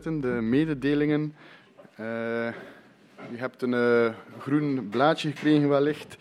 de 0.00 0.38
mededelingen. 0.42 1.34
Eh, 1.94 2.04
je 3.30 3.36
hebt 3.36 3.62
een 3.62 3.74
eh, 3.74 4.14
groen 4.38 4.88
blaadje 4.90 5.28
gekregen 5.28 5.68
wellicht. 5.68 6.16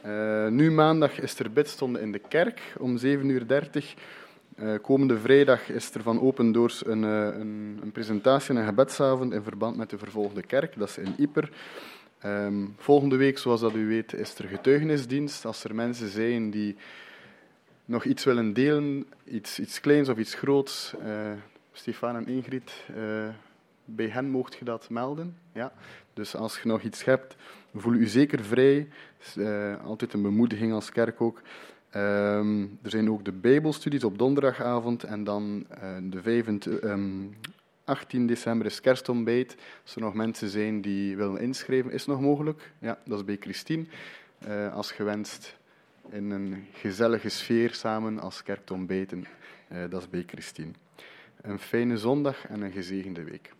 Eh, 0.00 0.48
nu 0.48 0.70
maandag 0.70 1.20
is 1.20 1.38
er 1.38 1.52
bidstonde 1.52 2.00
in 2.00 2.12
de 2.12 2.18
kerk 2.18 2.60
om 2.78 2.98
7.30 2.98 3.04
uur. 3.22 4.80
Komende 4.80 5.18
vrijdag 5.18 5.68
is 5.68 5.94
er 5.94 6.02
van 6.02 6.20
Open 6.20 6.52
Doors 6.52 6.86
een, 6.86 7.02
een, 7.02 7.78
een 7.82 7.92
presentatie 7.92 8.54
en 8.54 8.60
een 8.60 8.66
gebedsavond 8.66 9.32
in 9.32 9.42
verband 9.42 9.76
met 9.76 9.90
de 9.90 9.98
vervolgde 9.98 10.42
kerk. 10.42 10.78
Dat 10.78 10.88
is 10.88 10.98
in 10.98 11.14
Ieper. 11.18 11.50
Ehm, 12.18 12.66
volgende 12.76 13.16
week, 13.16 13.38
zoals 13.38 13.60
dat 13.60 13.74
u 13.74 13.86
weet, 13.86 14.12
is 14.12 14.38
er 14.38 14.48
getuigenisdienst. 14.48 15.44
Als 15.44 15.64
er 15.64 15.74
mensen 15.74 16.08
zijn 16.08 16.50
die 16.50 16.76
nog 17.84 18.04
iets 18.04 18.24
willen 18.24 18.52
delen, 18.52 19.06
iets, 19.24 19.58
iets 19.58 19.80
kleins 19.80 20.08
of 20.08 20.18
iets 20.18 20.34
groots, 20.34 20.94
Stefan 21.76 22.16
en 22.16 22.26
Ingrid, 22.26 22.84
eh, 22.94 23.28
bij 23.84 24.08
hen 24.08 24.30
moogt 24.30 24.54
je 24.54 24.64
dat 24.64 24.90
melden. 24.90 25.36
Ja? 25.52 25.72
Dus 26.12 26.36
als 26.36 26.58
je 26.58 26.68
nog 26.68 26.82
iets 26.82 27.04
hebt, 27.04 27.36
voel 27.74 27.92
u 27.92 28.06
zeker 28.06 28.44
vrij. 28.44 28.88
Eh, 29.36 29.84
altijd 29.84 30.12
een 30.12 30.22
bemoediging 30.22 30.72
als 30.72 30.90
kerk 30.90 31.20
ook. 31.20 31.42
Ehm, 31.90 32.62
er 32.82 32.90
zijn 32.90 33.10
ook 33.10 33.24
de 33.24 33.32
Bijbelstudies 33.32 34.04
op 34.04 34.18
donderdagavond 34.18 35.04
en 35.04 35.24
dan 35.24 35.66
eh, 35.68 35.96
de 36.02 36.22
25, 36.22 36.78
ehm, 36.78 37.26
18 37.84 38.26
december 38.26 38.66
is 38.66 38.80
kerstontbijt. 38.80 39.56
Als 39.82 39.94
er 39.94 40.00
nog 40.00 40.14
mensen 40.14 40.48
zijn 40.48 40.80
die 40.80 41.16
willen 41.16 41.40
inschrijven, 41.40 41.90
is 41.90 42.06
nog 42.06 42.20
mogelijk? 42.20 42.72
Ja, 42.78 42.98
dat 43.04 43.18
is 43.18 43.24
bij 43.24 43.36
Christine. 43.40 43.84
Eh, 44.38 44.74
als 44.74 44.92
gewenst 44.92 45.56
in 46.10 46.30
een 46.30 46.64
gezellige 46.72 47.28
sfeer 47.28 47.74
samen 47.74 48.18
als 48.18 48.42
kerk 48.42 48.66
te 48.66 48.74
ontbijten. 48.74 49.24
Dat 49.88 50.00
is 50.00 50.10
bij 50.10 50.24
Christine. 50.26 50.72
Een 51.44 51.58
fijne 51.58 51.98
zondag 51.98 52.46
en 52.46 52.60
een 52.60 52.72
gezegende 52.72 53.24
week. 53.24 53.52